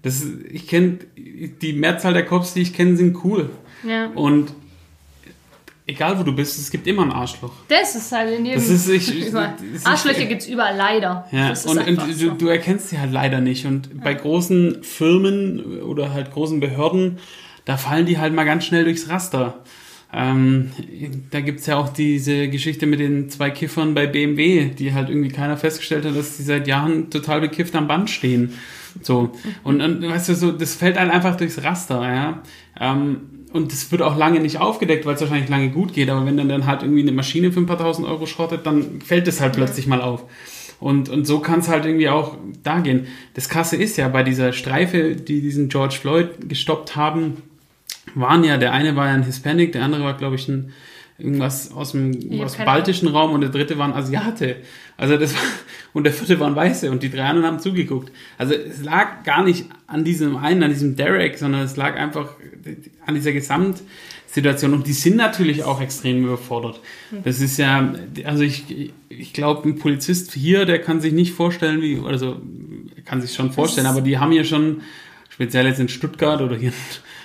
Das 0.02 0.24
ich 0.52 0.68
kenne, 0.68 1.00
die 1.16 1.74
Mehrzahl 1.74 2.14
der 2.14 2.26
Cops, 2.26 2.54
die 2.54 2.62
ich 2.62 2.74
kenne, 2.74 2.96
sind 2.98 3.18
cool. 3.24 3.50
ja. 3.88 4.08
Und 4.16 4.54
egal 5.86 6.20
wo 6.20 6.24
du 6.24 6.34
bist, 6.36 6.58
es 6.60 6.70
gibt 6.70 6.86
immer 6.88 7.04
ein 7.04 7.12
Arschloch. 7.12 7.54
Das 7.70 7.96
ist 7.96 8.12
halt 8.12 8.38
in 8.38 8.46
jedem. 8.46 8.60
Das 8.60 8.70
ist- 8.70 8.90
ich- 8.90 9.28
überall. 9.30 9.56
ist- 9.74 9.88
Arschlöcher 9.88 10.26
gibt 10.26 10.42
es 10.42 10.48
überall 10.48 10.76
leider. 10.76 11.28
Ja, 11.32 11.50
und, 11.66 11.78
und 11.88 12.14
so. 12.14 12.30
du, 12.30 12.36
du 12.36 12.48
erkennst 12.48 12.90
sie 12.90 13.00
halt 13.00 13.12
leider 13.12 13.42
nicht. 13.42 13.66
Und 13.66 14.02
bei 14.04 14.14
großen 14.14 14.84
Firmen 14.84 15.82
oder 15.82 16.14
halt 16.14 16.32
großen 16.32 16.60
Behörden, 16.60 17.18
da 17.66 17.78
fallen 17.78 18.06
die 18.06 18.18
halt 18.18 18.34
mal 18.34 18.44
ganz 18.46 18.66
schnell 18.66 18.84
durchs 18.84 19.10
Raster. 19.10 19.60
Ähm, 20.14 20.72
da 21.32 21.42
gibt's 21.42 21.66
ja 21.66 21.76
auch 21.76 21.90
diese 21.90 22.48
Geschichte 22.48 22.86
mit 22.86 23.00
den 23.02 23.30
zwei 23.30 23.50
Kiffern 23.50 23.94
bei 23.94 24.08
BMW, 24.08 24.70
die 24.70 24.94
halt 24.94 25.10
irgendwie 25.10 25.30
keiner 25.30 25.58
festgestellt 25.58 26.06
hat, 26.06 26.16
dass 26.16 26.38
die 26.38 26.44
seit 26.44 26.66
Jahren 26.68 27.10
total 27.10 27.42
bekifft 27.42 27.76
am 27.76 27.88
Band 27.88 28.10
stehen. 28.10 28.54
So. 29.02 29.32
Und, 29.64 29.82
und 29.82 30.08
weißt 30.08 30.30
du, 30.30 30.36
so, 30.36 30.52
das 30.52 30.76
fällt 30.76 30.98
halt 31.00 31.12
einfach 31.12 31.36
durchs 31.36 31.64
Raster, 31.64 32.02
ja. 32.02 32.42
Ähm, 32.80 33.22
und 33.54 33.72
das 33.72 33.92
wird 33.92 34.02
auch 34.02 34.18
lange 34.18 34.40
nicht 34.40 34.60
aufgedeckt, 34.60 35.06
weil 35.06 35.16
es 35.16 35.22
wahrscheinlich 35.22 35.50
lange 35.50 35.70
gut 35.70 35.94
geht. 35.94 36.10
Aber 36.10 36.26
wenn 36.26 36.38
dann, 36.38 36.50
dann 36.50 36.66
halt 36.66 36.84
irgendwie 36.84 37.02
eine 37.02 37.14
Maschine 37.14 37.52
für 37.52 37.60
ein 37.60 37.66
paar 37.66 37.78
tausend 37.78 38.08
Euro 38.08 38.26
schrottet, 38.26 38.66
dann 38.66 39.02
fällt 39.02 39.28
das 39.28 39.40
halt 39.42 39.54
plötzlich 39.54 39.88
mal 39.88 40.02
auf. 40.02 40.26
Und, 40.80 41.10
und 41.10 41.26
so 41.26 41.40
kann 41.40 41.60
es 41.60 41.70
halt 41.70 41.86
irgendwie 41.86 42.10
auch 42.10 42.38
da 42.64 42.82
gehen. 42.82 43.08
Das 43.34 43.50
Krasse 43.50 43.76
ist 43.78 43.98
ja, 43.98 44.08
bei 44.10 44.24
dieser 44.24 44.54
Streife, 44.54 45.16
die 45.16 45.42
diesen 45.42 45.70
George 45.70 45.96
Floyd 46.00 46.50
gestoppt 46.50 46.96
haben, 46.96 47.38
waren 48.14 48.44
ja, 48.44 48.58
der 48.58 48.74
eine 48.74 48.96
war 48.96 49.08
ja 49.08 49.14
ein 49.14 49.24
Hispanic, 49.24 49.72
der 49.72 49.84
andere 49.84 50.04
war, 50.04 50.16
glaube 50.16 50.36
ich, 50.36 50.48
ein 50.48 50.74
irgendwas 51.18 51.72
aus 51.72 51.94
dem, 51.94 52.14
hab 52.40 52.46
aus 52.46 52.58
baltischen 52.58 53.08
Raum 53.08 53.32
und 53.32 53.42
der 53.42 53.50
dritte 53.50 53.78
war 53.78 53.88
ein 53.88 53.94
Asiate. 53.94 54.58
Also 54.98 55.18
das 55.18 55.34
war, 55.34 55.42
und 55.94 56.04
der 56.04 56.14
vierte 56.14 56.40
waren 56.40 56.56
Weiße 56.56 56.92
und 56.92 57.02
die 57.02 57.10
drei 57.10 57.24
anderen 57.24 57.48
haben 57.48 57.60
zugeguckt. 57.60 58.12
Also 58.38 58.54
es 58.54 58.84
lag 58.84 59.24
gar 59.24 59.44
nicht 59.44 59.66
an 59.88 60.04
diesem 60.04 60.38
einen, 60.38 60.64
an 60.64 60.70
diesem 60.70 60.96
Derek, 60.96 61.38
sondern 61.38 61.62
es 61.62 61.76
lag 61.76 61.96
einfach 61.96 62.30
an 63.06 63.16
dieser 63.16 63.32
Gesamtsituation. 63.32 64.74
Und 64.74 64.86
die 64.86 64.94
sind 64.94 65.16
natürlich 65.16 65.64
auch 65.64 65.82
extrem 65.82 66.24
überfordert. 66.24 66.82
Das 67.24 67.40
ist 67.40 67.58
ja, 67.58 67.94
also 68.24 68.44
ich, 68.44 68.92
ich 69.10 69.34
glaube, 69.34 69.68
ein 69.68 69.80
Polizist 69.80 70.34
hier, 70.34 70.66
der 70.66 70.82
kann 70.82 71.02
sich 71.02 71.14
nicht 71.14 71.34
vorstellen, 71.34 71.82
wie, 71.82 72.00
also 72.06 72.40
kann 73.06 73.22
sich 73.22 73.34
schon 73.34 73.52
vorstellen, 73.52 73.88
aber 73.88 74.02
die 74.02 74.20
haben 74.20 74.34
ja 74.34 74.44
schon 74.44 74.82
speziell 75.38 75.68
jetzt 75.68 75.80
in 75.80 75.88
Stuttgart 75.88 76.42
oder 76.42 76.56
hier. 76.56 76.74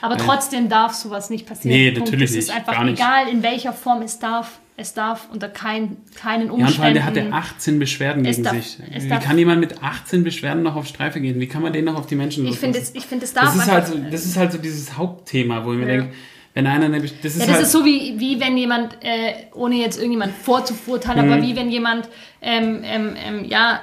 Aber 0.02 0.18
trotzdem 0.18 0.68
darf 0.68 0.92
sowas 0.92 1.30
nicht 1.30 1.46
passieren. 1.46 1.74
Nee, 1.78 1.90
Punkt. 1.92 2.10
natürlich 2.10 2.30
Es 2.30 2.36
ist 2.36 2.48
nicht, 2.48 2.56
einfach 2.58 2.74
gar 2.74 2.84
nicht. 2.84 2.98
egal, 3.00 3.28
in 3.28 3.42
welcher 3.42 3.72
Form 3.72 4.02
es 4.02 4.18
darf. 4.18 4.58
Es 4.76 4.92
darf 4.94 5.28
unter 5.32 5.48
kein, 5.48 5.96
keinen 6.14 6.46
Ja, 6.48 6.52
und 6.52 6.58
vor 6.60 6.66
Umständen. 6.66 6.94
der 6.94 7.04
hatte 7.06 7.26
18 7.32 7.78
Beschwerden 7.78 8.24
Es 8.26 8.36
gegen 8.36 8.44
darf- 8.44 8.54
sich. 8.56 8.78
Wie 9.00 9.08
kann 9.08 9.38
jemand 9.38 9.60
mit 9.60 9.82
18 9.82 10.24
Beschwerden 10.24 10.62
noch 10.62 10.76
auf 10.76 10.86
Streife 10.86 11.20
gehen? 11.20 11.40
Wie 11.40 11.46
kann 11.46 11.62
man 11.62 11.72
den 11.72 11.84
noch 11.86 11.94
auf 11.96 12.06
die 12.06 12.16
Menschen 12.16 12.46
ich 12.46 12.58
finde, 12.58 12.78
es, 12.78 12.94
ich 12.94 13.04
finde, 13.06 13.24
es 13.24 13.32
darf 13.32 13.44
das 13.44 13.56
ist 13.56 13.70
halt 13.70 13.86
so, 13.86 13.94
das 14.10 14.24
ist 14.26 14.36
halt 14.36 14.52
so 14.52 14.58
dieses 14.58 14.96
Hauptthema, 14.98 15.64
wo 15.64 15.72
ich 15.72 15.78
mir 15.78 15.86
Ja. 15.88 15.96
denke, 16.00 16.14
wenn 16.54 16.66
einer 16.66 16.86
eine, 16.86 17.00
das 17.00 17.10
ist 17.12 17.40
Ja, 17.40 17.46
das 17.46 17.54
halt, 17.54 17.62
ist 17.64 17.72
so 17.72 17.84
wie, 17.84 18.18
wie 18.18 18.40
wenn 18.40 18.56
jemand, 18.58 18.94
äh, 19.02 19.34
ohne 19.54 19.76
jetzt 19.76 19.96
irgendjemand 19.98 20.34
vorzuverurteilen, 20.36 21.26
Mhm. 21.26 21.32
aber 21.32 21.42
wie 21.42 21.54
wenn 21.56 21.70
jemand, 21.70 22.08
ähm, 22.42 22.80
ähm, 22.82 23.14
ähm, 23.24 23.44
ja, 23.44 23.80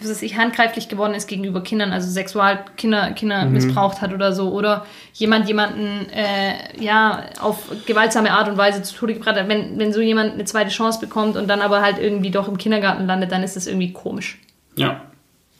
was 0.00 0.10
weiß 0.10 0.22
ich, 0.22 0.36
handgreiflich 0.36 0.88
geworden 0.88 1.14
ist 1.14 1.26
gegenüber 1.26 1.62
Kindern, 1.62 1.92
also 1.92 2.08
sexual 2.10 2.64
Kinder, 2.76 3.10
Kinder 3.12 3.44
Mhm. 3.44 3.52
missbraucht 3.52 4.00
hat 4.00 4.12
oder 4.14 4.32
so, 4.32 4.52
oder 4.52 4.86
jemand 5.14 5.48
jemanden, 5.48 6.06
äh, 6.10 6.54
ja, 6.82 7.24
auf 7.40 7.64
gewaltsame 7.86 8.30
Art 8.32 8.48
und 8.48 8.56
Weise 8.56 8.82
zu 8.82 8.94
Tode 8.94 9.14
gebracht 9.14 9.36
hat. 9.36 9.48
Wenn, 9.48 9.78
wenn 9.78 9.92
so 9.92 10.00
jemand 10.00 10.34
eine 10.34 10.44
zweite 10.44 10.70
Chance 10.70 11.00
bekommt 11.00 11.36
und 11.36 11.48
dann 11.48 11.60
aber 11.60 11.82
halt 11.82 11.98
irgendwie 11.98 12.30
doch 12.30 12.48
im 12.48 12.58
Kindergarten 12.58 13.06
landet, 13.06 13.32
dann 13.32 13.42
ist 13.42 13.56
das 13.56 13.66
irgendwie 13.66 13.92
komisch. 13.92 14.38
ja, 14.76 15.02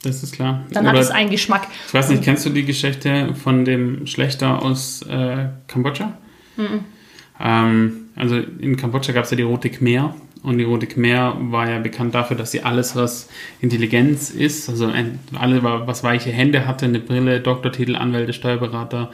das 0.01 0.23
ist 0.23 0.33
klar. 0.33 0.61
Dann 0.71 0.85
Oder- 0.85 0.93
hat 0.93 1.01
es 1.03 1.11
einen 1.11 1.29
Geschmack. 1.29 1.67
Ich 1.87 1.93
weiß 1.93 2.07
nicht, 2.09 2.23
kennst 2.23 2.45
du 2.45 2.49
die 2.51 2.63
Geschichte 2.63 3.35
von 3.35 3.65
dem 3.65 4.07
Schlechter 4.07 4.61
aus 4.63 5.01
äh, 5.01 5.47
Kambodscha? 5.67 6.13
Ähm, 7.41 8.09
also 8.15 8.35
in 8.37 8.75
Kambodscha 8.77 9.13
gab 9.13 9.25
es 9.25 9.31
ja 9.31 9.37
die 9.37 9.43
Rote 9.43 9.69
Khmer 9.69 10.13
und 10.41 10.57
die 10.57 10.63
Rote 10.63 10.87
Khmer 10.87 11.37
war 11.39 11.69
ja 11.69 11.79
bekannt 11.79 12.15
dafür, 12.15 12.37
dass 12.37 12.51
sie 12.51 12.63
alles, 12.63 12.95
was 12.95 13.29
Intelligenz 13.61 14.29
ist, 14.29 14.69
also 14.69 14.91
alle, 15.37 15.63
was 15.63 16.03
weiche 16.03 16.31
Hände 16.31 16.65
hatte, 16.65 16.85
eine 16.85 16.99
Brille, 16.99 17.41
Doktortitel, 17.41 17.95
Anwälte, 17.95 18.33
Steuerberater 18.33 19.11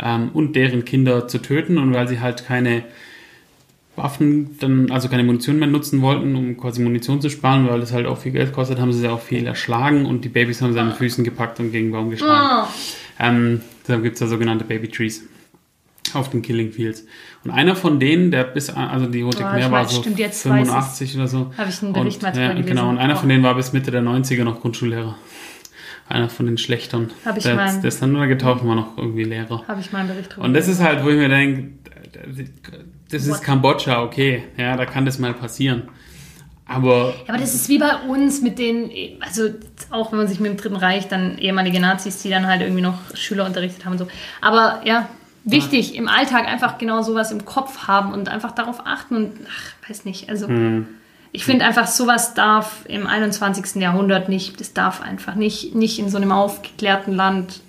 ähm, 0.00 0.30
und 0.32 0.56
deren 0.56 0.84
Kinder 0.84 1.28
zu 1.28 1.38
töten 1.38 1.78
und 1.78 1.92
weil 1.92 2.08
sie 2.08 2.20
halt 2.20 2.46
keine 2.46 2.84
Waffen, 3.96 4.58
dann, 4.58 4.90
also 4.90 5.08
keine 5.08 5.24
Munition 5.24 5.58
mehr 5.58 5.68
nutzen 5.68 6.00
wollten, 6.00 6.34
um 6.34 6.56
quasi 6.56 6.82
Munition 6.82 7.20
zu 7.20 7.28
sparen, 7.28 7.68
weil 7.68 7.80
das 7.80 7.92
halt 7.92 8.06
auch 8.06 8.18
viel 8.18 8.32
Geld 8.32 8.54
kostet, 8.54 8.78
haben 8.78 8.92
sie 8.92 9.06
auch 9.08 9.20
viel 9.20 9.46
erschlagen 9.46 10.06
und 10.06 10.24
die 10.24 10.30
Babys 10.30 10.62
haben 10.62 10.72
sie 10.72 10.80
an 10.80 10.88
den 10.88 10.96
Füßen 10.96 11.22
gepackt 11.22 11.60
und 11.60 11.72
gegen 11.72 11.92
Baum 11.92 12.08
geschlagen. 12.08 12.66
Oh. 12.66 12.72
Ähm, 13.18 13.60
deshalb 13.82 14.02
gibt 14.02 14.14
es 14.14 14.20
da 14.20 14.26
sogenannte 14.26 14.64
Baby 14.64 14.88
Trees 14.88 15.24
auf 16.16 16.30
den 16.30 16.42
Killing 16.42 16.72
Fields. 16.72 17.04
Und 17.44 17.50
einer 17.50 17.74
von 17.76 17.98
denen, 18.00 18.30
der 18.30 18.44
bis, 18.44 18.70
also 18.70 19.06
die 19.06 19.22
Rote 19.22 19.38
Oh, 19.44 19.56
ich 19.56 19.70
war 19.70 19.88
so 19.88 20.00
stimmt, 20.00 20.18
jetzt 20.18 20.44
weiß 20.48 20.68
85 20.68 21.16
oder 21.16 21.28
so. 21.28 21.52
Habe 21.56 21.70
ich 21.70 21.82
einen 21.82 21.92
Bericht 21.92 22.22
und, 22.24 22.34
mal 22.34 22.38
ja. 22.40 22.52
Genau, 22.60 22.88
und 22.88 22.98
einer 22.98 23.14
Oh. 23.14 23.18
von 23.18 23.28
denen 23.28 23.42
war 23.42 23.54
bis 23.54 23.72
Mitte 23.72 23.90
der 23.90 24.02
90er 24.02 24.44
noch 24.44 24.60
Grundschullehrer. 24.60 25.16
Einer 26.08 26.28
von 26.28 26.46
den 26.46 26.58
Schlechtern. 26.58 27.10
Hab 27.24 27.36
ich 27.38 27.44
der, 27.44 27.54
mal- 27.54 27.80
der 27.80 27.88
ist 27.88 28.02
dann 28.02 28.12
nur 28.12 28.26
getaucht 28.26 28.62
und 28.62 28.68
war 28.68 28.74
noch 28.76 28.98
irgendwie 28.98 29.24
Lehrer. 29.24 29.64
Habe 29.66 29.80
ich 29.80 29.92
mal 29.92 30.00
einen 30.00 30.08
Bericht 30.08 30.32
drüber 30.34 30.44
Und 30.44 30.54
das 30.54 30.68
ist 30.68 30.80
halt, 30.82 31.04
wo 31.04 31.08
ich 31.08 31.16
mir 31.16 31.28
denke, 31.28 31.70
das 33.10 33.22
ist 33.22 33.30
What? 33.30 33.42
Kambodscha, 33.42 34.02
okay, 34.02 34.44
ja, 34.56 34.76
da 34.76 34.84
kann 34.86 35.06
das 35.06 35.18
mal 35.18 35.32
passieren. 35.34 35.84
Aber 36.66 37.14
Ja, 37.26 37.34
aber 37.34 37.38
das 37.38 37.54
ist 37.54 37.68
wie 37.68 37.78
bei 37.78 37.94
uns 38.08 38.40
mit 38.40 38.58
den, 38.58 38.90
also 39.20 39.48
auch 39.90 40.12
wenn 40.12 40.18
man 40.18 40.28
sich 40.28 40.40
mit 40.40 40.50
dem 40.50 40.56
Dritten 40.56 40.76
Reich 40.76 41.08
dann 41.08 41.36
ehemalige 41.38 41.80
Nazis, 41.80 42.22
die 42.22 42.30
dann 42.30 42.46
halt 42.46 42.62
irgendwie 42.62 42.82
noch 42.82 42.98
Schüler 43.14 43.44
unterrichtet 43.46 43.84
haben 43.84 43.92
und 43.92 43.98
so. 43.98 44.08
Aber 44.40 44.80
ja, 44.84 45.08
wichtig, 45.44 45.94
im 45.94 46.08
Alltag 46.08 46.46
einfach 46.46 46.78
genau 46.78 47.02
sowas 47.02 47.32
im 47.32 47.44
Kopf 47.44 47.86
haben 47.86 48.12
und 48.12 48.28
einfach 48.28 48.52
darauf 48.52 48.86
achten 48.86 49.16
und, 49.16 49.32
ach, 49.48 49.88
weiß 49.88 50.04
nicht, 50.04 50.28
also 50.28 50.48
ich 51.32 51.44
finde 51.44 51.64
einfach, 51.64 51.86
sowas 51.86 52.34
darf 52.34 52.84
im 52.86 53.06
21. 53.06 53.80
Jahrhundert 53.80 54.28
nicht, 54.28 54.60
das 54.60 54.74
darf 54.74 55.00
einfach 55.00 55.34
nicht, 55.34 55.74
nicht 55.74 55.98
in 55.98 56.10
so 56.10 56.18
einem 56.18 56.30
aufgeklärten 56.30 57.14
Land, 57.14 57.60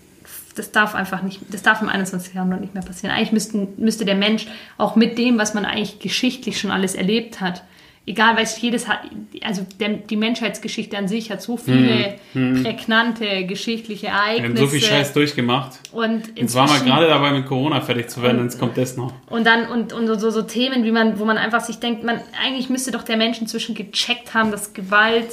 das 0.55 0.71
darf 0.71 0.95
einfach 0.95 1.23
nicht, 1.23 1.41
das 1.49 1.63
darf 1.63 1.81
im 1.81 1.89
21. 1.89 2.33
Jahrhundert 2.33 2.61
nicht 2.61 2.73
mehr 2.73 2.83
passieren. 2.83 3.15
Eigentlich 3.15 3.31
müssten, 3.31 3.69
müsste 3.77 4.05
der 4.05 4.15
Mensch 4.15 4.47
auch 4.77 4.95
mit 4.95 5.17
dem, 5.17 5.37
was 5.37 5.53
man 5.53 5.65
eigentlich 5.65 5.99
geschichtlich 5.99 6.59
schon 6.59 6.71
alles 6.71 6.93
erlebt 6.93 7.41
hat, 7.41 7.63
egal, 8.05 8.35
weil 8.35 8.43
es 8.43 8.59
jedes 8.61 8.87
hat, 8.87 8.99
also 9.43 9.65
der, 9.79 9.89
die 9.89 10.15
Menschheitsgeschichte 10.17 10.97
an 10.97 11.07
sich 11.07 11.31
hat 11.31 11.41
so 11.41 11.55
viele 11.57 12.15
prägnante 12.33 13.45
geschichtliche 13.45 14.07
wir 14.07 14.13
haben 14.13 14.27
Ereignisse. 14.39 14.57
so 14.63 14.67
viel 14.67 14.81
Scheiß 14.81 15.13
durchgemacht. 15.13 15.79
Und 15.91 16.37
Jetzt 16.37 16.53
waren 16.55 16.69
wir 16.69 16.79
gerade 16.85 17.07
dabei, 17.07 17.31
mit 17.31 17.45
Corona 17.45 17.79
fertig 17.81 18.09
zu 18.09 18.21
werden, 18.21 18.39
und 18.39 18.45
jetzt 18.45 18.59
kommt 18.59 18.77
das 18.77 18.97
noch. 18.97 19.13
und 19.29 19.45
dann 19.47 19.67
und, 19.67 19.93
und 19.93 20.07
so, 20.19 20.29
so 20.29 20.41
Themen, 20.41 20.83
wie 20.83 20.91
man, 20.91 21.17
wo 21.19 21.25
man 21.25 21.37
einfach 21.37 21.61
sich 21.61 21.77
denkt, 21.79 22.03
man 22.03 22.19
eigentlich 22.43 22.69
müsste 22.69 22.91
doch 22.91 23.03
der 23.03 23.17
Mensch 23.17 23.39
inzwischen 23.39 23.73
gecheckt 23.75 24.33
haben, 24.33 24.51
dass 24.51 24.73
Gewalt 24.73 25.27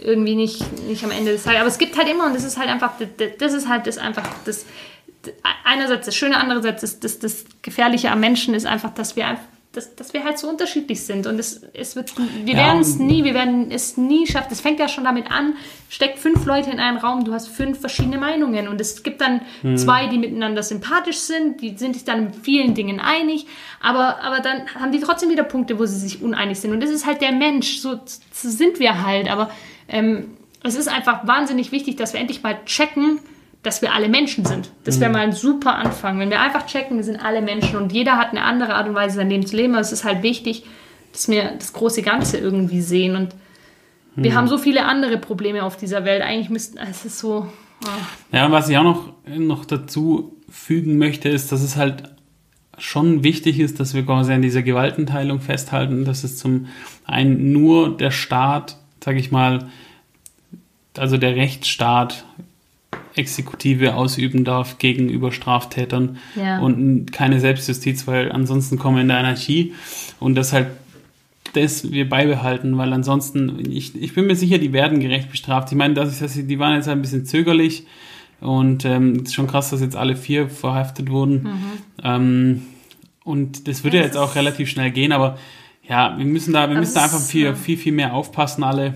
irgendwie 0.00 0.36
nicht, 0.36 0.62
nicht 0.88 1.02
am 1.04 1.10
Ende 1.10 1.32
des 1.32 1.42
Tages. 1.42 1.58
Aber 1.60 1.68
es 1.68 1.78
gibt 1.78 1.96
halt 1.98 2.08
immer, 2.08 2.26
und 2.26 2.34
das 2.34 2.44
ist 2.44 2.56
halt 2.58 2.68
einfach, 2.68 2.92
das- 2.98 3.30
das 3.38 3.52
ist 3.52 3.68
halt 3.68 3.86
das 3.86 3.98
einfach, 3.98 4.22
das 4.44 4.64
einerseits 5.64 6.06
das 6.06 6.14
Schöne, 6.16 6.36
andererseits 6.36 6.80
das, 6.82 7.00
das, 7.00 7.18
das 7.18 7.44
Gefährliche 7.62 8.10
am 8.10 8.20
Menschen 8.20 8.54
ist 8.54 8.66
einfach, 8.66 8.94
dass 8.94 9.16
wir 9.16 9.26
einfach 9.26 9.42
dass, 9.78 9.94
dass 9.94 10.12
wir 10.12 10.24
halt 10.24 10.38
so 10.38 10.48
unterschiedlich 10.48 11.02
sind 11.02 11.26
und 11.26 11.38
es, 11.38 11.62
es 11.72 11.94
wird, 11.96 12.12
wir 12.44 12.54
Ja, 12.54 12.66
werden 12.66 12.80
es 12.80 12.96
nie, 12.98 13.22
wir 13.24 13.32
werden 13.32 13.70
es 13.70 13.96
nie 13.96 14.26
schaffen. 14.26 14.48
Es 14.50 14.60
fängt 14.60 14.80
ja 14.80 14.88
schon 14.88 15.04
damit 15.04 15.30
an, 15.30 15.54
steckt 15.88 16.18
fünf 16.18 16.44
Leute 16.44 16.70
in 16.70 16.80
einen 16.80 16.98
Raum, 16.98 17.24
du 17.24 17.32
hast 17.32 17.48
fünf 17.48 17.78
verschiedene 17.80 18.18
Meinungen 18.18 18.66
und 18.68 18.80
es 18.80 19.02
gibt 19.02 19.20
dann 19.20 19.40
Hm. 19.62 19.76
zwei, 19.78 20.08
die 20.08 20.18
miteinander 20.18 20.62
sympathisch 20.62 21.18
sind, 21.18 21.60
die 21.62 21.78
sind 21.78 21.94
sich 21.94 22.04
dann 22.04 22.26
in 22.26 22.32
vielen 22.34 22.74
Dingen 22.74 22.98
einig, 23.00 23.46
aber, 23.80 24.20
aber 24.20 24.40
dann 24.40 24.62
haben 24.74 24.92
die 24.92 25.00
trotzdem 25.00 25.30
wieder 25.30 25.44
Punkte, 25.44 25.78
wo 25.78 25.86
sie 25.86 25.98
sich 25.98 26.20
uneinig 26.22 26.58
sind 26.58 26.72
und 26.72 26.82
das 26.82 26.90
ist 26.90 27.06
halt 27.06 27.20
der 27.22 27.32
Mensch, 27.32 27.78
so, 27.78 28.00
so 28.32 28.48
sind 28.50 28.80
wir 28.80 29.06
halt, 29.06 29.30
aber 29.30 29.50
ähm, 29.88 30.36
es 30.64 30.74
ist 30.74 30.88
einfach 30.88 31.26
wahnsinnig 31.26 31.70
wichtig, 31.70 31.96
dass 31.96 32.12
wir 32.12 32.20
endlich 32.20 32.42
mal 32.42 32.58
checken, 32.66 33.20
dass 33.68 33.82
wir 33.82 33.92
alle 33.92 34.08
Menschen 34.08 34.46
sind. 34.46 34.70
Das 34.84 34.98
wäre 34.98 35.12
mal 35.12 35.20
ein 35.20 35.32
super 35.32 35.74
Anfang. 35.74 36.18
Wenn 36.18 36.30
wir 36.30 36.40
einfach 36.40 36.64
checken, 36.64 36.96
wir 36.96 37.04
sind 37.04 37.22
alle 37.22 37.42
Menschen 37.42 37.76
und 37.76 37.92
jeder 37.92 38.16
hat 38.16 38.30
eine 38.30 38.42
andere 38.42 38.74
Art 38.74 38.88
und 38.88 38.94
Weise, 38.94 39.16
sein 39.16 39.28
Leben 39.28 39.44
zu 39.44 39.56
leben. 39.56 39.74
Aber 39.74 39.82
es 39.82 39.92
ist 39.92 40.04
halt 40.04 40.22
wichtig, 40.22 40.64
dass 41.12 41.28
wir 41.28 41.52
das 41.58 41.74
große 41.74 42.00
Ganze 42.00 42.38
irgendwie 42.38 42.80
sehen. 42.80 43.14
Und 43.14 43.34
wir 44.16 44.34
haben 44.34 44.48
so 44.48 44.56
viele 44.56 44.86
andere 44.86 45.18
Probleme 45.18 45.64
auf 45.64 45.76
dieser 45.76 46.06
Welt. 46.06 46.22
Eigentlich 46.22 46.48
müssten, 46.48 46.78
es 46.78 47.04
ist 47.04 47.18
so. 47.18 47.46
ah. 47.84 47.88
Ja, 48.32 48.50
was 48.50 48.70
ich 48.70 48.78
auch 48.78 48.84
noch, 48.84 49.12
noch 49.36 49.66
dazu 49.66 50.34
fügen 50.48 50.96
möchte, 50.96 51.28
ist, 51.28 51.52
dass 51.52 51.62
es 51.62 51.76
halt 51.76 52.04
schon 52.78 53.22
wichtig 53.22 53.60
ist, 53.60 53.80
dass 53.80 53.92
wir 53.92 54.06
quasi 54.06 54.32
an 54.32 54.40
dieser 54.40 54.62
Gewaltenteilung 54.62 55.40
festhalten, 55.40 56.06
dass 56.06 56.24
es 56.24 56.38
zum 56.38 56.68
einen 57.04 57.52
nur 57.52 57.94
der 57.94 58.12
Staat, 58.12 58.78
sage 59.04 59.18
ich 59.18 59.30
mal, 59.30 59.68
also 60.96 61.18
der 61.18 61.36
Rechtsstaat 61.36 62.24
Exekutive 63.18 63.94
ausüben 63.94 64.44
darf 64.44 64.78
gegenüber 64.78 65.32
Straftätern 65.32 66.18
Ja. 66.36 66.60
und 66.60 67.12
keine 67.12 67.40
Selbstjustiz, 67.40 68.06
weil 68.06 68.32
ansonsten 68.32 68.78
kommen 68.78 68.96
wir 68.96 69.02
in 69.02 69.08
der 69.08 69.18
Anarchie 69.18 69.74
und 70.20 70.34
das 70.34 70.52
halt 70.52 70.68
das 71.54 71.90
wir 71.90 72.08
beibehalten, 72.08 72.76
weil 72.76 72.92
ansonsten, 72.92 73.70
ich, 73.70 73.94
ich 74.00 74.14
bin 74.14 74.26
mir 74.26 74.36
sicher, 74.36 74.58
die 74.58 74.74
werden 74.74 75.00
gerecht 75.00 75.30
bestraft. 75.30 75.72
Ich 75.72 75.78
meine, 75.78 75.94
das 75.94 76.10
ist, 76.10 76.20
dass 76.20 76.34
sie, 76.34 76.46
die 76.46 76.58
waren 76.58 76.74
jetzt 76.76 76.88
ein 76.88 77.00
bisschen 77.00 77.24
zögerlich 77.24 77.84
und 78.40 78.84
ähm, 78.84 79.16
es 79.16 79.22
ist 79.30 79.34
schon 79.34 79.46
krass, 79.46 79.70
dass 79.70 79.80
jetzt 79.80 79.96
alle 79.96 80.14
vier 80.14 80.48
verhaftet 80.50 81.10
wurden. 81.10 81.48
Ähm, 82.04 82.62
und 83.24 83.66
das 83.66 83.82
würde 83.82 83.96
das 83.98 84.06
jetzt 84.08 84.16
auch 84.18 84.34
relativ 84.36 84.68
schnell 84.68 84.90
gehen, 84.90 85.10
aber 85.10 85.38
ja, 85.88 86.14
wir 86.18 86.26
müssen 86.26 86.52
da, 86.52 86.68
wir 86.68 86.76
müssen 86.78 86.94
da 86.94 87.04
einfach 87.04 87.20
viel, 87.20 87.54
viel, 87.54 87.78
viel 87.78 87.92
mehr 87.92 88.12
aufpassen 88.12 88.62
alle. 88.62 88.94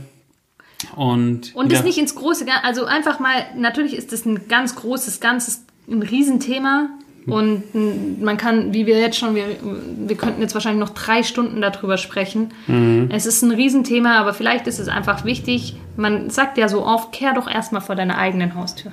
Und, 0.96 1.54
Und 1.54 1.70
ja, 1.70 1.78
das 1.78 1.84
nicht 1.84 1.98
ins 1.98 2.14
große, 2.14 2.46
also 2.62 2.84
einfach 2.84 3.18
mal, 3.18 3.46
natürlich 3.56 3.96
ist 3.96 4.12
das 4.12 4.24
ein 4.24 4.48
ganz 4.48 4.74
großes, 4.76 5.20
ganzes, 5.20 5.64
ein 5.88 6.02
Riesenthema. 6.02 6.90
Und 7.26 7.72
mm, 7.72 8.24
man 8.24 8.36
kann, 8.36 8.74
wie 8.74 8.86
wir 8.86 8.98
jetzt 8.98 9.16
schon, 9.16 9.34
wir, 9.34 9.44
wir 9.62 10.16
könnten 10.16 10.40
jetzt 10.40 10.54
wahrscheinlich 10.54 10.80
noch 10.80 10.94
drei 10.94 11.22
Stunden 11.22 11.60
darüber 11.60 11.96
sprechen. 11.96 12.52
Mhm. 12.66 13.08
Es 13.12 13.26
ist 13.26 13.42
ein 13.42 13.52
Riesenthema, 13.52 14.18
aber 14.18 14.34
vielleicht 14.34 14.66
ist 14.66 14.80
es 14.80 14.88
einfach 14.88 15.24
wichtig. 15.24 15.76
Man 15.96 16.30
sagt 16.30 16.58
ja 16.58 16.68
so 16.68 16.84
oft, 16.84 17.12
kehr 17.12 17.32
doch 17.34 17.48
erstmal 17.48 17.80
vor 17.80 17.94
deiner 17.94 18.18
eigenen 18.18 18.54
Haustür. 18.54 18.92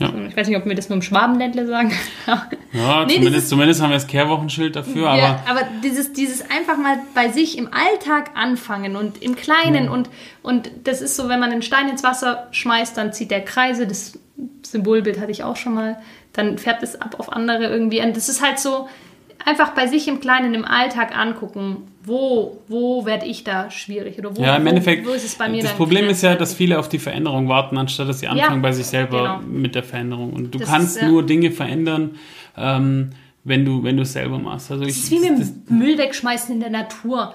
Ja. 0.00 0.12
Ich 0.28 0.36
weiß 0.36 0.48
nicht, 0.48 0.56
ob 0.56 0.66
wir 0.66 0.74
das 0.74 0.88
nur 0.88 0.96
im 0.96 1.02
Schwabenländle 1.02 1.66
sagen. 1.66 1.92
ja, 2.72 3.04
Nee, 3.04 3.14
zumindest, 3.14 3.48
zumindest 3.48 3.80
haben 3.80 3.90
wir 3.90 3.96
das 3.96 4.08
Kehrwochenschild 4.08 4.74
dafür, 4.74 5.10
aber 5.10 5.18
ja, 5.18 5.40
aber 5.48 5.60
dieses, 5.84 6.12
dieses 6.12 6.42
einfach 6.50 6.76
mal 6.76 6.98
bei 7.14 7.28
sich 7.28 7.56
im 7.56 7.68
Alltag 7.72 8.32
anfangen 8.34 8.96
und 8.96 9.22
im 9.22 9.36
Kleinen 9.36 9.88
und, 9.88 10.10
und 10.42 10.70
das 10.82 11.00
ist 11.00 11.14
so, 11.14 11.28
wenn 11.28 11.38
man 11.38 11.52
einen 11.52 11.62
Stein 11.62 11.88
ins 11.88 12.02
Wasser 12.02 12.48
schmeißt, 12.50 12.96
dann 12.96 13.12
zieht 13.12 13.30
der 13.30 13.44
Kreise, 13.44 13.86
das 13.86 14.18
Symbolbild 14.62 15.20
hatte 15.20 15.30
ich 15.30 15.44
auch 15.44 15.56
schon 15.56 15.74
mal, 15.74 15.96
dann 16.32 16.58
färbt 16.58 16.82
es 16.82 17.00
ab 17.00 17.16
auf 17.18 17.32
andere 17.32 17.66
irgendwie. 17.66 18.02
Und 18.02 18.16
das 18.16 18.28
ist 18.28 18.42
halt 18.42 18.58
so, 18.58 18.88
einfach 19.44 19.70
bei 19.74 19.86
sich 19.86 20.08
im 20.08 20.20
Kleinen 20.20 20.54
im 20.54 20.64
Alltag 20.64 21.16
angucken, 21.16 21.88
wo, 22.04 22.58
wo 22.68 23.06
werde 23.06 23.26
ich 23.26 23.44
da 23.44 23.70
schwierig 23.70 24.18
oder 24.18 24.36
wo, 24.36 24.42
Ja, 24.42 24.56
im 24.56 24.64
wo, 24.64 24.68
Endeffekt, 24.68 25.06
wo 25.06 25.12
ist 25.12 25.24
es 25.24 25.36
bei 25.36 25.48
mir 25.48 25.62
das 25.62 25.72
Problem 25.72 26.06
ist 26.08 26.22
ja, 26.22 26.34
dass 26.34 26.54
viele 26.54 26.78
auf 26.78 26.88
die 26.88 26.98
Veränderung 26.98 27.48
warten, 27.48 27.78
anstatt 27.78 28.08
dass 28.08 28.20
sie 28.20 28.28
anfangen 28.28 28.62
bei 28.62 28.72
sich 28.72 28.86
selber 28.86 29.40
genau. 29.40 29.58
mit 29.58 29.74
der 29.74 29.82
Veränderung. 29.82 30.32
Und 30.32 30.54
du 30.54 30.58
Das 30.58 30.68
kannst 30.68 30.96
ist, 30.96 31.02
ja. 31.02 31.08
nur 31.08 31.24
Dinge 31.24 31.50
verändern, 31.50 32.16
ähm, 32.56 33.10
wenn 33.44 33.64
du 33.64 33.82
wenn 33.82 33.96
du 33.96 34.02
es 34.02 34.12
selber 34.12 34.38
machst. 34.38 34.70
Also 34.70 34.84
Das 34.84 34.92
ich, 34.96 35.04
ist 35.04 35.10
wie 35.10 35.30
mit 35.30 35.40
das, 35.40 35.64
dem 35.64 35.78
Müll 35.78 35.98
wegschmeißen 35.98 36.54
in 36.54 36.60
der 36.60 36.70
Natur. 36.70 37.34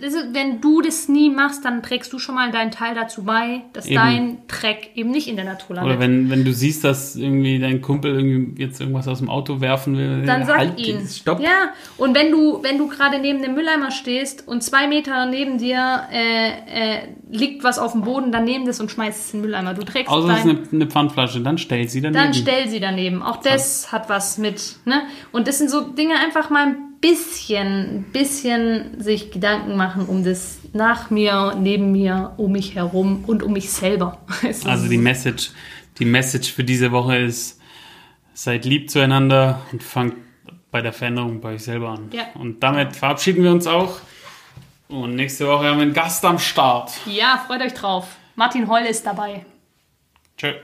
Ist, 0.00 0.16
wenn 0.32 0.60
du 0.60 0.80
das 0.80 1.08
nie 1.08 1.28
machst, 1.28 1.64
dann 1.64 1.82
trägst 1.82 2.12
du 2.12 2.20
schon 2.20 2.36
mal 2.36 2.52
deinen 2.52 2.70
Teil 2.70 2.94
dazu 2.94 3.24
bei, 3.24 3.62
dass 3.72 3.86
Eben. 3.86 3.94
dein 3.96 4.38
Dreck 4.46 4.90
eben 4.94 5.10
nicht 5.10 5.26
in 5.26 5.34
der 5.34 5.44
Natur 5.44 5.74
landet. 5.74 5.96
Oder 5.96 6.00
wenn, 6.00 6.30
wenn 6.30 6.44
du 6.44 6.52
siehst, 6.52 6.84
dass 6.84 7.16
irgendwie 7.16 7.58
dein 7.58 7.82
Kumpel 7.82 8.14
irgendwie 8.14 8.62
jetzt 8.62 8.80
irgendwas 8.80 9.08
aus 9.08 9.18
dem 9.18 9.28
Auto 9.28 9.60
werfen 9.60 9.96
will, 9.96 10.24
dann 10.24 10.46
sag 10.46 10.58
halt, 10.58 10.78
ihn. 10.78 11.06
Stopp. 11.08 11.40
Ja, 11.40 11.72
und 11.96 12.14
wenn 12.14 12.30
du, 12.30 12.62
wenn 12.62 12.78
du 12.78 12.86
gerade 12.86 13.18
neben 13.18 13.42
dem 13.42 13.54
Mülleimer 13.54 13.90
stehst 13.90 14.46
und 14.46 14.62
zwei 14.62 14.86
Meter 14.86 15.26
neben 15.26 15.58
dir 15.58 16.02
äh, 16.12 16.50
äh, 16.50 16.98
liegt 17.28 17.64
was 17.64 17.80
auf 17.80 17.92
dem 17.92 18.02
Boden, 18.02 18.30
dann 18.30 18.44
nimm 18.44 18.66
das 18.66 18.78
und 18.78 18.88
schmeiß 18.88 19.18
es 19.18 19.34
in 19.34 19.40
den 19.40 19.46
Mülleimer. 19.46 19.74
Du 19.74 19.82
trägst 19.82 20.12
Außer 20.12 20.32
es 20.32 20.44
ist 20.44 20.48
eine, 20.48 20.58
eine 20.72 20.86
Pfandflasche, 20.86 21.40
dann 21.40 21.58
stell 21.58 21.88
sie 21.88 22.00
daneben. 22.00 22.22
dann 22.22 22.34
stell 22.34 22.68
sie 22.68 22.78
daneben. 22.78 23.20
Auch 23.20 23.38
das 23.38 23.90
hat 23.90 24.08
was 24.08 24.38
mit, 24.38 24.76
ne? 24.84 25.02
Und 25.32 25.48
das 25.48 25.58
sind 25.58 25.70
so 25.70 25.80
Dinge, 25.80 26.14
einfach 26.14 26.50
mal 26.50 26.68
ein 26.68 26.91
bisschen, 27.02 28.04
bisschen 28.12 28.98
sich 29.02 29.30
Gedanken 29.30 29.76
machen 29.76 30.06
um 30.06 30.24
das 30.24 30.60
nach 30.72 31.10
mir, 31.10 31.54
neben 31.60 31.92
mir, 31.92 32.32
um 32.38 32.52
mich 32.52 32.74
herum 32.74 33.24
und 33.26 33.42
um 33.42 33.52
mich 33.52 33.70
selber. 33.70 34.18
Also 34.64 34.88
die 34.88 34.96
Message, 34.96 35.50
die 35.98 36.06
Message 36.06 36.50
für 36.50 36.64
diese 36.64 36.92
Woche 36.92 37.18
ist, 37.18 37.60
seid 38.32 38.64
lieb 38.64 38.88
zueinander 38.88 39.60
und 39.72 39.82
fangt 39.82 40.14
bei 40.70 40.80
der 40.80 40.94
Veränderung 40.94 41.40
bei 41.40 41.54
euch 41.54 41.64
selber 41.64 41.90
an. 41.90 42.08
Ja. 42.12 42.28
Und 42.34 42.62
damit 42.62 42.96
verabschieden 42.96 43.44
wir 43.44 43.52
uns 43.52 43.66
auch. 43.66 44.00
Und 44.88 45.16
nächste 45.16 45.46
Woche 45.46 45.66
haben 45.66 45.78
wir 45.78 45.82
einen 45.82 45.92
Gast 45.92 46.24
am 46.24 46.38
Start. 46.38 46.92
ja, 47.06 47.42
freut 47.46 47.60
euch 47.60 47.74
drauf. 47.74 48.06
Martin 48.36 48.68
Heul 48.68 48.86
ist 48.86 49.04
dabei. 49.04 49.44
Tschö. 50.38 50.54